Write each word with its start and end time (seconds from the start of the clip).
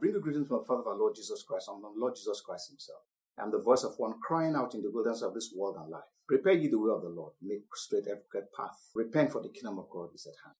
bring 0.00 0.14
the 0.14 0.20
greetings 0.20 0.48
from 0.48 0.60
the 0.60 0.64
Father 0.64 0.80
of 0.80 0.86
our 0.86 0.96
Lord 0.96 1.14
Jesus 1.14 1.44
Christ 1.46 1.68
and 1.68 1.84
the 1.84 1.92
Lord 1.94 2.16
Jesus 2.16 2.40
Christ 2.40 2.70
himself. 2.70 3.00
I 3.38 3.42
am 3.42 3.50
the 3.50 3.60
voice 3.60 3.84
of 3.84 3.94
one 3.98 4.14
crying 4.22 4.56
out 4.56 4.74
in 4.74 4.82
the 4.82 4.90
wilderness 4.90 5.22
of 5.22 5.34
this 5.34 5.52
world 5.54 5.76
and 5.78 5.90
life. 5.90 6.08
Prepare 6.26 6.54
ye 6.54 6.68
the 6.68 6.78
way 6.78 6.90
of 6.90 7.02
the 7.02 7.08
Lord, 7.08 7.34
make 7.42 7.64
straight 7.74 8.04
every 8.06 8.46
path. 8.56 8.88
Repent 8.94 9.32
for 9.32 9.42
the 9.42 9.50
kingdom 9.50 9.78
of 9.78 9.90
God 9.90 10.08
is 10.14 10.26
at 10.26 10.42
hand. 10.44 10.56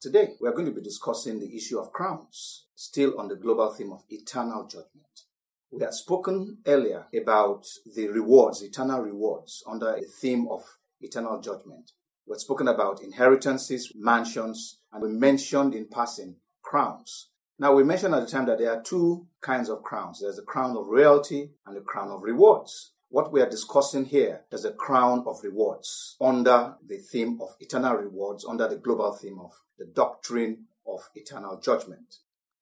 Today, 0.00 0.34
we 0.40 0.48
are 0.48 0.52
going 0.52 0.66
to 0.66 0.72
be 0.72 0.82
discussing 0.82 1.40
the 1.40 1.56
issue 1.56 1.78
of 1.78 1.90
crowns, 1.90 2.66
still 2.74 3.18
on 3.18 3.28
the 3.28 3.34
global 3.34 3.72
theme 3.72 3.92
of 3.92 4.04
eternal 4.10 4.66
judgment. 4.66 5.22
We 5.70 5.82
had 5.82 5.94
spoken 5.94 6.58
earlier 6.66 7.06
about 7.18 7.64
the 7.94 8.08
rewards, 8.08 8.62
eternal 8.62 9.00
rewards, 9.00 9.64
under 9.66 9.94
a 9.94 10.02
theme 10.02 10.46
of 10.50 10.60
eternal 11.00 11.40
judgment. 11.40 11.92
We 12.26 12.34
had 12.34 12.40
spoken 12.40 12.68
about 12.68 13.02
inheritances, 13.02 13.92
mansions, 13.96 14.80
and 14.92 15.02
we 15.02 15.08
mentioned 15.08 15.74
in 15.74 15.88
passing 15.88 16.36
crowns. 16.62 17.30
Now, 17.58 17.74
we 17.74 17.84
mentioned 17.84 18.14
at 18.14 18.20
the 18.20 18.30
time 18.30 18.44
that 18.46 18.58
there 18.58 18.70
are 18.70 18.82
two 18.82 19.28
kinds 19.40 19.70
of 19.70 19.82
crowns 19.82 20.20
there's 20.20 20.36
the 20.36 20.42
crown 20.42 20.76
of 20.76 20.86
royalty 20.88 21.52
and 21.64 21.74
the 21.74 21.80
crown 21.80 22.10
of 22.10 22.22
rewards. 22.22 22.92
What 23.08 23.32
we 23.32 23.40
are 23.40 23.48
discussing 23.48 24.04
here 24.04 24.42
is 24.52 24.64
the 24.64 24.72
crown 24.72 25.24
of 25.26 25.42
rewards 25.42 26.16
under 26.20 26.74
the 26.86 26.98
theme 26.98 27.38
of 27.40 27.56
eternal 27.58 27.94
rewards, 27.94 28.44
under 28.44 28.68
the 28.68 28.76
global 28.76 29.12
theme 29.12 29.38
of 29.38 29.52
the 29.78 29.86
doctrine 29.86 30.66
of 30.86 31.08
eternal 31.14 31.58
judgment. 31.58 32.16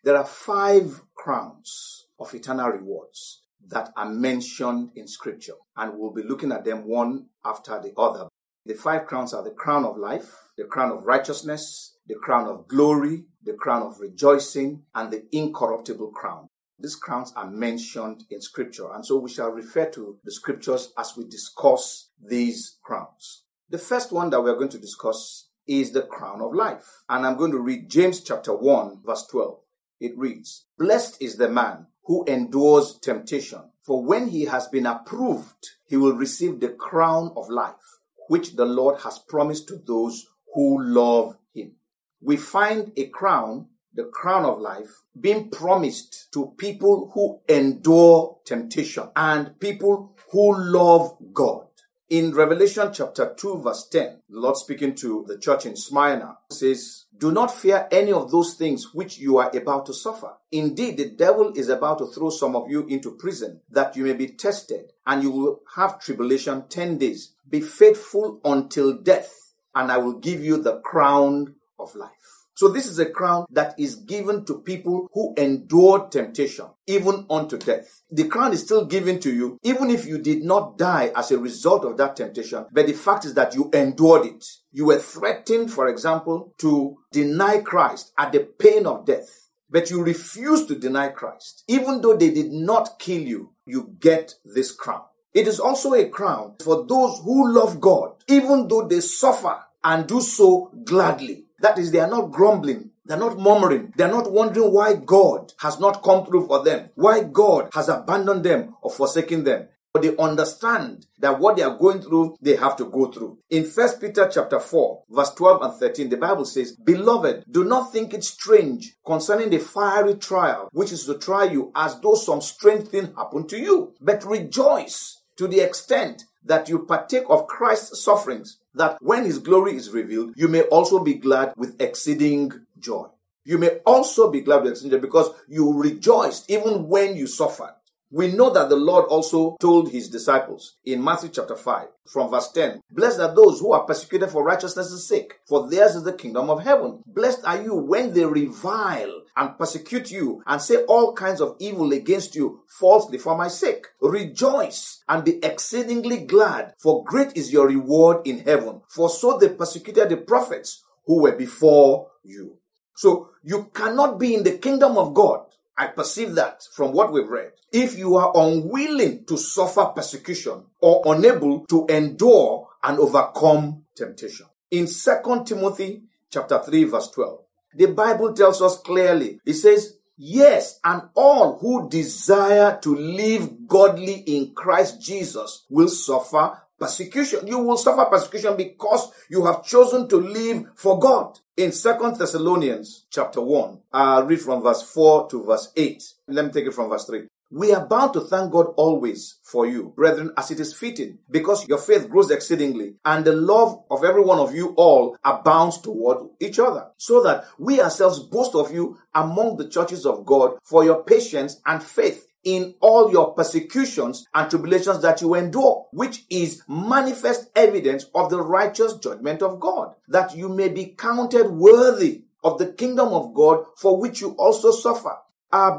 There 0.04 0.16
are 0.16 0.24
five 0.24 1.02
crowns 1.14 2.06
of 2.20 2.32
eternal 2.32 2.68
rewards 2.68 3.42
that 3.66 3.90
are 3.96 4.08
mentioned 4.08 4.90
in 4.94 5.08
scripture, 5.08 5.54
and 5.76 5.98
we'll 5.98 6.12
be 6.12 6.22
looking 6.22 6.52
at 6.52 6.64
them 6.64 6.86
one 6.86 7.30
after 7.44 7.80
the 7.80 7.92
other. 7.96 8.28
The 8.66 8.74
five 8.74 9.06
crowns 9.06 9.34
are 9.34 9.45
the 9.45 9.50
crown 9.50 9.84
of 9.84 9.98
life, 9.98 10.32
the 10.56 10.64
crown 10.64 10.91
of 10.91 11.05
righteousness, 11.05 11.96
the 12.06 12.14
crown 12.14 12.48
of 12.48 12.66
glory, 12.66 13.24
the 13.42 13.55
crown 13.55 13.82
of 13.82 14.00
rejoicing, 14.00 14.84
and 14.95 15.10
the 15.10 15.24
incorruptible 15.32 16.12
crown. 16.12 16.48
These 16.78 16.96
crowns 16.96 17.32
are 17.36 17.50
mentioned 17.50 18.24
in 18.30 18.41
scripture, 18.41 18.92
and 18.92 19.05
so 19.05 19.19
we 19.19 19.30
shall 19.30 19.50
refer 19.50 19.88
to 19.91 20.19
the 20.25 20.33
scriptures 20.33 20.92
as 20.98 21.16
we 21.16 21.25
discuss 21.25 22.11
these 22.20 22.78
crowns. 22.83 23.44
The 23.69 23.78
first 23.78 24.12
one 24.12 24.30
that 24.30 24.41
we 24.41 24.50
are 24.50 24.56
going 24.56 24.70
to 24.70 24.78
discuss 24.78 25.48
is 25.66 25.92
the 25.92 26.03
crown 26.03 26.41
of 26.41 26.55
life. 26.55 26.84
And 27.08 27.27
I'm 27.27 27.36
going 27.36 27.53
to 27.53 27.58
read 27.58 27.91
James 27.91 28.20
chapter 28.20 28.55
1, 28.55 29.00
verse 29.05 29.27
12. 29.31 29.60
It 30.00 30.16
reads, 30.16 30.66
Blessed 30.78 31.20
is 31.20 31.36
the 31.36 31.48
man 31.48 31.86
who 32.05 32.25
endures 32.27 32.98
temptation, 32.98 33.70
for 33.83 34.05
when 34.05 34.28
he 34.28 34.44
has 34.47 34.69
been 34.69 34.86
approved, 34.86 35.70
he 35.86 35.97
will 35.97 36.12
receive 36.12 36.60
the 36.60 36.69
crown 36.69 37.33
of 37.36 37.48
life, 37.48 38.00
which 38.28 38.56
the 38.56 38.64
Lord 38.64 39.00
has 39.00 39.19
promised 39.19 39.69
to 39.69 39.77
those 39.77 40.27
who 40.55 40.83
love 40.83 41.36
him. 41.55 41.72
we 42.20 42.36
find 42.36 42.91
a 42.97 43.06
crown, 43.08 43.66
the 43.92 44.05
crown 44.05 44.44
of 44.44 44.58
life, 44.58 45.03
being 45.20 45.50
promised 45.50 46.33
to 46.33 46.55
people 46.56 47.11
who 47.12 47.41
endure 47.55 48.39
temptation 48.47 49.11
and 49.14 49.58
people 49.61 50.16
who 50.31 50.55
love 50.56 51.16
God. 51.33 51.66
In 52.11 52.33
Revelation 52.34 52.91
chapter 52.92 53.34
2 53.36 53.62
verse 53.62 53.89
10, 53.89 54.22
the 54.28 54.41
Lord 54.41 54.56
speaking 54.56 54.94
to 54.97 55.25
the 55.27 55.38
church 55.38 55.66
in 55.66 55.75
Smyrna 55.75 56.38
says, 56.50 57.06
Do 57.16 57.33
not 57.33 57.53
fear 57.53 57.88
any 57.91 58.12
of 58.12 58.31
those 58.31 58.55
things 58.55 58.94
which 58.94 59.19
you 59.19 59.38
are 59.38 59.50
about 59.56 59.86
to 59.86 59.94
suffer. 59.94 60.34
Indeed, 60.53 60.97
the 60.97 61.11
devil 61.11 61.53
is 61.56 61.69
about 61.69 61.98
to 61.98 62.06
throw 62.06 62.31
some 62.31 62.55
of 62.56 62.70
you 62.70 62.86
into 62.86 63.16
prison 63.16 63.62
that 63.70 63.97
you 63.97 64.05
may 64.05 64.12
be 64.12 64.28
tested 64.28 64.92
and 65.06 65.22
you 65.22 65.31
will 65.31 65.61
have 65.77 66.00
tribulation 66.00 66.64
10 66.69 66.98
days. 66.98 67.33
Be 67.48 67.61
faithful 67.61 68.41
until 68.45 68.97
death 68.97 69.53
and 69.75 69.91
I 69.91 69.98
will 69.98 70.19
give 70.19 70.45
you 70.45 70.62
the 70.62 70.81
crown 70.81 71.56
of 71.78 71.95
life. 71.95 72.11
So 72.56 72.69
this 72.69 72.87
is 72.87 73.00
a 73.00 73.06
crown 73.06 73.47
that 73.50 73.75
is 73.78 73.97
given 73.97 74.45
to 74.45 74.61
people 74.61 75.09
who 75.12 75.34
endure 75.37 76.09
temptation, 76.09 76.67
even 76.87 77.27
unto 77.28 77.59
death. 77.59 78.03
The 78.12 78.28
crown 78.28 78.53
is 78.53 78.62
still 78.62 78.84
given 78.84 79.19
to 79.20 79.34
you, 79.34 79.59
even 79.65 79.91
if 79.91 80.06
you 80.06 80.19
did 80.19 80.45
not 80.45 80.78
die 80.78 81.11
as 81.17 81.33
a 81.33 81.39
result 81.39 81.84
of 81.84 81.97
that 81.97 82.15
temptation. 82.15 82.67
But 82.70 82.87
the 82.87 82.92
fact 82.92 83.25
is 83.25 83.34
that 83.34 83.56
you 83.56 83.70
endured 83.75 84.27
it. 84.27 84.44
You 84.71 84.87
were 84.87 85.00
threatened, 85.00 85.72
for 85.72 85.88
example, 85.88 86.54
to 86.59 86.97
deny 87.10 87.59
Christ 87.59 88.12
at 88.16 88.31
the 88.31 88.49
pain 88.59 88.87
of 88.87 89.04
death. 89.04 89.49
But 89.69 89.91
you 89.91 90.04
refused 90.04 90.69
to 90.69 90.78
deny 90.78 91.09
Christ. 91.09 91.65
Even 91.66 92.03
though 92.03 92.16
they 92.16 92.31
did 92.31 92.53
not 92.53 93.00
kill 93.00 93.22
you, 93.22 93.54
you 93.66 93.97
get 93.99 94.34
this 94.44 94.71
crown. 94.71 95.03
It 95.34 95.49
is 95.49 95.59
also 95.59 95.95
a 95.95 96.09
crown 96.09 96.55
for 96.62 96.87
those 96.87 97.21
who 97.25 97.53
love 97.53 97.81
God, 97.81 98.12
even 98.28 98.69
though 98.69 98.87
they 98.87 99.00
suffer 99.00 99.59
and 99.83 100.06
do 100.06 100.21
so 100.21 100.71
gladly. 100.84 101.47
That 101.59 101.77
is, 101.77 101.91
they 101.91 101.99
are 101.99 102.09
not 102.09 102.31
grumbling. 102.31 102.91
They're 103.05 103.19
not 103.19 103.39
murmuring. 103.39 103.93
They're 103.97 104.09
not 104.09 104.31
wondering 104.31 104.72
why 104.72 104.95
God 104.95 105.53
has 105.59 105.81
not 105.81 106.05
come 106.05 106.25
through 106.25 106.47
for 106.47 106.62
them, 106.62 106.91
why 106.95 107.25
God 107.25 107.71
has 107.75 107.89
abandoned 107.89 108.45
them 108.45 108.77
or 108.81 108.93
forsaken 108.93 109.43
them. 109.43 109.69
But 109.93 110.03
they 110.03 110.17
understand 110.17 111.06
that 111.19 111.39
what 111.39 111.56
they 111.56 111.62
are 111.62 111.77
going 111.77 112.01
through, 112.01 112.37
they 112.41 112.56
have 112.56 112.77
to 112.77 112.84
go 112.87 113.06
through. 113.11 113.39
In 113.51 113.65
1 113.65 113.89
Peter 114.01 114.28
chapter 114.33 114.59
4, 114.59 115.05
verse 115.11 115.31
12 115.34 115.62
and 115.62 115.75
13, 115.75 116.09
the 116.09 116.16
Bible 116.16 116.45
says, 116.45 116.72
Beloved, 116.72 117.45
do 117.51 117.65
not 117.65 117.93
think 117.93 118.15
it 118.15 118.25
strange 118.25 118.95
concerning 119.05 119.51
the 119.51 119.59
fiery 119.59 120.15
trial, 120.15 120.69
which 120.72 120.91
is 120.93 121.06
to 121.06 121.19
try 121.19 121.45
you 121.45 121.71
as 121.77 122.01
though 122.01 122.15
some 122.15 122.41
strange 122.41 122.89
thing 122.89 123.15
happened 123.16 123.49
to 123.51 123.59
you. 123.59 123.95
But 124.01 124.25
rejoice 124.25 125.21
to 125.37 125.49
the 125.49 125.61
extent 125.61 126.25
that 126.45 126.69
you 126.69 126.81
partake 126.81 127.25
of 127.28 127.47
Christ's 127.47 128.03
sufferings, 128.05 128.59
that 128.75 128.99
when 129.00 129.25
his 129.25 129.39
glory 129.39 129.77
is 129.77 129.91
revealed, 129.91 130.34
you 130.37 130.49
may 130.49 130.62
also 130.62 131.03
be 131.03 131.15
glad 131.15 131.55
with 131.56 131.81
exceeding 131.81 132.53
joy. 132.78 133.06
You 133.45 133.59
may 133.59 133.78
also 133.87 134.31
be 134.31 134.41
glad 134.41 134.62
with 134.62 134.72
exceeding 134.72 134.99
joy 134.99 135.03
because 135.03 135.31
you 135.49 135.72
rejoiced 135.72 136.50
even 136.50 136.89
when 136.89 137.17
you 137.17 137.27
suffered. 137.27 137.75
We 138.14 138.30
know 138.30 138.48
that 138.50 138.69
the 138.69 138.76
Lord 138.76 139.06
also 139.06 139.56
told 139.60 139.91
his 139.91 140.08
disciples 140.08 140.76
in 140.84 141.02
Matthew 141.02 141.30
chapter 141.30 141.56
5 141.56 141.88
from 142.06 142.30
verse 142.30 142.52
10, 142.52 142.80
Blessed 142.88 143.19
are 143.19 143.34
those 143.34 143.58
who 143.58 143.72
are 143.72 143.82
persecuted 143.82 144.30
for 144.30 144.44
righteousness' 144.44 145.08
sake, 145.08 145.41
for 145.48 145.69
theirs 145.69 145.97
is 145.97 146.04
the 146.04 146.12
kingdom 146.12 146.48
of 146.48 146.62
heaven. 146.62 147.03
Blessed 147.08 147.44
are 147.44 147.60
you 147.60 147.74
when 147.74 148.14
they 148.14 148.24
revile 148.24 149.22
and 149.36 149.58
persecute 149.58 150.12
you 150.12 150.44
and 150.47 150.62
say 150.62 150.84
all 150.84 151.12
kinds 151.12 151.41
of 151.41 151.56
evil 151.58 151.92
against 151.92 152.36
you 152.36 152.60
falsely 152.69 153.19
for 153.19 153.36
my 153.36 153.48
sake. 153.48 153.86
Rejoice 154.00 155.03
and 155.08 155.24
be 155.24 155.44
exceedingly 155.44 156.19
glad, 156.19 156.74
for 156.80 157.03
great 157.03 157.36
is 157.36 157.53
your 157.53 157.66
reward 157.66 158.24
in 158.24 158.44
heaven. 158.44 158.82
For 158.91 159.10
so 159.10 159.38
they 159.38 159.48
persecuted 159.48 160.08
the 160.08 160.19
prophets 160.19 160.84
who 161.04 161.22
were 161.22 161.34
before 161.34 162.12
you. 162.22 162.58
So 162.94 163.30
you 163.42 163.72
cannot 163.74 164.20
be 164.20 164.36
in 164.36 164.44
the 164.44 164.56
kingdom 164.58 164.98
of 164.98 165.14
God 165.14 165.47
I 165.76 165.88
perceive 165.88 166.34
that 166.36 166.62
from 166.72 166.92
what 166.92 167.12
we've 167.12 167.28
read. 167.28 167.52
If 167.72 167.98
you 167.98 168.16
are 168.16 168.32
unwilling 168.34 169.24
to 169.26 169.36
suffer 169.36 169.86
persecution 169.86 170.64
or 170.80 171.02
unable 171.06 171.66
to 171.66 171.86
endure 171.88 172.68
and 172.82 172.98
overcome 172.98 173.84
temptation. 173.96 174.46
In 174.70 174.86
2 174.86 175.44
Timothy 175.44 176.02
chapter 176.30 176.58
3 176.60 176.84
verse 176.84 177.10
12, 177.10 177.40
the 177.76 177.86
Bible 177.86 178.32
tells 178.32 178.62
us 178.62 178.78
clearly, 178.80 179.40
it 179.44 179.54
says, 179.54 179.96
Yes, 180.16 180.78
and 180.84 181.02
all 181.14 181.58
who 181.58 181.88
desire 181.88 182.78
to 182.82 182.94
live 182.94 183.66
godly 183.66 184.14
in 184.14 184.54
Christ 184.54 185.02
Jesus 185.02 185.64
will 185.68 185.88
suffer 185.88 186.56
persecution. 186.78 187.48
You 187.48 187.58
will 187.58 187.76
suffer 187.76 188.04
persecution 188.04 188.56
because 188.56 189.10
you 189.28 189.44
have 189.46 189.64
chosen 189.64 190.08
to 190.08 190.16
live 190.16 190.66
for 190.76 191.00
God. 191.00 191.41
In 191.56 191.70
Second 191.70 192.19
Thessalonians 192.19 193.06
chapter 193.10 193.41
1, 193.41 193.78
I'll 193.92 194.26
read 194.26 194.41
from 194.41 194.60
verse 194.60 194.82
4 194.91 195.28
to 195.28 195.44
verse 195.44 195.70
8. 195.76 196.03
Let 196.26 196.47
me 196.47 196.50
take 196.50 196.66
it 196.66 196.75
from 196.75 196.91
verse 196.91 197.04
3. 197.04 197.28
We 197.53 197.72
are 197.72 197.87
bound 197.87 198.12
to 198.15 198.22
thank 198.22 198.50
God 198.50 198.75
always 198.76 199.37
for 199.41 199.65
you, 199.65 199.92
brethren, 199.94 200.32
as 200.37 200.50
it 200.50 200.59
is 200.59 200.75
fitting, 200.75 201.19
because 201.31 201.69
your 201.69 201.78
faith 201.78 202.09
grows 202.10 202.32
exceedingly, 202.32 202.97
and 203.04 203.25
the 203.25 203.37
love 203.37 203.84
of 203.88 204.03
every 204.03 204.25
one 204.25 204.41
of 204.41 204.53
you 204.53 204.75
all 204.76 205.16
abounds 205.25 205.78
toward 205.78 206.28
each 206.41 206.59
other, 206.59 206.88
so 206.97 207.22
that 207.22 207.44
we 207.56 207.81
ourselves 207.81 208.19
boast 208.19 208.56
of 208.56 208.75
you 208.75 208.98
among 209.15 209.56
the 209.56 209.69
churches 209.69 210.04
of 210.04 210.26
God 210.26 210.59
for 210.65 210.82
your 210.82 211.04
patience 211.04 211.60
and 211.65 211.81
faith 211.81 212.27
in 212.44 212.74
all 212.80 213.10
your 213.10 213.34
persecutions 213.34 214.26
and 214.34 214.50
tribulations 214.50 215.02
that 215.02 215.20
you 215.20 215.34
endure, 215.34 215.86
which 215.92 216.24
is 216.30 216.62
manifest 216.68 217.50
evidence 217.56 218.06
of 218.14 218.30
the 218.30 218.41
righteous 218.41 218.94
judgment 218.96 219.42
of 219.42 219.60
God, 219.60 219.94
that 220.08 220.36
you 220.36 220.48
may 220.48 220.68
be 220.68 220.86
counted 220.86 221.48
worthy 221.50 222.24
of 222.42 222.58
the 222.58 222.72
kingdom 222.72 223.08
of 223.08 223.34
God 223.34 223.64
for 223.76 223.98
which 223.98 224.20
you 224.20 224.30
also 224.38 224.70
suffer. 224.70 225.16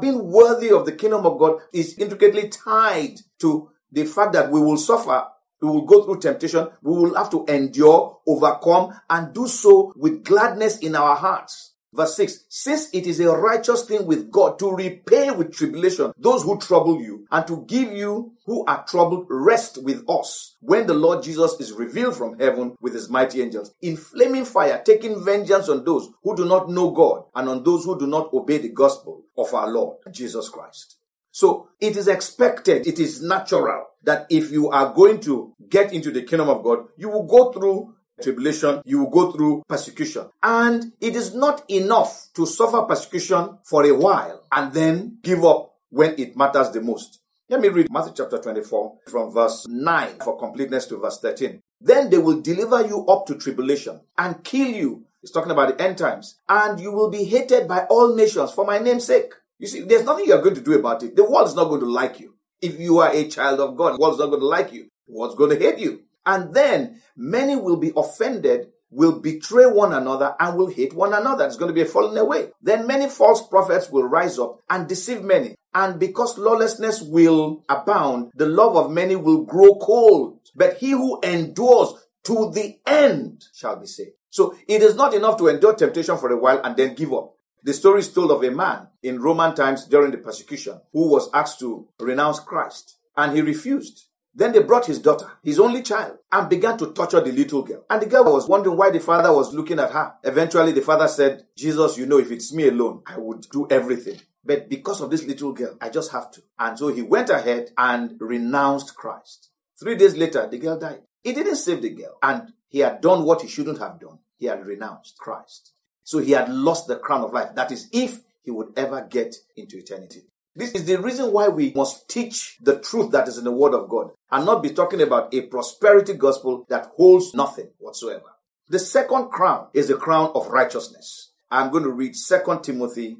Being 0.00 0.30
worthy 0.30 0.70
of 0.70 0.86
the 0.86 0.92
kingdom 0.92 1.26
of 1.26 1.38
God 1.38 1.60
is 1.72 1.98
intricately 1.98 2.48
tied 2.48 3.20
to 3.40 3.70
the 3.92 4.04
fact 4.04 4.32
that 4.32 4.50
we 4.50 4.60
will 4.60 4.78
suffer 4.78 5.26
we 5.60 5.68
will 5.68 5.86
go 5.86 6.04
through 6.04 6.20
temptation. 6.20 6.68
We 6.82 6.92
will 6.92 7.14
have 7.14 7.30
to 7.30 7.44
endure, 7.46 8.20
overcome, 8.26 8.94
and 9.08 9.32
do 9.32 9.46
so 9.46 9.92
with 9.96 10.24
gladness 10.24 10.78
in 10.78 10.94
our 10.94 11.16
hearts. 11.16 11.72
Verse 11.96 12.14
6 12.16 12.44
Since 12.48 12.90
it 12.92 13.06
is 13.06 13.20
a 13.20 13.30
righteous 13.30 13.84
thing 13.84 14.06
with 14.06 14.30
God 14.30 14.58
to 14.58 14.70
repay 14.70 15.30
with 15.30 15.54
tribulation 15.54 16.12
those 16.18 16.42
who 16.42 16.58
trouble 16.58 17.00
you, 17.00 17.26
and 17.30 17.46
to 17.46 17.64
give 17.66 17.92
you 17.92 18.32
who 18.44 18.64
are 18.66 18.84
troubled 18.86 19.26
rest 19.28 19.82
with 19.82 20.08
us 20.08 20.56
when 20.60 20.86
the 20.86 20.94
Lord 20.94 21.22
Jesus 21.22 21.58
is 21.58 21.72
revealed 21.72 22.16
from 22.16 22.38
heaven 22.38 22.76
with 22.80 22.94
his 22.94 23.08
mighty 23.08 23.42
angels 23.42 23.72
in 23.80 23.96
flaming 23.96 24.44
fire, 24.44 24.82
taking 24.84 25.24
vengeance 25.24 25.68
on 25.68 25.84
those 25.84 26.10
who 26.22 26.36
do 26.36 26.44
not 26.44 26.68
know 26.68 26.90
God 26.90 27.24
and 27.34 27.48
on 27.48 27.64
those 27.64 27.84
who 27.84 27.98
do 27.98 28.06
not 28.06 28.32
obey 28.32 28.58
the 28.58 28.68
gospel 28.68 29.24
of 29.36 29.52
our 29.54 29.68
Lord 29.68 29.96
Jesus 30.12 30.48
Christ. 30.48 30.98
So 31.30 31.68
it 31.80 31.96
is 31.96 32.08
expected, 32.08 32.86
it 32.86 32.98
is 32.98 33.22
natural 33.22 33.86
that 34.04 34.26
if 34.30 34.50
you 34.50 34.70
are 34.70 34.94
going 34.94 35.20
to 35.20 35.52
get 35.68 35.92
into 35.92 36.10
the 36.10 36.22
kingdom 36.22 36.48
of 36.48 36.62
God, 36.62 36.86
you 36.96 37.10
will 37.10 37.24
go 37.24 37.52
through 37.52 37.95
tribulation, 38.22 38.82
you 38.84 39.00
will 39.00 39.10
go 39.10 39.32
through 39.32 39.62
persecution. 39.68 40.28
And 40.42 40.92
it 41.00 41.16
is 41.16 41.34
not 41.34 41.68
enough 41.70 42.28
to 42.34 42.46
suffer 42.46 42.82
persecution 42.82 43.58
for 43.64 43.84
a 43.84 43.92
while 43.92 44.44
and 44.52 44.72
then 44.72 45.18
give 45.22 45.44
up 45.44 45.74
when 45.90 46.14
it 46.18 46.36
matters 46.36 46.70
the 46.70 46.80
most. 46.80 47.20
Let 47.48 47.60
me 47.60 47.68
read 47.68 47.92
Matthew 47.92 48.14
chapter 48.16 48.38
24 48.38 48.98
from 49.08 49.32
verse 49.32 49.66
9 49.68 50.18
for 50.24 50.36
completeness 50.38 50.86
to 50.86 50.96
verse 50.98 51.20
13. 51.20 51.60
Then 51.80 52.10
they 52.10 52.18
will 52.18 52.40
deliver 52.40 52.84
you 52.84 53.06
up 53.06 53.26
to 53.26 53.36
tribulation 53.36 54.00
and 54.18 54.42
kill 54.42 54.66
you. 54.66 55.04
It's 55.22 55.30
talking 55.30 55.52
about 55.52 55.76
the 55.76 55.84
end 55.84 55.98
times. 55.98 56.40
And 56.48 56.80
you 56.80 56.90
will 56.92 57.10
be 57.10 57.24
hated 57.24 57.68
by 57.68 57.84
all 57.84 58.14
nations 58.16 58.52
for 58.52 58.64
my 58.64 58.78
name's 58.78 59.06
sake. 59.06 59.32
You 59.58 59.66
see, 59.68 59.82
there's 59.82 60.04
nothing 60.04 60.26
you're 60.26 60.42
going 60.42 60.54
to 60.56 60.60
do 60.60 60.78
about 60.78 61.02
it. 61.02 61.16
The 61.16 61.24
world 61.24 61.48
is 61.48 61.54
not 61.54 61.68
going 61.68 61.80
to 61.80 61.90
like 61.90 62.20
you. 62.20 62.34
If 62.60 62.80
you 62.80 62.98
are 62.98 63.12
a 63.12 63.28
child 63.28 63.60
of 63.60 63.76
God, 63.76 63.94
the 63.94 63.98
world 63.98 64.14
is 64.14 64.20
not 64.20 64.28
going 64.28 64.40
to 64.40 64.46
like 64.46 64.72
you. 64.72 64.88
The 65.06 65.14
world's 65.14 65.34
going 65.36 65.50
to 65.50 65.64
hate 65.64 65.78
you. 65.78 66.02
And 66.26 66.52
then 66.52 67.00
many 67.16 67.56
will 67.56 67.76
be 67.76 67.92
offended, 67.96 68.72
will 68.90 69.20
betray 69.20 69.66
one 69.66 69.92
another, 69.92 70.34
and 70.38 70.58
will 70.58 70.66
hate 70.66 70.92
one 70.92 71.14
another. 71.14 71.46
It's 71.46 71.56
going 71.56 71.68
to 71.68 71.74
be 71.74 71.82
a 71.82 71.86
falling 71.86 72.18
away. 72.18 72.50
Then 72.60 72.86
many 72.86 73.08
false 73.08 73.46
prophets 73.46 73.88
will 73.88 74.04
rise 74.04 74.38
up 74.38 74.60
and 74.68 74.88
deceive 74.88 75.22
many. 75.22 75.54
And 75.72 76.00
because 76.00 76.36
lawlessness 76.36 77.02
will 77.02 77.64
abound, 77.68 78.32
the 78.34 78.46
love 78.46 78.76
of 78.76 78.90
many 78.90 79.14
will 79.14 79.44
grow 79.44 79.76
cold. 79.76 80.40
But 80.54 80.78
he 80.78 80.90
who 80.90 81.20
endures 81.22 81.94
to 82.24 82.50
the 82.50 82.78
end 82.86 83.44
shall 83.54 83.76
be 83.76 83.86
saved. 83.86 84.12
So 84.30 84.56
it 84.66 84.82
is 84.82 84.96
not 84.96 85.14
enough 85.14 85.38
to 85.38 85.48
endure 85.48 85.74
temptation 85.74 86.18
for 86.18 86.30
a 86.30 86.38
while 86.38 86.60
and 86.62 86.76
then 86.76 86.94
give 86.94 87.12
up. 87.12 87.34
The 87.62 87.72
story 87.72 88.00
is 88.00 88.12
told 88.12 88.30
of 88.30 88.44
a 88.44 88.50
man 88.50 88.88
in 89.02 89.20
Roman 89.20 89.54
times 89.54 89.86
during 89.86 90.10
the 90.10 90.18
persecution 90.18 90.80
who 90.92 91.10
was 91.10 91.30
asked 91.32 91.58
to 91.60 91.88
renounce 91.98 92.40
Christ 92.40 92.98
and 93.16 93.34
he 93.34 93.40
refused. 93.42 94.06
Then 94.36 94.52
they 94.52 94.62
brought 94.62 94.84
his 94.84 94.98
daughter, 94.98 95.32
his 95.42 95.58
only 95.58 95.82
child, 95.82 96.18
and 96.30 96.50
began 96.50 96.76
to 96.76 96.92
torture 96.92 97.22
the 97.22 97.32
little 97.32 97.62
girl. 97.62 97.86
And 97.88 98.02
the 98.02 98.06
girl 98.06 98.24
was 98.24 98.46
wondering 98.46 98.76
why 98.76 98.90
the 98.90 99.00
father 99.00 99.32
was 99.32 99.54
looking 99.54 99.78
at 99.78 99.92
her. 99.92 100.12
Eventually, 100.24 100.72
the 100.72 100.82
father 100.82 101.08
said, 101.08 101.46
Jesus, 101.56 101.96
you 101.96 102.04
know, 102.04 102.18
if 102.18 102.30
it's 102.30 102.52
me 102.52 102.68
alone, 102.68 103.02
I 103.06 103.16
would 103.16 103.46
do 103.50 103.66
everything. 103.70 104.20
But 104.44 104.68
because 104.68 105.00
of 105.00 105.10
this 105.10 105.24
little 105.24 105.54
girl, 105.54 105.78
I 105.80 105.88
just 105.88 106.12
have 106.12 106.30
to. 106.32 106.42
And 106.58 106.78
so 106.78 106.88
he 106.88 107.00
went 107.00 107.30
ahead 107.30 107.70
and 107.78 108.16
renounced 108.20 108.94
Christ. 108.94 109.48
Three 109.80 109.96
days 109.96 110.14
later, 110.14 110.46
the 110.46 110.58
girl 110.58 110.78
died. 110.78 111.00
He 111.22 111.32
didn't 111.32 111.56
save 111.56 111.80
the 111.80 111.90
girl. 111.90 112.18
And 112.22 112.52
he 112.68 112.80
had 112.80 113.00
done 113.00 113.24
what 113.24 113.40
he 113.40 113.48
shouldn't 113.48 113.78
have 113.78 113.98
done. 113.98 114.18
He 114.36 114.46
had 114.46 114.66
renounced 114.66 115.16
Christ. 115.16 115.72
So 116.04 116.18
he 116.18 116.32
had 116.32 116.50
lost 116.52 116.88
the 116.88 116.96
crown 116.96 117.22
of 117.22 117.32
life. 117.32 117.54
That 117.54 117.72
is, 117.72 117.88
if 117.90 118.20
he 118.42 118.50
would 118.50 118.74
ever 118.76 119.00
get 119.10 119.34
into 119.56 119.78
eternity. 119.78 120.24
This 120.56 120.72
is 120.72 120.86
the 120.86 120.98
reason 120.98 121.32
why 121.32 121.48
we 121.48 121.74
must 121.76 122.08
teach 122.08 122.56
the 122.62 122.78
truth 122.78 123.10
that 123.10 123.28
is 123.28 123.36
in 123.36 123.44
the 123.44 123.52
Word 123.52 123.74
of 123.74 123.90
God 123.90 124.12
and 124.30 124.46
not 124.46 124.62
be 124.62 124.70
talking 124.70 125.02
about 125.02 125.34
a 125.34 125.42
prosperity 125.42 126.14
gospel 126.14 126.64
that 126.70 126.92
holds 126.96 127.34
nothing 127.34 127.68
whatsoever. 127.76 128.24
The 128.70 128.78
second 128.78 129.28
crown 129.28 129.68
is 129.74 129.88
the 129.88 129.96
crown 129.96 130.32
of 130.34 130.46
righteousness. 130.46 131.32
I'm 131.50 131.70
going 131.70 131.84
to 131.84 131.90
read 131.90 132.14
2 132.14 132.60
Timothy 132.62 133.18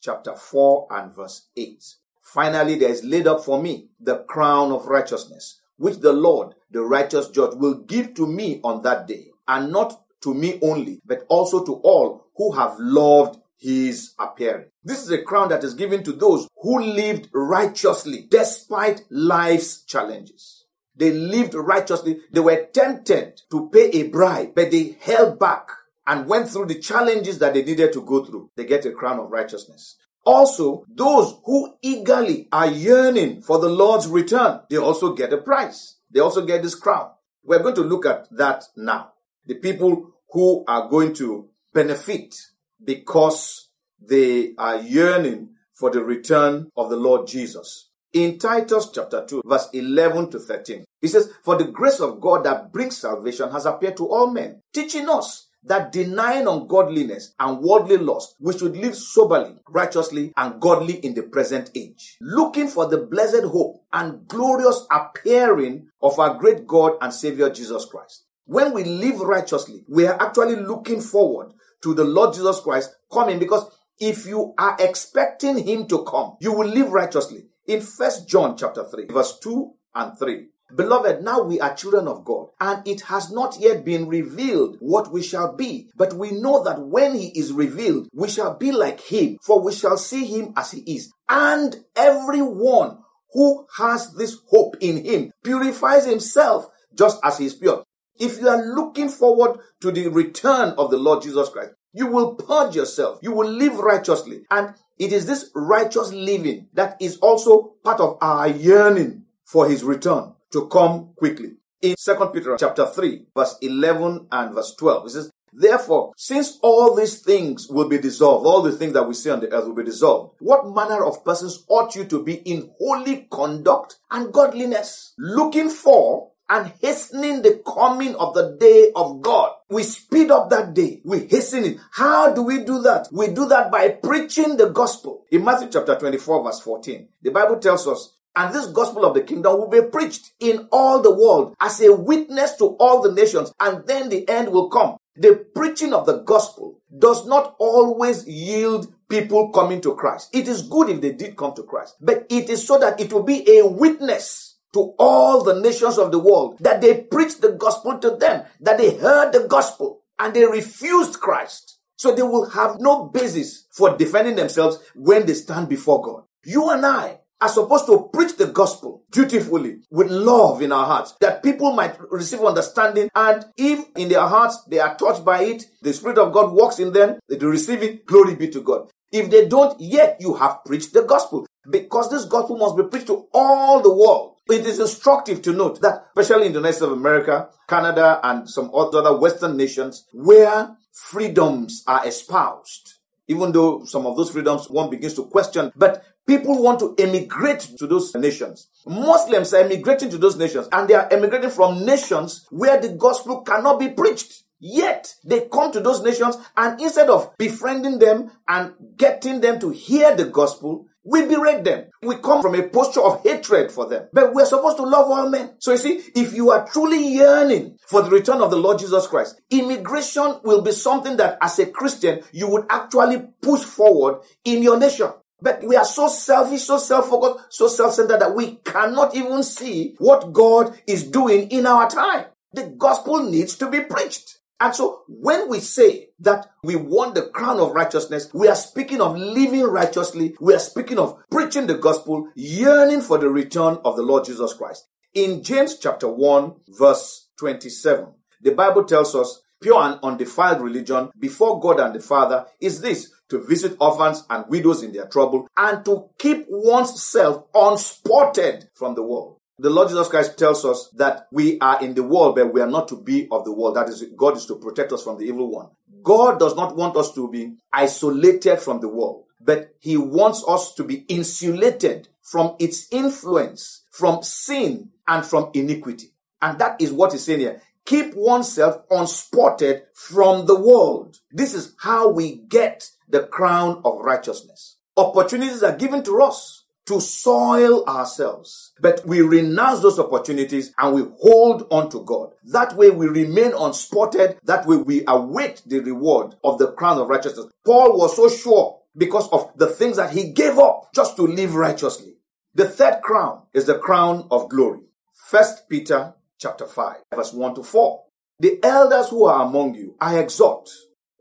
chapter 0.00 0.36
4 0.36 0.86
and 0.92 1.12
verse 1.12 1.48
8. 1.56 1.82
Finally, 2.22 2.76
there 2.76 2.90
is 2.90 3.02
laid 3.02 3.26
up 3.26 3.44
for 3.44 3.60
me 3.60 3.88
the 3.98 4.18
crown 4.18 4.70
of 4.70 4.86
righteousness, 4.86 5.60
which 5.78 5.98
the 5.98 6.12
Lord, 6.12 6.54
the 6.70 6.82
righteous 6.82 7.28
judge, 7.30 7.56
will 7.56 7.74
give 7.74 8.14
to 8.14 8.28
me 8.28 8.60
on 8.62 8.82
that 8.82 9.08
day, 9.08 9.32
and 9.48 9.72
not 9.72 10.00
to 10.22 10.32
me 10.32 10.60
only, 10.62 11.00
but 11.04 11.24
also 11.28 11.64
to 11.64 11.74
all 11.82 12.28
who 12.36 12.52
have 12.52 12.76
loved 12.78 13.40
his 13.58 14.14
appearing. 14.18 14.66
This 14.84 15.02
is 15.02 15.10
a 15.10 15.22
crown 15.22 15.48
that 15.48 15.64
is 15.64 15.74
given 15.74 16.02
to 16.04 16.12
those 16.12 16.48
who 16.62 16.80
lived 16.80 17.28
righteously 17.32 18.26
despite 18.30 19.02
life's 19.10 19.82
challenges. 19.84 20.64
They 20.94 21.12
lived 21.12 21.54
righteously. 21.54 22.20
They 22.32 22.40
were 22.40 22.66
tempted 22.72 23.42
to 23.50 23.68
pay 23.70 23.90
a 23.90 24.08
bribe, 24.08 24.54
but 24.54 24.70
they 24.70 24.96
held 25.00 25.38
back 25.38 25.68
and 26.06 26.26
went 26.26 26.48
through 26.48 26.66
the 26.66 26.78
challenges 26.78 27.38
that 27.38 27.54
they 27.54 27.62
needed 27.62 27.92
to 27.92 28.02
go 28.02 28.24
through. 28.24 28.50
They 28.56 28.64
get 28.64 28.86
a 28.86 28.92
crown 28.92 29.18
of 29.18 29.30
righteousness. 29.30 29.96
Also, 30.24 30.84
those 30.88 31.36
who 31.44 31.74
eagerly 31.82 32.48
are 32.50 32.66
yearning 32.66 33.42
for 33.42 33.58
the 33.58 33.68
Lord's 33.68 34.08
return, 34.08 34.60
they 34.70 34.76
also 34.76 35.14
get 35.14 35.32
a 35.32 35.38
prize. 35.38 35.96
They 36.10 36.20
also 36.20 36.44
get 36.44 36.62
this 36.62 36.74
crown. 36.74 37.10
We're 37.44 37.62
going 37.62 37.76
to 37.76 37.82
look 37.82 38.06
at 38.06 38.28
that 38.36 38.64
now. 38.76 39.12
The 39.44 39.54
people 39.54 40.12
who 40.30 40.64
are 40.66 40.88
going 40.88 41.14
to 41.14 41.48
benefit 41.72 42.34
because 42.82 43.68
they 44.00 44.54
are 44.58 44.76
yearning 44.80 45.50
for 45.72 45.90
the 45.90 46.02
return 46.02 46.70
of 46.76 46.90
the 46.90 46.96
Lord 46.96 47.26
Jesus. 47.26 47.90
In 48.12 48.38
Titus 48.38 48.90
chapter 48.94 49.26
2, 49.26 49.42
verse 49.44 49.68
11 49.72 50.30
to 50.30 50.38
13, 50.38 50.84
he 51.00 51.08
says, 51.08 51.30
For 51.44 51.56
the 51.56 51.64
grace 51.66 52.00
of 52.00 52.20
God 52.20 52.44
that 52.44 52.72
brings 52.72 52.96
salvation 52.96 53.50
has 53.50 53.66
appeared 53.66 53.96
to 53.98 54.08
all 54.08 54.30
men, 54.30 54.62
teaching 54.72 55.08
us 55.08 55.48
that 55.66 55.92
denying 55.92 56.46
ungodliness 56.46 57.34
and 57.38 57.58
worldly 57.58 57.98
lust, 57.98 58.36
we 58.40 58.56
should 58.56 58.76
live 58.76 58.96
soberly, 58.96 59.56
righteously, 59.68 60.32
and 60.36 60.60
godly 60.60 60.94
in 60.94 61.14
the 61.14 61.24
present 61.24 61.70
age, 61.74 62.16
looking 62.20 62.68
for 62.68 62.86
the 62.86 62.98
blessed 62.98 63.44
hope 63.44 63.82
and 63.92 64.26
glorious 64.28 64.86
appearing 64.90 65.88
of 66.00 66.18
our 66.18 66.34
great 66.38 66.66
God 66.66 66.92
and 67.00 67.12
Savior 67.12 67.50
Jesus 67.50 67.84
Christ. 67.84 68.24
When 68.46 68.72
we 68.72 68.84
live 68.84 69.20
righteously, 69.20 69.84
we 69.88 70.06
are 70.06 70.20
actually 70.22 70.56
looking 70.56 71.00
forward 71.00 71.52
to 71.82 71.94
the 71.94 72.04
Lord 72.04 72.34
Jesus 72.34 72.60
Christ 72.60 72.94
coming 73.10 73.38
because 73.38 73.70
if 73.98 74.26
you 74.26 74.54
are 74.58 74.76
expecting 74.78 75.66
him 75.66 75.86
to 75.88 76.04
come, 76.04 76.36
you 76.40 76.52
will 76.52 76.68
live 76.68 76.90
righteously. 76.90 77.46
In 77.66 77.80
First 77.80 78.28
John 78.28 78.56
chapter 78.56 78.84
3, 78.84 79.06
verse 79.06 79.38
2 79.40 79.72
and 79.94 80.18
3. 80.18 80.48
Beloved, 80.74 81.22
now 81.22 81.42
we 81.42 81.60
are 81.60 81.74
children 81.74 82.08
of 82.08 82.24
God, 82.24 82.48
and 82.60 82.86
it 82.86 83.02
has 83.02 83.30
not 83.30 83.56
yet 83.60 83.84
been 83.84 84.08
revealed 84.08 84.76
what 84.80 85.12
we 85.12 85.22
shall 85.22 85.54
be. 85.54 85.88
But 85.96 86.14
we 86.14 86.32
know 86.32 86.64
that 86.64 86.80
when 86.80 87.14
he 87.14 87.28
is 87.38 87.52
revealed, 87.52 88.08
we 88.12 88.28
shall 88.28 88.56
be 88.56 88.72
like 88.72 89.00
him, 89.00 89.38
for 89.42 89.62
we 89.62 89.72
shall 89.72 89.96
see 89.96 90.24
him 90.24 90.52
as 90.56 90.72
he 90.72 90.80
is. 90.80 91.12
And 91.28 91.76
everyone 91.94 92.98
who 93.32 93.66
has 93.78 94.12
this 94.14 94.38
hope 94.48 94.76
in 94.80 95.04
him 95.04 95.30
purifies 95.44 96.06
himself 96.06 96.66
just 96.96 97.20
as 97.22 97.38
he 97.38 97.46
is 97.46 97.54
pure. 97.54 97.84
If 98.18 98.38
you 98.38 98.48
are 98.48 98.74
looking 98.74 99.08
forward 99.08 99.60
to 99.80 99.90
the 99.90 100.08
return 100.08 100.74
of 100.78 100.90
the 100.90 100.96
Lord 100.96 101.22
Jesus 101.22 101.48
Christ, 101.48 101.72
you 101.92 102.06
will 102.06 102.34
purge 102.34 102.76
yourself. 102.76 103.18
You 103.22 103.32
will 103.32 103.48
live 103.48 103.78
righteously. 103.78 104.42
And 104.50 104.74
it 104.98 105.12
is 105.12 105.26
this 105.26 105.50
righteous 105.54 106.12
living 106.12 106.68
that 106.74 106.96
is 107.00 107.16
also 107.18 107.74
part 107.82 108.00
of 108.00 108.18
our 108.20 108.48
yearning 108.48 109.24
for 109.44 109.68
his 109.68 109.84
return 109.84 110.34
to 110.52 110.66
come 110.68 111.10
quickly. 111.16 111.52
In 111.82 111.94
2 112.02 112.30
Peter 112.32 112.56
chapter 112.58 112.86
3, 112.86 113.26
verse 113.34 113.56
11 113.60 114.28
and 114.32 114.54
verse 114.54 114.74
12, 114.76 115.06
it 115.06 115.10
says, 115.10 115.30
Therefore, 115.52 116.12
since 116.16 116.58
all 116.62 116.94
these 116.94 117.20
things 117.20 117.68
will 117.68 117.88
be 117.88 117.98
dissolved, 117.98 118.46
all 118.46 118.60
the 118.60 118.72
things 118.72 118.92
that 118.92 119.08
we 119.08 119.14
see 119.14 119.30
on 119.30 119.40
the 119.40 119.50
earth 119.52 119.64
will 119.64 119.74
be 119.74 119.84
dissolved, 119.84 120.36
what 120.40 120.68
manner 120.68 121.02
of 121.02 121.24
persons 121.24 121.64
ought 121.68 121.94
you 121.94 122.04
to 122.04 122.22
be 122.22 122.34
in 122.34 122.70
holy 122.78 123.26
conduct 123.30 123.96
and 124.10 124.32
godliness, 124.32 125.14
looking 125.18 125.70
for 125.70 126.32
and 126.48 126.72
hastening 126.80 127.42
the 127.42 127.62
coming 127.66 128.14
of 128.16 128.34
the 128.34 128.56
day 128.58 128.92
of 128.94 129.20
God. 129.22 129.52
We 129.68 129.82
speed 129.82 130.30
up 130.30 130.50
that 130.50 130.74
day. 130.74 131.00
We 131.04 131.26
hasten 131.26 131.64
it. 131.64 131.78
How 131.92 132.32
do 132.32 132.42
we 132.42 132.64
do 132.64 132.82
that? 132.82 133.08
We 133.12 133.28
do 133.28 133.46
that 133.46 133.70
by 133.70 133.88
preaching 133.88 134.56
the 134.56 134.70
gospel. 134.70 135.24
In 135.30 135.44
Matthew 135.44 135.68
chapter 135.70 135.96
24 135.96 136.44
verse 136.44 136.60
14, 136.60 137.08
the 137.22 137.30
Bible 137.30 137.58
tells 137.58 137.86
us, 137.86 138.12
and 138.36 138.54
this 138.54 138.66
gospel 138.66 139.06
of 139.06 139.14
the 139.14 139.22
kingdom 139.22 139.58
will 139.58 139.68
be 139.68 139.80
preached 139.80 140.32
in 140.40 140.68
all 140.70 141.00
the 141.00 141.10
world 141.10 141.54
as 141.58 141.80
a 141.80 141.92
witness 141.94 142.54
to 142.56 142.76
all 142.78 143.00
the 143.00 143.12
nations, 143.12 143.50
and 143.58 143.86
then 143.86 144.10
the 144.10 144.28
end 144.28 144.50
will 144.50 144.68
come. 144.68 144.98
The 145.16 145.46
preaching 145.54 145.94
of 145.94 146.04
the 146.04 146.18
gospel 146.18 146.78
does 146.98 147.26
not 147.26 147.56
always 147.58 148.28
yield 148.28 148.92
people 149.08 149.50
coming 149.52 149.80
to 149.80 149.94
Christ. 149.94 150.28
It 150.34 150.48
is 150.48 150.62
good 150.62 150.90
if 150.90 151.00
they 151.00 151.12
did 151.12 151.36
come 151.36 151.54
to 151.54 151.62
Christ, 151.62 151.96
but 152.00 152.26
it 152.28 152.50
is 152.50 152.66
so 152.66 152.78
that 152.78 153.00
it 153.00 153.10
will 153.10 153.22
be 153.22 153.58
a 153.58 153.66
witness 153.66 154.55
to 154.74 154.94
all 154.98 155.42
the 155.42 155.60
nations 155.60 155.98
of 155.98 156.12
the 156.12 156.18
world, 156.18 156.58
that 156.60 156.80
they 156.80 157.02
preached 157.02 157.40
the 157.40 157.52
gospel 157.52 157.98
to 157.98 158.10
them, 158.16 158.44
that 158.60 158.78
they 158.78 158.96
heard 158.96 159.32
the 159.32 159.46
gospel 159.48 160.02
and 160.18 160.34
they 160.34 160.44
refused 160.44 161.20
Christ. 161.20 161.78
So 161.96 162.14
they 162.14 162.22
will 162.22 162.50
have 162.50 162.76
no 162.78 163.06
basis 163.06 163.66
for 163.72 163.96
defending 163.96 164.36
themselves 164.36 164.78
when 164.94 165.26
they 165.26 165.34
stand 165.34 165.68
before 165.68 166.02
God. 166.02 166.24
You 166.44 166.70
and 166.70 166.84
I 166.84 167.20
are 167.40 167.48
supposed 167.48 167.86
to 167.86 168.08
preach 168.12 168.36
the 168.36 168.46
gospel 168.46 169.04
dutifully 169.10 169.78
with 169.90 170.10
love 170.10 170.62
in 170.62 170.72
our 170.72 170.86
hearts 170.86 171.14
that 171.20 171.42
people 171.42 171.72
might 171.72 171.96
receive 172.10 172.40
understanding. 172.40 173.10
And 173.14 173.44
if 173.56 173.86
in 173.96 174.08
their 174.08 174.26
hearts 174.26 174.62
they 174.64 174.78
are 174.78 174.96
touched 174.96 175.24
by 175.24 175.42
it, 175.42 175.66
the 175.82 175.92
Spirit 175.92 176.18
of 176.18 176.32
God 176.32 176.52
works 176.52 176.78
in 176.78 176.92
them, 176.92 177.18
they 177.28 177.36
do 177.36 177.48
receive 177.48 177.82
it, 177.82 178.06
glory 178.06 178.34
be 178.34 178.48
to 178.48 178.60
God. 178.60 178.90
If 179.12 179.30
they 179.30 179.48
don't, 179.48 179.78
yet 179.80 180.16
you 180.20 180.34
have 180.34 180.64
preached 180.64 180.92
the 180.92 181.02
gospel 181.02 181.46
because 181.70 182.10
this 182.10 182.24
gospel 182.24 182.56
must 182.56 182.76
be 182.76 182.84
preached 182.84 183.06
to 183.08 183.26
all 183.32 183.80
the 183.80 183.94
world. 183.94 184.35
It 184.48 184.64
is 184.64 184.78
instructive 184.78 185.42
to 185.42 185.52
note 185.52 185.80
that, 185.80 186.06
especially 186.16 186.46
in 186.46 186.52
the 186.52 186.58
United 186.60 186.74
States 186.74 186.86
of 186.86 186.92
America, 186.92 187.48
Canada, 187.68 188.20
and 188.22 188.48
some 188.48 188.70
other 188.72 189.16
Western 189.16 189.56
nations, 189.56 190.06
where 190.12 190.76
freedoms 190.92 191.82
are 191.88 192.06
espoused, 192.06 192.94
even 193.26 193.50
though 193.50 193.84
some 193.84 194.06
of 194.06 194.16
those 194.16 194.30
freedoms 194.30 194.70
one 194.70 194.88
begins 194.88 195.14
to 195.14 195.24
question, 195.24 195.72
but 195.74 196.04
people 196.28 196.62
want 196.62 196.78
to 196.78 196.94
emigrate 196.96 197.60
to 197.76 197.88
those 197.88 198.14
nations. 198.14 198.68
Muslims 198.86 199.52
are 199.52 199.64
emigrating 199.64 200.10
to 200.10 200.18
those 200.18 200.36
nations, 200.36 200.68
and 200.70 200.88
they 200.88 200.94
are 200.94 201.08
emigrating 201.12 201.50
from 201.50 201.84
nations 201.84 202.46
where 202.50 202.80
the 202.80 202.90
gospel 202.90 203.40
cannot 203.40 203.80
be 203.80 203.88
preached. 203.88 204.44
Yet 204.58 205.16
they 205.24 205.48
come 205.52 205.72
to 205.72 205.80
those 205.80 206.02
nations, 206.02 206.36
and 206.56 206.80
instead 206.80 207.10
of 207.10 207.36
befriending 207.36 207.98
them 207.98 208.30
and 208.48 208.72
getting 208.96 209.40
them 209.40 209.58
to 209.58 209.70
hear 209.70 210.14
the 210.16 210.24
gospel, 210.26 210.86
we 211.06 211.26
berate 211.26 211.64
them. 211.64 211.86
We 212.02 212.16
come 212.16 212.42
from 212.42 212.54
a 212.56 212.68
posture 212.68 213.00
of 213.00 213.22
hatred 213.22 213.70
for 213.70 213.88
them. 213.88 214.08
But 214.12 214.34
we're 214.34 214.44
supposed 214.44 214.76
to 214.78 214.82
love 214.82 215.10
all 215.10 215.30
men. 215.30 215.54
So 215.60 215.72
you 215.72 215.78
see, 215.78 216.02
if 216.14 216.34
you 216.34 216.50
are 216.50 216.66
truly 216.66 217.14
yearning 217.14 217.78
for 217.88 218.02
the 218.02 218.10
return 218.10 218.40
of 218.40 218.50
the 218.50 218.56
Lord 218.56 218.80
Jesus 218.80 219.06
Christ, 219.06 219.40
immigration 219.50 220.40
will 220.42 220.62
be 220.62 220.72
something 220.72 221.16
that 221.16 221.38
as 221.40 221.58
a 221.58 221.66
Christian, 221.66 222.22
you 222.32 222.48
would 222.48 222.66
actually 222.68 223.22
push 223.40 223.62
forward 223.62 224.22
in 224.44 224.62
your 224.62 224.78
nation. 224.78 225.10
But 225.40 225.62
we 225.62 225.76
are 225.76 225.84
so 225.84 226.08
selfish, 226.08 226.64
so 226.64 226.78
self-focused, 226.78 227.46
so 227.50 227.68
self-centered 227.68 228.20
that 228.20 228.34
we 228.34 228.56
cannot 228.64 229.14
even 229.14 229.42
see 229.42 229.94
what 229.98 230.32
God 230.32 230.76
is 230.86 231.04
doing 231.04 231.50
in 231.50 231.66
our 231.66 231.88
time. 231.88 232.26
The 232.52 232.74
gospel 232.76 233.22
needs 233.22 233.54
to 233.56 233.70
be 233.70 233.80
preached. 233.80 234.35
And 234.58 234.74
so 234.74 235.02
when 235.06 235.48
we 235.48 235.60
say 235.60 236.08
that 236.20 236.46
we 236.64 236.76
want 236.76 237.14
the 237.14 237.28
crown 237.28 237.60
of 237.60 237.72
righteousness, 237.72 238.30
we 238.32 238.48
are 238.48 238.54
speaking 238.54 239.00
of 239.00 239.16
living 239.16 239.64
righteously. 239.64 240.34
We 240.40 240.54
are 240.54 240.58
speaking 240.58 240.98
of 240.98 241.18
preaching 241.30 241.66
the 241.66 241.76
gospel, 241.76 242.30
yearning 242.34 243.02
for 243.02 243.18
the 243.18 243.28
return 243.28 243.78
of 243.84 243.96
the 243.96 244.02
Lord 244.02 244.24
Jesus 244.24 244.54
Christ. 244.54 244.86
In 245.12 245.42
James 245.42 245.78
chapter 245.78 246.08
1 246.08 246.54
verse 246.78 247.28
27, 247.38 248.12
the 248.42 248.52
Bible 248.52 248.84
tells 248.84 249.14
us 249.14 249.42
pure 249.60 249.80
and 249.80 249.98
undefiled 250.02 250.60
religion 250.60 251.10
before 251.18 251.60
God 251.60 251.80
and 251.80 251.94
the 251.94 252.00
Father 252.00 252.46
is 252.60 252.80
this 252.80 253.10
to 253.28 253.44
visit 253.44 253.76
orphans 253.80 254.24
and 254.30 254.44
widows 254.48 254.82
in 254.82 254.92
their 254.92 255.06
trouble 255.06 255.48
and 255.56 255.84
to 255.84 256.10
keep 256.18 256.46
one's 256.48 257.02
self 257.02 257.44
unspotted 257.54 258.68
from 258.74 258.94
the 258.94 259.02
world. 259.02 259.35
The 259.58 259.70
Lord 259.70 259.88
Jesus 259.88 260.08
Christ 260.08 260.38
tells 260.38 260.66
us 260.66 260.90
that 260.96 261.28
we 261.32 261.58
are 261.60 261.82
in 261.82 261.94
the 261.94 262.02
world, 262.02 262.34
but 262.34 262.52
we 262.52 262.60
are 262.60 262.66
not 262.66 262.88
to 262.88 262.96
be 262.96 263.26
of 263.30 263.44
the 263.44 263.52
world. 263.52 263.76
That 263.76 263.88
is, 263.88 264.04
God 264.14 264.36
is 264.36 264.44
to 264.46 264.56
protect 264.56 264.92
us 264.92 265.02
from 265.02 265.16
the 265.16 265.24
evil 265.24 265.50
one. 265.50 265.68
God 266.02 266.38
does 266.38 266.54
not 266.54 266.76
want 266.76 266.94
us 266.94 267.12
to 267.14 267.30
be 267.30 267.54
isolated 267.72 268.58
from 268.58 268.80
the 268.80 268.88
world, 268.88 269.24
but 269.40 269.74
He 269.80 269.96
wants 269.96 270.44
us 270.46 270.74
to 270.74 270.84
be 270.84 271.06
insulated 271.08 272.08
from 272.22 272.54
its 272.58 272.86
influence, 272.92 273.84
from 273.90 274.22
sin, 274.22 274.90
and 275.08 275.24
from 275.24 275.50
iniquity. 275.54 276.12
And 276.42 276.58
that 276.58 276.78
is 276.78 276.92
what 276.92 277.12
He's 277.12 277.24
saying 277.24 277.40
here. 277.40 277.62
Keep 277.86 278.14
oneself 278.14 278.82
unspotted 278.90 279.84
from 279.94 280.44
the 280.44 280.60
world. 280.60 281.16
This 281.32 281.54
is 281.54 281.74
how 281.78 282.10
we 282.10 282.42
get 282.48 282.90
the 283.08 283.22
crown 283.22 283.80
of 283.86 284.00
righteousness. 284.00 284.76
Opportunities 284.98 285.62
are 285.62 285.76
given 285.76 286.02
to 286.02 286.20
us 286.20 286.65
to 286.86 287.00
soil 287.00 287.84
ourselves. 287.86 288.72
But 288.80 289.04
we 289.06 289.20
renounce 289.20 289.80
those 289.80 289.98
opportunities 289.98 290.72
and 290.78 290.94
we 290.94 291.02
hold 291.20 291.66
on 291.70 291.90
to 291.90 292.02
God. 292.04 292.32
That 292.44 292.76
way 292.76 292.90
we 292.90 293.06
remain 293.06 293.52
unspotted. 293.52 294.38
That 294.44 294.66
way 294.66 294.76
we 294.76 295.04
await 295.06 295.62
the 295.66 295.80
reward 295.80 296.36
of 296.44 296.58
the 296.58 296.72
crown 296.72 296.98
of 296.98 297.08
righteousness. 297.08 297.46
Paul 297.64 297.98
was 297.98 298.16
so 298.16 298.28
sure 298.28 298.80
because 298.96 299.28
of 299.30 299.52
the 299.56 299.66
things 299.66 299.96
that 299.96 300.12
he 300.12 300.30
gave 300.30 300.58
up 300.58 300.92
just 300.94 301.16
to 301.16 301.22
live 301.22 301.54
righteously. 301.54 302.14
The 302.54 302.68
third 302.68 303.02
crown 303.02 303.42
is 303.52 303.66
the 303.66 303.78
crown 303.78 304.28
of 304.30 304.48
glory. 304.48 304.80
First 305.12 305.68
Peter 305.68 306.14
chapter 306.38 306.66
5 306.66 306.96
verse 307.14 307.32
1 307.32 307.54
to 307.56 307.62
4. 307.62 308.02
The 308.38 308.60
elders 308.62 309.08
who 309.08 309.24
are 309.24 309.46
among 309.46 309.74
you, 309.74 309.96
I 310.00 310.18
exhort 310.18 310.68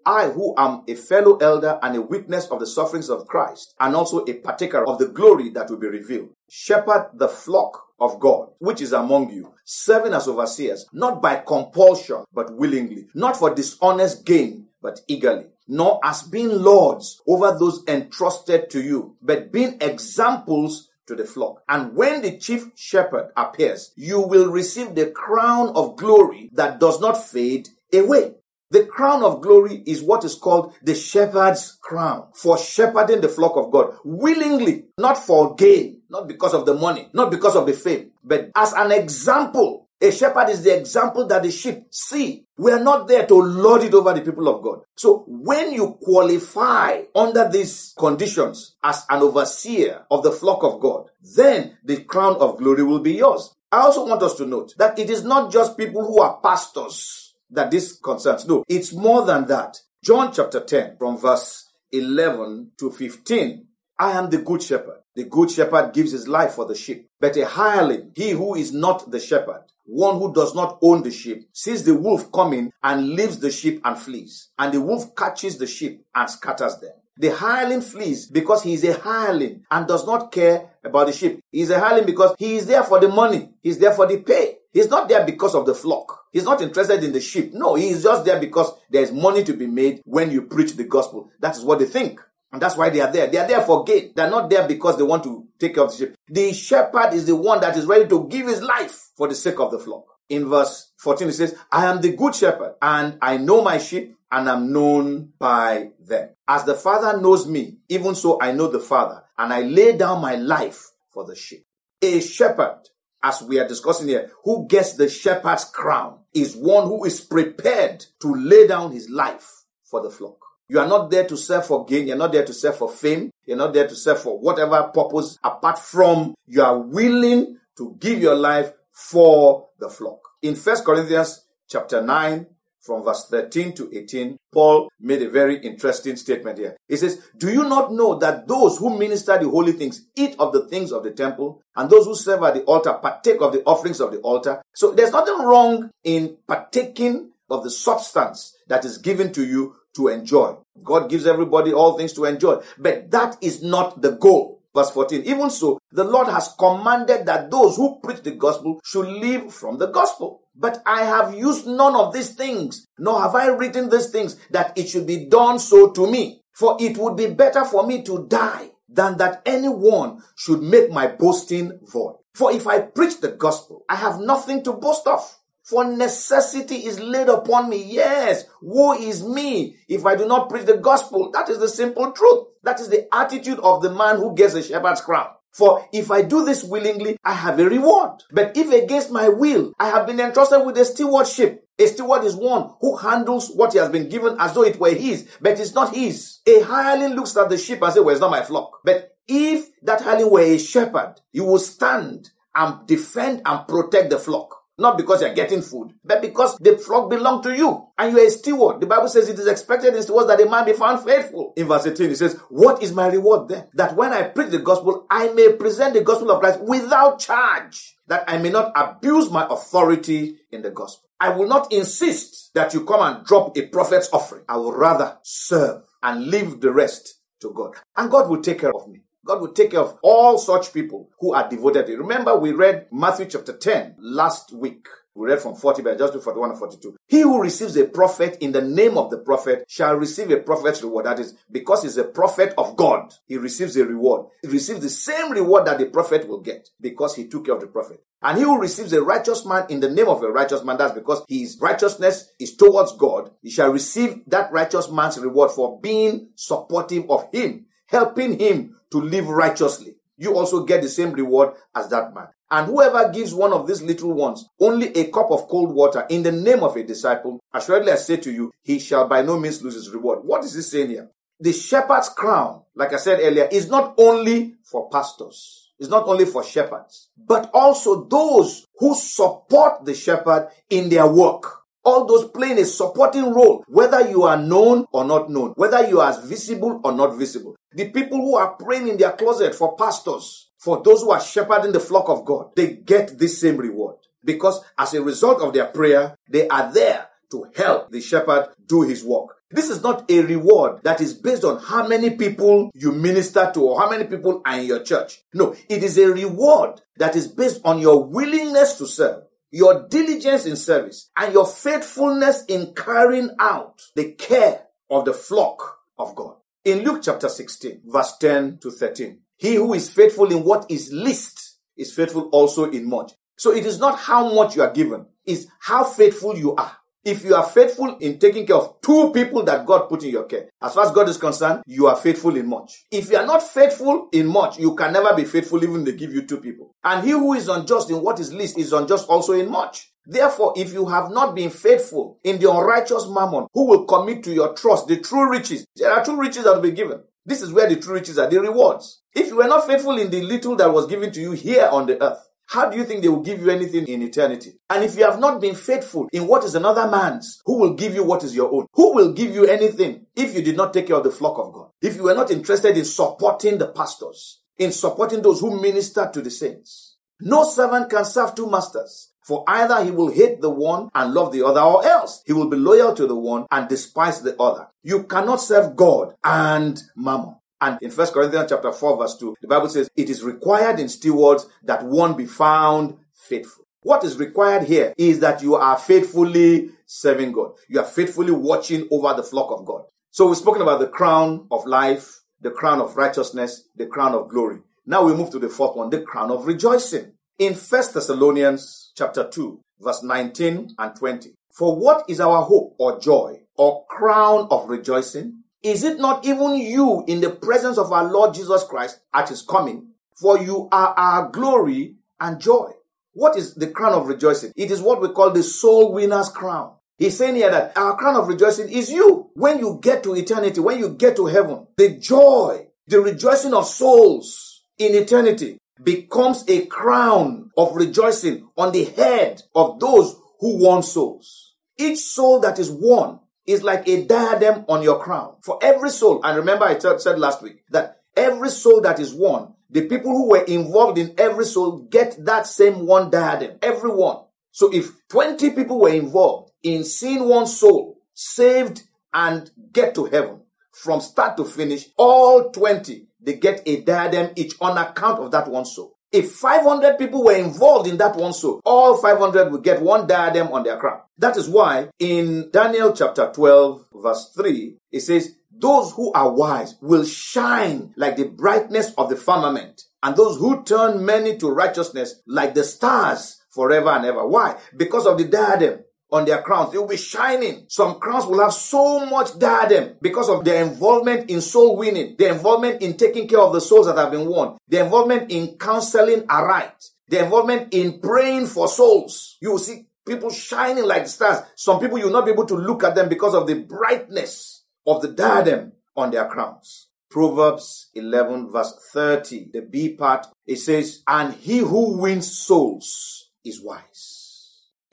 I, 0.06 0.30
who 0.30 0.54
am 0.58 0.84
a 0.88 0.96
fellow 0.96 1.38
elder 1.38 1.80
and 1.82 1.96
a 1.96 2.02
witness 2.02 2.48
of 2.48 2.60
the 2.60 2.68
sufferings 2.68 3.10
of 3.10 3.28
Christ, 3.28 3.74
and 3.80 3.96
also 3.96 4.24
a 4.26 4.34
partaker 4.34 4.88
of 4.88 5.00
the 5.00 5.08
glory 5.08 5.50
that 5.50 5.70
will 5.70 5.78
be 5.78 5.88
revealed, 5.88 6.30
shepherd 6.50 7.10
the 7.14 7.28
flock 7.28 7.88
of 8.00 8.20
God, 8.20 8.50
which 8.60 8.82
is 8.82 8.94
among 8.94 9.32
you, 9.32 9.54
serving 9.64 10.14
as 10.14 10.28
overseers, 10.28 10.86
not 10.94 11.22
by 11.22 11.38
compulsion, 11.38 12.26
but 12.34 12.56
willingly, 12.56 13.08
not 13.14 13.38
for 13.38 13.54
dishonest 13.54 14.26
gain, 14.26 14.68
but 14.82 15.02
eagerly, 15.08 15.48
nor 15.68 16.00
as 16.04 16.24
being 16.24 16.50
lords 16.62 17.22
over 17.28 17.58
those 17.58 17.84
entrusted 17.88 18.70
to 18.70 18.82
you, 18.82 19.16
but 19.22 19.52
being 19.52 19.78
examples 19.82 20.90
to 21.08 21.16
the 21.16 21.26
flock. 21.26 21.64
And 21.70 21.96
when 21.96 22.22
the 22.22 22.38
chief 22.38 22.72
shepherd 22.76 23.32
appears, 23.36 23.92
you 23.96 24.22
will 24.22 24.52
receive 24.52 24.96
the 24.96 25.08
crown 25.08 25.70
of 25.76 25.96
glory 25.96 26.50
that 26.54 26.80
does 26.80 27.00
not 27.00 27.24
fade 27.24 27.70
away. 27.94 28.34
The 28.72 28.86
crown 28.86 29.24
of 29.24 29.42
glory 29.42 29.84
is 29.86 30.02
what 30.02 30.24
is 30.24 30.34
called 30.34 30.74
the 30.82 30.96
shepherd's 30.96 31.78
crown 31.82 32.28
for 32.34 32.58
shepherding 32.58 33.22
the 33.22 33.30
flock 33.30 33.56
of 33.58 33.72
God 33.72 33.94
willingly, 34.04 34.86
not 34.98 35.20
for 35.20 35.54
gain, 35.56 36.02
not 36.10 36.28
because 36.28 36.56
of 36.56 36.66
the 36.66 36.74
money, 36.74 37.08
not 37.14 37.30
because 37.30 37.56
of 37.56 37.68
the 37.68 37.74
fame, 37.74 38.12
but 38.24 38.50
as 38.56 38.74
an 38.74 38.92
example. 38.92 39.84
A 40.02 40.12
shepherd 40.12 40.50
is 40.50 40.62
the 40.64 40.78
example 40.78 41.26
that 41.28 41.44
the 41.44 41.52
sheep 41.52 41.86
see. 41.90 42.46
We 42.58 42.72
are 42.72 42.84
not 42.84 43.08
there 43.08 43.26
to 43.28 43.36
lord 43.36 43.84
it 43.84 43.94
over 43.94 44.14
the 44.14 44.22
people 44.22 44.50
of 44.50 44.62
God. 44.62 44.82
So 44.98 45.24
when 45.28 45.72
you 45.72 45.98
qualify 46.02 47.04
under 47.16 47.48
these 47.50 47.94
conditions 47.98 48.76
as 48.84 49.06
an 49.10 49.22
overseer 49.22 50.06
of 50.12 50.24
the 50.24 50.32
flock 50.32 50.64
of 50.64 50.82
God, 50.82 51.10
then 51.22 51.78
the 51.84 52.04
crown 52.04 52.36
of 52.38 52.58
glory 52.58 52.84
will 52.84 53.00
be 53.00 53.14
yours. 53.14 53.56
I 53.72 53.82
also 53.82 54.06
want 54.06 54.22
us 54.22 54.36
to 54.36 54.46
note 54.46 54.74
that 54.78 55.00
it 55.00 55.10
is 55.10 55.24
not 55.24 55.52
just 55.52 55.78
people 55.78 56.06
who 56.06 56.22
are 56.22 56.40
pastors 56.42 57.25
that 57.50 57.72
this 57.72 57.98
concerns. 58.00 58.48
No, 58.48 58.64
it's 58.68 58.94
more 58.94 59.26
than 59.26 59.48
that. 59.48 59.78
John 60.04 60.32
chapter 60.34 60.60
10 60.60 60.98
from 60.98 61.18
verse 61.18 61.70
11 61.92 62.72
to 62.80 62.92
15. 62.92 63.68
I 63.98 64.12
am 64.12 64.30
the 64.30 64.40
good 64.40 64.62
shepherd. 64.62 65.00
The 65.16 65.24
good 65.24 65.50
shepherd 65.50 65.94
gives 65.94 66.12
his 66.12 66.28
life 66.28 66.54
for 66.54 66.66
the 66.66 66.76
sheep. 66.76 67.08
But 67.20 67.38
a 67.38 67.46
hireling, 67.46 68.12
he 68.16 68.32
who 68.32 68.56
is 68.56 68.74
not 68.74 69.10
the 69.10 69.20
shepherd, 69.20 69.64
one 69.86 70.20
who 70.20 70.34
does 70.34 70.54
not 70.54 70.78
own 70.82 71.04
the 71.04 71.12
sheep, 71.12 71.48
sees 71.54 71.84
the 71.86 71.96
wolf 71.96 72.32
coming 72.32 72.72
and 72.84 73.14
leaves 73.14 73.40
the 73.40 73.52
sheep 73.52 73.82
and 73.86 73.98
flees. 73.98 74.50
And 74.60 74.74
the 74.74 74.82
wolf 74.82 75.16
catches 75.16 75.58
the 75.58 75.68
sheep 75.68 76.04
and 76.14 76.30
scatters 76.30 76.78
them. 76.80 76.92
The 77.18 77.30
hireling 77.30 77.80
flees 77.80 78.28
because 78.28 78.64
he 78.64 78.74
is 78.74 78.84
a 78.84 79.00
hireling 79.00 79.64
and 79.72 79.88
does 79.88 80.06
not 80.06 80.34
care 80.34 80.72
about 80.84 81.08
the 81.08 81.14
sheep. 81.14 81.40
He 81.50 81.62
is 81.62 81.70
a 81.70 81.80
hireling 81.80 82.06
because 82.06 82.36
he 82.38 82.58
is 82.58 82.68
there 82.68 82.84
for 82.84 83.00
the 83.00 83.08
money. 83.08 83.52
He's 83.62 83.80
there 83.80 83.94
for 83.94 84.06
the 84.06 84.18
pay. 84.18 84.58
He's 84.76 84.90
not 84.90 85.08
there 85.08 85.26
because 85.26 85.56
of 85.56 85.66
the 85.66 85.74
flock. 85.74 86.26
He's 86.34 86.44
not 86.44 86.62
interested 86.62 87.02
in 87.02 87.14
the 87.14 87.22
sheep. 87.22 87.54
No, 87.54 87.76
he 87.76 87.88
is 87.88 88.04
just 88.04 88.26
there 88.26 88.42
because 88.42 88.74
there's 88.90 89.10
money 89.10 89.42
to 89.46 89.54
be 89.54 89.68
made 89.68 90.02
when 90.04 90.32
you 90.32 90.42
preach 90.42 90.74
the 90.74 90.84
gospel. 90.84 91.32
That 91.40 91.56
is 91.56 91.64
what 91.64 91.80
they 91.80 91.86
think. 91.86 92.20
And 92.52 92.62
that's 92.62 92.76
why 92.76 92.90
they 92.90 93.00
are 93.00 93.10
there. 93.10 93.28
They 93.28 93.38
are 93.38 93.48
there 93.48 93.62
for 93.62 93.86
gain. 93.86 94.12
They're 94.14 94.30
not 94.30 94.50
there 94.50 94.68
because 94.68 94.98
they 94.98 95.04
want 95.04 95.24
to 95.24 95.48
take 95.58 95.76
care 95.76 95.86
of 95.86 95.92
the 95.92 95.98
sheep. 95.98 96.16
The 96.28 96.52
shepherd 96.52 97.14
is 97.14 97.26
the 97.26 97.38
one 97.38 97.62
that 97.62 97.78
is 97.78 97.86
ready 97.86 98.06
to 98.10 98.28
give 98.28 98.48
his 98.48 98.62
life 98.62 99.12
for 99.16 99.30
the 99.30 99.36
sake 99.36 99.62
of 99.62 99.72
the 99.72 99.80
flock. 99.80 100.08
In 100.28 100.50
verse 100.50 100.92
14, 100.98 101.30
it 101.30 101.32
says, 101.32 101.56
I 101.72 101.86
am 101.86 102.02
the 102.02 102.14
good 102.14 102.36
shepherd 102.36 102.76
and 102.82 103.18
I 103.22 103.38
know 103.38 103.64
my 103.64 103.78
sheep 103.78 104.18
and 104.30 104.50
I 104.50 104.56
am 104.56 104.74
known 104.74 105.32
by 105.40 105.92
them. 106.06 106.32
As 106.50 106.66
the 106.66 106.76
Father 106.76 107.18
knows 107.22 107.48
me, 107.48 107.78
even 107.88 108.14
so 108.14 108.42
I 108.42 108.52
know 108.52 108.68
the 108.68 108.82
Father 108.82 109.24
and 109.38 109.54
I 109.54 109.62
lay 109.62 109.96
down 109.96 110.22
my 110.22 110.36
life 110.36 110.92
for 111.08 111.24
the 111.24 111.36
sheep. 111.36 111.64
A 112.02 112.20
shepherd 112.20 112.90
as 113.26 113.42
we 113.42 113.60
are 113.60 113.68
discussing 113.68 114.08
here, 114.08 114.30
who 114.44 114.68
gets 114.68 114.94
the 114.94 115.10
shepherd's 115.10 115.66
crown 115.66 116.20
is 116.32 116.56
one 116.56 116.86
who 116.86 117.04
is 117.06 117.20
prepared 117.20 118.06
to 118.22 118.36
lay 118.36 118.68
down 118.68 118.92
his 118.92 119.10
life 119.10 119.64
for 119.84 120.02
the 120.04 120.12
flock. 120.12 120.38
You 120.68 120.80
are 120.80 120.88
not 120.88 121.10
there 121.10 121.26
to 121.28 121.36
serve 121.36 121.66
for 121.66 121.86
gain. 121.86 122.08
You're 122.08 122.18
not 122.18 122.32
there 122.32 122.46
to 122.46 122.54
serve 122.54 122.78
for 122.78 122.90
fame. 122.90 123.32
You're 123.46 123.58
not 123.58 123.74
there 123.74 123.88
to 123.88 123.96
serve 123.96 124.22
for 124.22 124.40
whatever 124.40 124.84
purpose 124.94 125.40
apart 125.44 125.80
from 125.80 126.36
you 126.46 126.62
are 126.62 126.78
willing 126.78 127.58
to 127.78 127.96
give 128.00 128.20
your 128.20 128.36
life 128.36 128.72
for 128.92 129.70
the 129.80 129.90
flock. 129.90 130.20
In 130.44 130.56
First 130.56 130.86
Corinthians 130.86 131.46
chapter 131.68 132.02
9, 132.02 132.46
from 132.86 133.04
verse 133.04 133.28
13 133.30 133.74
to 133.76 133.90
18, 133.92 134.38
Paul 134.54 134.90
made 135.00 135.22
a 135.22 135.30
very 135.30 135.58
interesting 135.58 136.16
statement 136.16 136.58
here. 136.60 136.78
He 136.88 136.98
says, 136.98 137.22
Do 137.38 137.52
you 137.52 137.68
not 137.68 137.92
know 137.92 138.16
that 138.20 138.48
those 138.48 138.78
who 138.78 138.98
minister 138.98 139.38
the 139.38 139.50
holy 139.50 139.72
things 139.72 140.06
eat 140.16 140.36
of 140.38 140.54
the 140.54 140.68
things 140.68 140.92
of 140.92 141.04
the 141.04 141.12
temple, 141.12 141.62
and 141.76 141.90
those 141.90 142.06
who 142.06 142.16
serve 142.16 142.44
at 142.44 142.54
the 142.54 142.64
altar 142.64 142.94
partake 142.94 143.42
of 143.42 143.54
the 143.54 143.64
offerings 143.64 144.00
of 144.00 144.12
the 144.12 144.20
altar? 144.20 144.62
So 144.74 144.92
there's 144.92 145.12
nothing 145.12 145.40
wrong 145.40 145.90
in 146.04 146.38
partaking 146.48 147.32
of 147.50 147.64
the 147.64 147.72
substance 147.72 148.56
that 148.68 148.86
is 148.86 148.98
given 148.98 149.32
to 149.34 149.46
you 149.46 149.76
to 149.96 150.08
enjoy. 150.10 150.56
God 150.84 151.10
gives 151.10 151.26
everybody 151.26 151.74
all 151.74 151.98
things 151.98 152.14
to 152.14 152.26
enjoy, 152.26 152.62
but 152.78 153.12
that 153.12 153.38
is 153.42 153.64
not 153.64 154.02
the 154.02 154.12
goal. 154.12 154.55
Verse 154.76 154.92
14. 154.92 155.24
Even 155.24 155.50
so, 155.50 155.80
the 155.92 156.04
Lord 156.04 156.28
has 156.28 156.54
commanded 156.60 157.26
that 157.26 157.50
those 157.50 157.78
who 157.78 158.00
preach 158.04 158.22
the 158.24 158.32
gospel 158.32 158.82
should 158.84 159.08
live 159.08 159.54
from 159.54 159.78
the 159.78 159.88
gospel. 159.88 160.42
But 160.54 160.84
I 160.86 161.04
have 161.04 161.34
used 161.34 161.66
none 161.66 161.96
of 161.96 162.14
these 162.14 162.36
things, 162.36 162.86
nor 163.00 163.22
have 163.22 163.36
I 163.36 163.48
written 163.48 163.90
these 163.90 164.10
things 164.10 164.36
that 164.52 164.78
it 164.78 164.90
should 164.90 165.08
be 165.08 165.28
done 165.28 165.60
so 165.60 165.92
to 165.92 166.12
me. 166.12 166.42
For 166.54 166.78
it 166.80 166.98
would 166.98 167.16
be 167.16 167.28
better 167.28 167.64
for 167.64 167.88
me 167.88 168.04
to 168.04 168.28
die 168.28 168.72
than 168.90 169.18
that 169.18 169.42
anyone 169.46 170.22
should 170.36 170.62
make 170.62 170.92
my 170.92 171.08
boasting 171.08 171.80
void. 171.84 172.16
For 172.34 172.52
if 172.52 172.68
I 172.68 172.82
preach 172.82 173.22
the 173.22 173.32
gospel, 173.32 173.86
I 173.90 173.96
have 173.96 174.20
nothing 174.20 174.62
to 174.64 174.74
boast 174.74 175.08
of. 175.08 175.40
For 175.64 175.84
necessity 175.84 176.86
is 176.86 177.00
laid 177.00 177.28
upon 177.28 177.70
me. 177.70 177.84
Yes, 177.84 178.46
woe 178.62 178.94
is 178.94 179.24
me 179.24 179.78
if 179.88 180.06
I 180.06 180.16
do 180.16 180.28
not 180.28 180.48
preach 180.50 180.66
the 180.66 180.78
gospel. 180.78 181.32
That 181.32 181.50
is 181.50 181.60
the 181.60 181.68
simple 181.68 182.12
truth. 182.12 182.50
That 182.66 182.80
is 182.80 182.90
the 182.90 183.08
attitude 183.16 183.60
of 183.60 183.82
the 183.84 183.92
man 183.92 184.18
who 184.18 184.36
gets 184.36 184.56
a 184.56 184.64
shepherd's 184.64 185.00
crown. 185.00 185.28
For 185.52 185.88
if 185.94 186.12
I 186.12 186.24
do 186.24 186.44
this 186.44 186.64
willingly, 186.64 187.16
I 187.24 187.34
have 187.34 187.60
a 187.60 187.70
reward. 187.70 188.24
But 188.32 188.58
if 188.58 188.74
against 188.74 189.12
my 189.12 189.30
will, 189.30 189.72
I 189.80 189.88
have 189.90 190.08
been 190.08 190.20
entrusted 190.20 190.66
with 190.66 190.78
a 190.78 190.84
stewardship. 190.84 191.66
A 191.78 191.86
steward 191.86 192.26
is 192.26 192.36
one 192.36 192.72
who 192.82 192.98
handles 192.98 193.52
what 193.54 193.74
he 193.74 193.80
has 193.80 193.90
been 193.90 194.10
given 194.10 194.36
as 194.40 194.54
though 194.54 194.64
it 194.64 194.80
were 194.80 194.92
his, 194.92 195.30
but 195.40 195.60
it's 195.60 195.74
not 195.74 195.96
his. 195.96 196.40
A 196.48 196.62
hireling 196.62 197.16
looks 197.16 197.38
at 197.38 197.50
the 197.50 197.58
sheep 197.58 197.82
and 197.82 197.94
says, 197.94 198.02
well, 198.02 198.10
it's 198.10 198.20
not 198.20 198.32
my 198.32 198.42
flock. 198.42 198.80
But 198.84 199.16
if 199.28 199.68
that 199.84 200.02
hireling 200.02 200.32
were 200.32 200.42
a 200.42 200.58
shepherd, 200.58 201.16
you 201.32 201.46
will 201.46 201.60
stand 201.60 202.32
and 202.56 202.88
defend 202.88 203.42
and 203.46 203.68
protect 203.68 204.10
the 204.10 204.18
flock. 204.18 204.55
Not 204.78 204.98
because 204.98 205.22
you're 205.22 205.34
getting 205.34 205.62
food, 205.62 205.94
but 206.04 206.22
because 206.22 206.58
the 206.58 206.78
flock 206.78 207.10
belong 207.10 207.42
to 207.44 207.56
you 207.56 207.88
and 207.98 208.12
you're 208.12 208.28
a 208.28 208.30
steward. 208.30 208.82
The 208.82 208.86
Bible 208.86 209.08
says 209.08 209.30
it 209.30 209.40
is 209.40 209.48
expected 209.48 209.96
in 209.96 210.04
stewards 210.04 210.28
that 210.28 210.42
a 210.42 210.50
man 210.50 210.66
be 210.66 210.74
found 210.74 211.02
faithful. 211.02 211.54
In 211.56 211.68
verse 211.68 211.88
18, 211.88 212.12
it 212.12 212.18
says, 212.18 212.38
What 212.50 212.84
is 212.84 212.92
my 212.92 213.08
reward 213.08 213.48
then? 213.48 213.68
That 213.74 213.96
when 213.96 214.12
I 214.12 214.24
preach 214.24 214.50
the 214.50 214.60
gospel, 214.60 215.08
I 215.10 215.30
may 215.30 215.54
present 215.54 215.94
the 215.94 216.02
gospel 216.02 216.32
of 216.32 216.42
Christ 216.42 216.60
without 216.60 217.20
charge, 217.20 217.96
that 218.08 218.26
I 218.28 218.38
may 218.38 218.50
not 218.50 218.74
abuse 218.76 219.32
my 219.32 219.48
authority 219.50 220.40
in 220.52 220.62
the 220.62 220.72
gospel. 220.72 221.08
I 221.22 221.30
will 221.30 221.48
not 221.48 221.72
insist 221.72 222.54
that 222.54 222.74
you 222.74 222.84
come 222.84 223.02
and 223.02 223.26
drop 223.26 223.58
a 223.58 223.68
prophet's 223.68 224.10
offering. 224.12 224.44
I 224.50 224.58
will 224.58 224.74
rather 224.74 225.18
serve 225.24 225.84
and 226.04 226.28
leave 226.28 226.60
the 226.60 226.74
rest 226.74 227.22
to 227.42 227.54
God. 227.54 227.76
And 227.96 228.12
God 228.12 228.30
will 228.30 228.42
take 228.42 228.60
care 228.60 228.76
of 228.76 228.90
me. 228.90 229.05
God 229.26 229.42
will 229.42 229.54
take 229.54 229.72
care 229.72 229.80
of 229.80 229.98
all 230.04 230.38
such 230.38 230.72
people 230.72 231.10
who 231.20 231.34
are 231.34 231.50
devoted. 231.50 231.90
Remember, 231.90 232.38
we 232.38 232.52
read 232.52 232.88
Matthew 232.92 233.26
chapter 233.26 233.58
10 233.58 233.96
last 234.00 234.54
week. 234.54 234.86
We 235.16 235.28
read 235.28 235.40
from 235.40 235.56
40, 235.56 235.82
but 235.82 235.98
just 235.98 236.14
do 236.14 236.20
41 236.20 236.52
and 236.52 236.60
42. 236.60 236.98
He 237.08 237.22
who 237.22 237.42
receives 237.42 237.76
a 237.78 237.86
prophet 237.86 238.38
in 238.42 238.52
the 238.52 238.62
name 238.62 238.98
of 238.98 239.10
the 239.10 239.18
prophet 239.18 239.66
shall 239.68 239.96
receive 239.96 240.30
a 240.30 240.38
prophet's 240.38 240.84
reward. 240.84 241.06
That 241.06 241.20
is, 241.20 241.34
because 241.50 241.84
he's 241.84 241.98
a 241.98 242.04
prophet 242.04 242.54
of 242.58 242.76
God, 242.76 243.14
he 243.26 243.38
receives 243.38 243.78
a 243.78 243.86
reward. 243.86 244.28
He 244.44 244.50
receives 244.50 244.82
the 244.82 244.90
same 244.90 245.32
reward 245.32 245.66
that 245.66 245.80
the 245.80 245.86
prophet 245.86 246.28
will 246.28 246.42
get 246.42 246.70
because 246.80 247.16
he 247.16 247.28
took 247.28 247.46
care 247.46 247.56
of 247.56 247.62
the 247.62 247.68
prophet. 247.68 248.04
And 248.22 248.38
he 248.38 248.44
who 248.44 248.60
receives 248.60 248.92
a 248.92 249.02
righteous 249.02 249.46
man 249.46 249.66
in 249.70 249.80
the 249.80 249.90
name 249.90 250.10
of 250.10 250.22
a 250.22 250.30
righteous 250.30 250.64
man, 250.64 250.78
that's 250.78 250.94
because 250.94 251.24
his 251.30 251.58
righteousness 251.62 252.32
is 252.38 252.56
towards 252.56 252.96
God, 252.98 253.32
he 253.42 253.50
shall 253.50 253.72
receive 253.72 254.20
that 254.28 254.52
righteous 254.52 254.92
man's 254.92 255.18
reward 255.18 255.52
for 255.52 255.80
being 255.80 256.30
supportive 256.36 257.10
of 257.10 257.30
him, 257.32 257.68
helping 257.88 258.40
him 258.40 258.76
to 258.92 259.00
live 259.00 259.28
righteously, 259.28 259.96
you 260.18 260.36
also 260.36 260.64
get 260.64 260.82
the 260.82 260.90
same 260.90 261.12
reward 261.12 261.54
as 261.76 261.90
that 261.90 262.14
man. 262.14 262.28
And 262.50 262.68
whoever 262.68 263.12
gives 263.12 263.34
one 263.34 263.54
of 263.54 263.68
these 263.68 263.82
little 263.82 264.14
ones 264.14 264.48
only 264.60 264.88
a 264.96 265.10
cup 265.10 265.32
of 265.32 265.48
cold 265.48 265.74
water 265.74 266.06
in 266.10 266.24
the 266.24 266.32
name 266.32 266.64
of 266.64 266.76
a 266.76 266.84
disciple, 266.84 267.40
assuredly 267.54 267.92
I 267.92 267.96
say 267.96 268.18
to 268.18 268.32
you, 268.32 268.52
he 268.62 268.80
shall 268.80 269.08
by 269.08 269.24
no 269.24 269.40
means 269.40 269.62
lose 269.64 269.74
his 269.74 269.90
reward. 269.90 270.20
What 270.24 270.44
is 270.46 270.54
he 270.54 270.62
saying 270.62 270.90
here? 270.90 271.10
The 271.40 271.52
shepherd's 271.52 272.10
crown, 272.10 272.62
like 272.76 272.94
I 272.94 272.98
said 272.98 273.20
earlier, 273.22 273.50
is 273.52 273.70
not 273.70 273.96
only 273.98 274.56
for 274.64 274.90
pastors. 274.90 275.72
It's 275.78 275.90
not 275.90 276.08
only 276.08 276.24
for 276.24 276.44
shepherds, 276.44 277.10
but 277.18 277.50
also 277.54 278.06
those 278.06 278.66
who 278.78 278.96
support 278.96 279.84
the 279.84 279.94
shepherd 279.94 280.50
in 280.70 280.88
their 280.88 281.08
work 281.08 281.66
all 281.86 282.06
those 282.06 282.28
playing 282.30 282.58
a 282.58 282.66
supporting 282.66 283.32
role, 283.32 283.64
whether 283.68 284.10
you 284.10 284.24
are 284.24 284.38
known 284.38 284.86
or 284.92 285.06
not 285.06 285.30
known, 285.30 285.52
whether 285.56 285.88
you 285.88 286.02
are 286.02 286.20
visible 286.24 286.82
or 286.84 286.92
not 286.92 287.16
visible. 287.16 287.56
The 287.76 287.90
people 287.90 288.18
who 288.18 288.36
are 288.36 288.54
praying 288.54 288.88
in 288.88 288.98
their 288.98 289.12
closet 289.12 289.54
for 289.54 289.76
pastors, 289.76 290.50
for 290.58 290.82
those 290.82 291.02
who 291.02 291.12
are 291.12 291.22
shepherding 291.22 291.74
the 291.74 291.80
flock 291.80 292.10
of 292.10 292.26
God, 292.26 292.56
they 292.56 292.76
get 292.76 293.20
this 293.20 293.40
same 293.40 293.58
reward. 293.58 293.98
Because 294.24 294.62
as 294.78 294.94
a 294.94 295.04
result 295.04 295.42
of 295.42 295.54
their 295.54 295.68
prayer, 295.68 296.18
they 296.30 296.48
are 296.48 296.72
there 296.74 297.08
to 297.32 297.46
help 297.56 297.92
the 297.92 298.02
shepherd 298.02 298.50
do 298.66 298.82
his 298.82 299.04
work. 299.04 299.36
This 299.52 299.70
is 299.70 299.84
not 299.84 300.10
a 300.10 300.22
reward 300.22 300.82
that 300.84 301.02
is 301.02 301.14
based 301.14 301.44
on 301.44 301.62
how 301.62 301.88
many 301.88 302.12
people 302.12 302.72
you 302.74 302.92
minister 302.92 303.52
to 303.54 303.62
or 303.62 303.80
how 303.80 303.90
many 303.90 304.06
people 304.06 304.42
are 304.46 304.58
in 304.58 304.66
your 304.66 304.84
church. 304.84 305.22
No, 305.34 305.56
it 305.70 305.84
is 305.84 305.98
a 305.98 306.08
reward 306.08 306.82
that 306.98 307.16
is 307.16 307.28
based 307.28 307.62
on 307.64 307.80
your 307.80 308.06
willingness 308.06 308.78
to 308.78 308.88
serve 308.88 309.24
your 309.56 309.88
diligence 309.88 310.46
in 310.46 310.58
service, 310.58 311.10
and 311.16 311.32
your 311.32 311.48
faithfulness 311.48 312.44
in 312.50 312.74
carrying 312.74 313.30
out 313.40 313.82
the 313.96 314.12
care 314.12 314.64
of 314.90 315.06
the 315.06 315.14
flock 315.14 315.78
of 315.98 316.14
God. 316.14 316.36
In 316.66 316.84
Luke 316.84 317.02
chapter 317.04 317.30
16, 317.30 317.82
verse 317.86 318.18
10 318.18 318.58
to 318.58 318.72
13, 318.72 319.20
he 319.38 319.54
who 319.54 319.76
is 319.76 319.88
faithful 319.88 320.32
in 320.32 320.44
what 320.44 320.66
is 320.72 320.92
least 320.92 321.58
is 321.78 321.94
faithful 321.94 322.24
also 322.32 322.72
in 322.72 322.90
much. 322.90 323.12
So 323.38 323.52
it 323.54 323.68
is 323.68 323.78
not 323.78 324.00
how 324.00 324.34
much 324.34 324.56
you 324.56 324.64
are 324.64 324.74
given, 324.74 325.06
it's 325.26 325.46
how 325.60 325.84
faithful 325.84 326.36
you 326.36 326.56
are. 326.56 326.76
If 327.04 327.24
you 327.24 327.36
are 327.36 327.46
faithful 327.46 327.98
in 328.00 328.18
taking 328.18 328.48
care 328.48 328.56
of 328.56 328.82
two 328.82 329.12
people 329.14 329.44
that 329.44 329.68
God 329.68 329.88
put 329.88 330.02
in 330.04 330.10
your 330.10 330.24
care, 330.24 330.50
as 330.60 330.74
far 330.74 330.88
as 330.88 330.92
God 330.92 331.08
is 331.08 331.18
concerned, 331.18 331.62
you 331.68 331.86
are 331.86 331.96
faithful 331.96 332.36
in 332.36 332.48
much. 332.48 332.88
If 332.90 333.12
you 333.12 333.18
are 333.18 333.28
not 333.28 333.44
faithful 333.44 334.10
in 334.12 334.26
much, 334.26 334.58
you 334.58 334.74
can 334.74 334.92
never 334.92 335.14
be 335.16 335.26
faithful 335.26 335.64
even 335.64 335.84
they 335.84 335.92
give 335.92 336.16
you 336.16 336.24
two 336.26 336.40
people. 336.40 336.74
And 336.84 337.06
he 337.06 337.12
who 337.12 337.36
is 337.36 337.48
unjust 337.48 337.92
in 337.92 338.02
what 338.02 338.20
is 338.20 338.34
least 338.34 338.58
is 338.58 338.74
unjust 338.74 339.08
also 339.08 339.34
in 339.34 339.52
much. 339.52 339.92
Therefore, 340.08 340.54
if 340.56 340.74
you 340.74 340.86
have 340.88 341.12
not 341.12 341.36
been 341.36 341.50
faithful 341.50 342.20
in 342.24 342.40
the 342.40 342.52
unrighteous 342.52 343.08
mammon, 343.10 343.48
who 343.54 343.68
will 343.68 343.86
commit 343.86 344.24
to 344.24 344.34
your 344.34 344.54
trust 344.54 344.88
the 344.88 344.98
true 344.98 345.30
riches? 345.30 345.66
There 345.76 345.92
are 345.92 346.04
true 346.04 346.20
riches 346.20 346.44
that 346.44 346.56
will 346.56 346.62
be 346.62 346.72
given. 346.72 347.02
This 347.26 347.42
is 347.42 347.52
where 347.52 347.68
the 347.68 347.78
true 347.78 347.96
riches 347.96 348.20
are, 348.20 348.30
the 348.30 348.40
rewards. 348.40 349.02
If 349.16 349.28
you 349.28 349.38
were 349.38 349.48
not 349.48 349.66
faithful 349.66 349.98
in 349.98 350.12
the 350.12 350.22
little 350.22 350.56
that 350.58 350.72
was 350.72 350.86
given 350.86 351.12
to 351.14 351.22
you 351.22 351.32
here 351.32 351.68
on 351.72 351.88
the 351.88 352.02
earth, 352.04 352.30
how 352.48 352.70
do 352.70 352.78
you 352.78 352.84
think 352.84 353.02
they 353.02 353.10
will 353.10 353.24
give 353.24 353.42
you 353.42 353.50
anything 353.50 353.88
in 353.88 354.04
eternity? 354.04 354.60
And 354.70 354.84
if 354.84 354.96
you 354.96 355.04
have 355.04 355.20
not 355.20 355.42
been 355.42 355.56
faithful 355.56 356.08
in 356.14 356.28
what 356.28 356.44
is 356.44 356.54
another 356.54 356.88
man's, 356.88 357.42
who 357.46 357.58
will 357.60 357.74
give 357.74 357.96
you 357.96 358.04
what 358.04 358.24
is 358.24 358.36
your 358.36 358.54
own? 358.54 358.68
Who 358.74 358.94
will 358.94 359.14
give 359.14 359.34
you 359.34 359.48
anything 359.48 360.06
if 360.16 360.36
you 360.36 360.44
did 360.44 360.56
not 360.56 360.72
take 360.72 360.88
care 360.88 360.98
of 360.98 361.04
the 361.04 361.12
flock 361.12 361.40
of 361.40 361.52
God? 361.52 361.72
If 361.82 361.96
you 361.96 362.04
were 362.04 362.14
not 362.14 362.30
interested 362.30 362.78
in 362.78 362.86
supporting 362.86 363.58
the 363.58 363.68
pastors, 363.68 364.42
in 364.60 364.72
supporting 364.72 365.24
those 365.24 365.40
who 365.40 365.60
minister 365.60 366.10
to 366.14 366.22
the 366.22 366.30
saints? 366.30 366.95
No 367.22 367.44
servant 367.44 367.90
can 367.90 368.06
serve 368.06 368.36
two 368.36 368.50
masters. 368.50 369.12
For 369.22 369.44
either 369.48 369.84
he 369.84 369.90
will 369.90 370.12
hate 370.12 370.40
the 370.42 370.52
one 370.52 370.90
and 370.94 371.14
love 371.14 371.32
the 371.32 371.44
other, 371.44 371.62
or 371.62 371.84
else 371.86 372.22
he 372.28 372.34
will 372.34 372.50
be 372.50 372.58
loyal 372.58 372.94
to 372.94 373.08
the 373.08 373.16
one 373.16 373.48
and 373.50 373.68
despise 373.68 374.22
the 374.22 374.40
other. 374.40 374.68
You 374.84 375.04
cannot 375.04 375.42
serve 375.42 375.76
God 375.76 376.14
and 376.24 376.80
mammon. 376.96 377.36
And 377.60 377.82
in 377.82 377.90
1 377.90 378.08
Corinthians 378.08 378.50
chapter 378.50 378.72
4 378.72 378.98
verse 378.98 379.18
2, 379.18 379.38
the 379.42 379.48
Bible 379.48 379.70
says, 379.70 379.90
it 379.96 380.10
is 380.10 380.24
required 380.24 380.80
in 380.80 380.90
stewards 380.90 381.48
that 381.64 381.84
one 381.84 382.16
be 382.16 382.26
found 382.26 382.98
faithful. 383.14 383.66
What 383.82 384.04
is 384.04 384.18
required 384.18 384.68
here 384.68 384.94
is 384.98 385.20
that 385.22 385.42
you 385.42 385.56
are 385.56 385.78
faithfully 385.78 386.72
serving 386.86 387.32
God. 387.32 387.54
You 387.68 387.80
are 387.80 387.86
faithfully 387.86 388.32
watching 388.32 388.88
over 388.92 389.14
the 389.14 389.24
flock 389.24 389.52
of 389.52 389.66
God. 389.66 389.86
So 390.12 390.28
we've 390.28 390.38
spoken 390.38 390.62
about 390.62 390.80
the 390.80 390.88
crown 390.88 391.48
of 391.50 391.66
life, 391.66 392.22
the 392.42 392.52
crown 392.52 392.80
of 392.80 392.96
righteousness, 392.96 393.64
the 393.76 393.88
crown 393.88 394.14
of 394.14 394.30
glory. 394.30 394.60
Now 394.88 395.04
we 395.04 395.16
move 395.16 395.32
to 395.32 395.40
the 395.40 395.50
fourth 395.50 395.76
one, 395.76 395.90
the 395.90 396.02
crown 396.02 396.30
of 396.30 396.46
rejoicing. 396.46 397.14
In 397.40 397.54
1 397.56 397.84
Thessalonians 397.92 398.92
chapter 398.96 399.28
2, 399.28 399.60
verse 399.80 400.04
19 400.04 400.76
and 400.78 400.96
20. 400.96 401.34
For 401.52 401.76
what 401.76 402.08
is 402.08 402.20
our 402.20 402.44
hope 402.44 402.76
or 402.78 403.00
joy 403.00 403.42
or 403.58 403.86
crown 403.88 404.48
of 404.52 404.70
rejoicing? 404.70 405.42
Is 405.64 405.84
it 405.84 405.98
not 405.98 406.24
even 406.24 406.56
you 406.56 407.04
in 407.08 407.22
the 407.22 407.32
presence 407.32 407.80
of 407.80 407.92
our 407.92 408.04
Lord 408.04 408.36
Jesus 408.36 408.64
Christ 408.64 409.00
at 409.12 409.30
his 409.30 409.42
coming? 409.42 409.88
For 410.14 410.38
you 410.38 410.70
are 410.72 410.94
our 410.96 411.30
glory 411.30 411.96
and 412.20 412.40
joy. 412.40 412.70
What 413.14 413.36
is 413.38 413.56
the 413.56 413.68
crown 413.68 413.94
of 413.94 414.06
rejoicing? 414.06 414.52
It 414.56 414.70
is 414.70 414.82
what 414.82 415.02
we 415.02 415.10
call 415.10 415.32
the 415.32 415.42
soul 415.42 415.94
winner's 415.94 416.30
crown. 416.30 416.76
He's 417.00 417.18
saying 417.18 417.36
here 417.36 417.50
that 417.50 417.76
our 417.76 417.98
crown 417.98 418.16
of 418.16 418.28
rejoicing 418.28 418.70
is 418.70 418.92
you. 418.92 419.32
When 419.34 419.58
you 419.58 419.80
get 419.82 420.04
to 420.04 420.16
eternity, 420.16 420.60
when 420.60 420.78
you 420.78 420.90
get 420.90 421.16
to 421.16 421.26
heaven, 421.26 421.66
the 421.76 421.98
joy, 421.98 422.68
the 422.88 423.02
rejoicing 423.02 423.56
of 423.56 423.66
souls 423.66 424.55
in 424.78 424.96
eternity 424.96 425.58
becomes 425.84 426.44
a 426.48 426.66
crown 426.66 427.52
of 427.58 427.76
rejoicing 427.76 428.48
on 428.58 428.72
the 428.72 428.86
head 428.86 429.42
of 429.54 429.80
those 429.80 430.16
who 430.40 430.64
won 430.64 430.84
souls. 430.84 431.56
Each 431.78 432.00
soul 432.00 432.40
that 432.42 432.60
is 432.60 432.72
won 432.72 433.20
is 433.46 433.64
like 433.64 433.88
a 433.88 434.06
diadem 434.06 434.66
on 434.68 434.82
your 434.82 435.00
crown. 435.00 435.36
For 435.44 435.60
every 435.62 435.90
soul, 435.90 436.22
and 436.24 436.38
remember 436.38 436.66
I 436.66 436.78
said 436.80 437.20
last 437.20 437.42
week 437.42 437.64
that 437.72 438.02
every 438.16 438.50
soul 438.50 438.82
that 438.82 439.00
is 439.00 439.14
won, 439.14 439.54
the 439.70 439.88
people 439.88 440.12
who 440.12 440.30
were 440.30 440.44
involved 440.44 440.98
in 440.98 441.14
every 441.18 441.46
soul 441.46 441.80
get 441.90 442.18
that 442.26 442.48
same 442.48 442.86
one 442.86 443.10
diadem. 443.10 443.58
Everyone. 443.62 444.24
So 444.52 444.72
if 444.74 444.92
20 445.10 445.52
people 445.52 445.80
were 445.80 445.90
involved 445.90 446.52
in 446.64 446.84
seeing 446.84 447.28
one 447.28 447.48
soul 447.48 448.00
saved 448.14 448.84
and 449.14 449.52
get 449.74 449.96
to 449.96 450.06
heaven 450.06 450.42
from 450.72 451.02
start 451.02 451.38
to 451.38 451.46
finish, 451.46 451.88
all 451.98 452.52
20 452.52 453.05
they 453.26 453.34
get 453.34 453.62
a 453.66 453.82
diadem 453.82 454.32
each 454.36 454.54
on 454.62 454.78
account 454.78 455.20
of 455.20 455.32
that 455.32 455.48
one 455.48 455.66
soul. 455.66 455.98
If 456.12 456.32
500 456.32 456.98
people 456.98 457.26
were 457.26 457.36
involved 457.36 457.90
in 457.90 457.98
that 457.98 458.16
one 458.16 458.32
soul, 458.32 458.62
all 458.64 458.98
500 458.98 459.52
would 459.52 459.64
get 459.64 459.82
one 459.82 460.08
diadem 460.08 460.48
on 460.48 460.64
their 460.64 460.78
crown. 460.78 461.02
That 461.18 461.36
is 461.36 461.50
why 461.50 461.90
in 462.00 462.50
Daniel 462.52 462.94
chapter 462.94 463.32
12 463.34 463.88
verse 463.94 464.32
3, 464.36 464.78
it 464.92 465.02
says, 465.02 465.36
those 465.58 465.94
who 465.94 466.12
are 466.14 466.32
wise 466.32 466.76
will 466.82 467.06
shine 467.06 467.94
like 467.96 468.18
the 468.18 468.28
brightness 468.28 468.94
of 468.98 469.10
the 469.10 469.16
firmament, 469.16 469.84
and 470.04 470.16
those 470.16 470.38
who 470.38 470.64
turn 470.64 471.06
many 471.06 471.38
to 471.38 471.50
righteousness 471.50 472.16
like 472.28 472.54
the 472.54 472.64
stars 472.64 473.42
forever 473.50 473.90
and 473.90 474.06
ever. 474.06 474.28
Why? 474.28 474.58
Because 474.76 475.06
of 475.06 475.18
the 475.18 475.24
diadem 475.26 475.80
on 476.16 476.24
their 476.24 476.42
crowns. 476.42 476.72
They 476.72 476.78
will 476.78 476.88
be 476.88 476.96
shining. 476.98 477.66
Some 477.68 478.00
crowns 478.00 478.26
will 478.26 478.42
have 478.42 478.54
so 478.54 479.06
much 479.06 479.38
diadem 479.38 479.98
because 480.02 480.30
of 480.30 480.46
their 480.46 480.64
involvement 480.64 481.30
in 481.30 481.42
soul 481.42 481.76
winning, 481.76 482.16
their 482.18 482.32
involvement 482.34 482.82
in 482.82 482.96
taking 482.96 483.28
care 483.28 483.42
of 483.42 483.52
the 483.52 483.60
souls 483.60 483.88
that 483.88 483.98
have 483.98 484.12
been 484.12 484.26
won, 484.26 484.58
their 484.70 484.86
involvement 484.86 485.30
in 485.30 485.58
counseling 485.58 486.24
aright, 486.30 486.86
their 487.10 487.26
involvement 487.26 487.74
in 487.74 488.00
praying 488.00 488.46
for 488.46 488.70
souls. 488.70 489.38
You 489.42 489.52
will 489.52 489.60
see 489.60 489.88
people 490.08 490.30
shining 490.30 490.86
like 490.86 491.08
stars. 491.10 491.44
Some 491.56 491.82
people 491.82 491.98
you 491.98 492.06
will 492.06 492.14
not 492.14 492.26
be 492.26 492.32
able 492.32 492.46
to 492.46 492.56
look 492.56 492.86
at 492.86 492.96
them 492.96 493.10
because 493.10 493.36
of 493.36 493.46
the 493.46 493.56
brightness 493.56 494.64
of 494.88 495.02
the 495.02 495.10
diadem 495.10 495.74
on 495.98 496.12
their 496.12 496.30
crowns. 496.30 496.88
Proverbs 497.10 497.90
11 497.94 498.52
verse 498.52 498.74
30, 498.94 499.50
the 499.52 499.62
B 499.62 499.90
part, 499.90 500.28
it 500.48 500.58
says, 500.58 501.04
and 501.08 501.34
he 501.34 501.58
who 501.58 501.98
wins 501.98 502.38
souls 502.38 503.32
is 503.44 503.62
wise. 503.62 504.15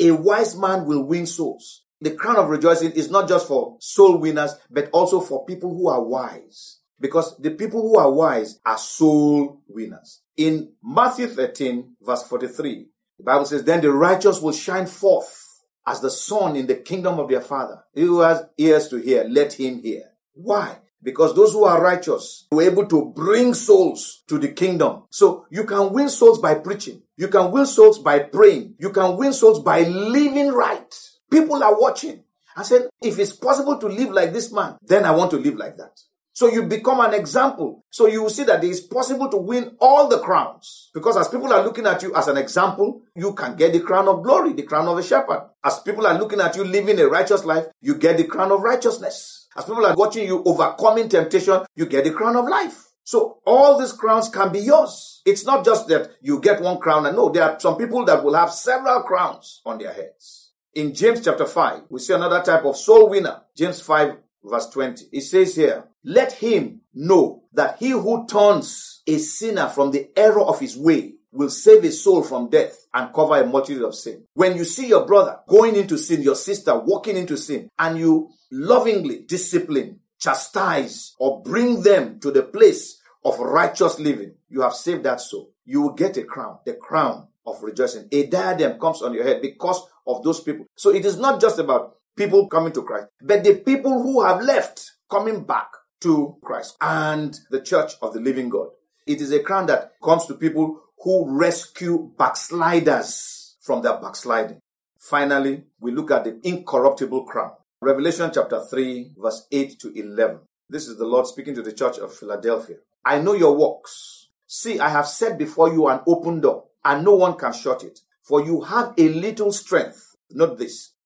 A 0.02 0.10
wise 0.10 0.56
man 0.56 0.84
will 0.84 1.04
win 1.04 1.26
souls. 1.26 1.84
The 2.00 2.10
crown 2.10 2.34
of 2.36 2.48
rejoicing 2.48 2.90
is 2.92 3.08
not 3.08 3.28
just 3.28 3.46
for 3.46 3.76
soul 3.78 4.18
winners, 4.18 4.52
but 4.68 4.90
also 4.90 5.20
for 5.20 5.44
people 5.44 5.70
who 5.70 5.88
are 5.88 6.02
wise. 6.02 6.80
Because 6.98 7.36
the 7.38 7.52
people 7.52 7.82
who 7.82 7.96
are 7.96 8.10
wise 8.10 8.58
are 8.66 8.78
soul 8.78 9.62
winners. 9.68 10.22
In 10.36 10.72
Matthew 10.82 11.28
13 11.28 11.96
verse 12.00 12.24
43, 12.24 12.86
the 13.18 13.24
Bible 13.24 13.44
says, 13.44 13.62
then 13.62 13.80
the 13.80 13.92
righteous 13.92 14.42
will 14.42 14.52
shine 14.52 14.86
forth 14.86 15.62
as 15.86 16.00
the 16.00 16.10
sun 16.10 16.56
in 16.56 16.66
the 16.66 16.74
kingdom 16.74 17.20
of 17.20 17.28
their 17.28 17.40
father. 17.40 17.84
He 17.94 18.00
who 18.00 18.20
has 18.20 18.44
ears 18.58 18.88
to 18.88 18.96
hear, 18.96 19.24
let 19.28 19.52
him 19.52 19.82
hear. 19.82 20.10
Why? 20.32 20.78
Because 21.02 21.34
those 21.34 21.52
who 21.52 21.64
are 21.64 21.82
righteous 21.82 22.46
were 22.52 22.62
able 22.62 22.86
to 22.86 23.12
bring 23.14 23.54
souls 23.54 24.22
to 24.28 24.38
the 24.38 24.48
kingdom. 24.48 25.04
So 25.10 25.46
you 25.50 25.64
can 25.64 25.92
win 25.92 26.08
souls 26.08 26.38
by 26.38 26.54
preaching. 26.54 27.02
You 27.16 27.28
can 27.28 27.50
win 27.50 27.66
souls 27.66 27.98
by 27.98 28.20
praying. 28.20 28.74
You 28.78 28.90
can 28.90 29.16
win 29.16 29.32
souls 29.32 29.60
by 29.60 29.82
living 29.82 30.52
right. 30.52 30.94
People 31.30 31.62
are 31.62 31.78
watching. 31.80 32.22
I 32.56 32.62
said, 32.62 32.88
if 33.02 33.18
it's 33.18 33.32
possible 33.32 33.78
to 33.78 33.86
live 33.86 34.10
like 34.10 34.32
this 34.32 34.52
man, 34.52 34.76
then 34.82 35.04
I 35.04 35.10
want 35.12 35.30
to 35.32 35.38
live 35.38 35.56
like 35.56 35.76
that. 35.78 35.98
So 36.35 36.51
you 36.51 36.62
become 36.62 37.01
an 37.01 37.12
example. 37.12 37.85
So 37.90 38.07
you 38.07 38.23
will 38.23 38.31
see 38.31 38.45
that 38.45 38.64
it 38.64 38.71
is 38.71 38.81
possible 38.81 39.29
to 39.29 39.37
win 39.37 39.77
all 39.79 40.09
the 40.09 40.18
crowns. 40.18 40.90
Because 40.95 41.16
as 41.16 41.29
people 41.29 41.53
are 41.53 41.62
looking 41.62 41.87
at 41.87 42.03
you 42.03 42.14
as 42.14 42.29
an 42.29 42.38
example, 42.38 43.03
you 43.14 43.35
can 43.35 43.55
get 43.57 43.73
the 43.73 43.81
crown 43.81 44.09
of 44.09 44.23
glory, 44.23 44.55
the 44.55 44.62
crown 44.62 44.88
of 44.88 44.97
a 44.99 45.03
shepherd. 45.03 45.51
As 45.62 45.81
people 45.81 46.07
are 46.07 46.18
looking 46.18 46.40
at 46.40 46.57
you 46.57 46.64
living 46.64 46.99
a 47.01 47.07
righteous 47.07 47.45
life, 47.45 47.66
you 47.81 47.97
get 47.97 48.16
the 48.16 48.25
crown 48.25 48.51
of 48.51 48.62
righteousness. 48.62 49.49
As 49.57 49.64
people 49.66 49.85
are 49.85 49.95
watching 49.95 50.27
you 50.27 50.42
overcoming 50.45 51.09
temptation, 51.09 51.61
you 51.75 51.87
get 51.87 52.05
the 52.05 52.12
crown 52.12 52.37
of 52.37 52.49
life. 52.49 52.88
So 53.05 53.38
all 53.45 53.79
these 53.79 53.92
crowns 53.92 54.29
can 54.29 54.53
be 54.53 54.61
yours. 54.61 55.21
It's 55.27 55.45
not 55.45 55.64
just 55.64 55.88
that 55.88 56.12
you 56.23 56.40
get 56.40 56.62
one 56.62 56.79
crown 56.79 57.05
and 57.05 57.16
no, 57.16 57.29
there 57.29 57.42
are 57.42 57.61
some 57.61 57.77
people 57.77 58.05
that 58.07 58.25
will 58.25 58.35
have 58.35 58.53
several 58.53 59.03
crowns 59.03 59.61
on 59.66 59.79
their 59.79 59.92
heads. 59.92 60.53
In 60.75 60.95
James 60.95 61.23
chapter 61.23 61.45
5, 61.45 61.83
we 61.90 62.01
see 62.01 62.14
another 62.14 62.42
type 62.42 62.64
of 62.64 62.77
soul 62.77 63.11
winner. 63.11 63.42
James 63.55 63.81
5 63.83 64.16
verse 64.44 64.68
20. 64.68 65.07
It 65.12 65.22
says 65.22 65.57
here, 65.57 65.85
let 66.05 66.33
him 66.33 66.81
know 66.94 67.44
that 67.52 67.76
he 67.78 67.90
who 67.90 68.26
turns 68.26 69.02
a 69.07 69.18
sinner 69.18 69.68
from 69.68 69.90
the 69.90 70.11
error 70.16 70.42
of 70.42 70.61
his 70.61 70.76
way 70.76 71.14
will 71.33 71.50
save 71.50 71.85
a 71.85 71.90
soul 71.90 72.22
from 72.22 72.50
death 72.50 72.87
and 72.92 73.12
cover 73.14 73.40
a 73.40 73.46
multitude 73.46 73.83
of 73.83 73.94
sin. 73.94 74.24
When 74.35 74.57
you 74.57 74.64
see 74.64 74.88
your 74.88 75.07
brother 75.07 75.40
going 75.48 75.76
into 75.76 75.96
sin, 75.96 76.22
your 76.22 76.35
sister 76.35 76.78
walking 76.78 77.16
into 77.16 77.37
sin, 77.37 77.70
and 77.78 77.98
you 77.98 78.31
lovingly 78.50 79.20
discipline, 79.22 80.00
chastise, 80.18 81.14
or 81.18 81.42
bring 81.42 81.83
them 81.83 82.20
to 82.20 82.31
the 82.31 82.42
place 82.42 83.00
of 83.24 83.38
righteous 83.38 83.98
living, 83.98 84.35
you 84.48 84.61
have 84.61 84.74
saved 84.74 85.05
that 85.05 85.20
soul. 85.20 85.52
You 85.64 85.81
will 85.83 85.94
get 85.94 86.16
a 86.16 86.24
crown, 86.24 86.59
the 86.66 86.74
crown 86.74 87.28
of 87.46 87.62
rejoicing. 87.62 88.09
A 88.12 88.26
diadem 88.26 88.78
comes 88.78 89.00
on 89.00 89.14
your 89.14 89.24
head 89.24 89.40
because 89.40 89.83
of 90.07 90.22
those 90.22 90.40
people. 90.40 90.66
So 90.76 90.90
it 90.90 91.05
is 91.05 91.16
not 91.16 91.40
just 91.40 91.59
about 91.59 91.96
people 92.16 92.48
coming 92.48 92.72
to 92.72 92.83
Christ, 92.83 93.09
but 93.20 93.44
the 93.44 93.57
people 93.57 94.03
who 94.03 94.22
have 94.22 94.42
left 94.42 94.92
coming 95.11 95.44
back 95.44 95.68
to 96.01 96.37
Christ 96.42 96.77
and 96.81 97.38
the 97.51 97.61
church 97.61 97.92
of 98.03 98.12
the 98.12 98.20
living 98.20 98.48
God. 98.48 98.68
It 99.07 99.20
is 99.20 99.33
a 99.33 99.40
crown 99.40 99.66
that 99.66 99.92
comes 100.03 100.27
to 100.27 100.35
people 100.35 100.81
who 100.98 101.27
rescue 101.29 102.11
backsliders 102.16 103.57
from 103.61 103.83
their 103.83 103.98
backsliding. 103.98 104.61
Finally, 104.98 105.64
we 105.81 105.92
look 105.92 106.11
at 106.11 106.25
the 106.25 106.40
incorruptible 106.44 107.25
crown. 107.25 107.53
Revelation 107.81 108.31
chapter 108.33 108.61
3, 108.61 109.14
verse 109.16 109.46
8 109.51 109.79
to 109.81 109.92
11. 109.98 110.40
This 110.68 110.87
is 110.87 110.96
the 110.96 111.07
Lord 111.07 111.27
speaking 111.27 111.55
to 111.57 111.62
the 111.62 111.72
church 111.72 111.98
of 111.98 112.14
Philadelphia. 112.14 112.77
I 113.05 113.18
know 113.18 113.35
your 113.35 113.57
works. 113.57 114.29
See, 114.46 114.79
I 114.79 114.88
have 114.88 115.09
set 115.09 115.38
before 115.38 115.72
you 115.72 115.88
an 115.88 116.01
open 116.07 116.40
door, 116.40 116.64
and 116.85 117.05
no 117.05 117.16
one 117.16 117.37
can 117.37 117.53
shut 117.53 117.83
it. 117.83 118.01
For 118.22 118.44
you 118.44 118.61
have 118.61 118.94
a 118.96 119.09
little 119.09 119.51
strength. 119.51 120.14
Note 120.31 120.59
this 120.59 120.91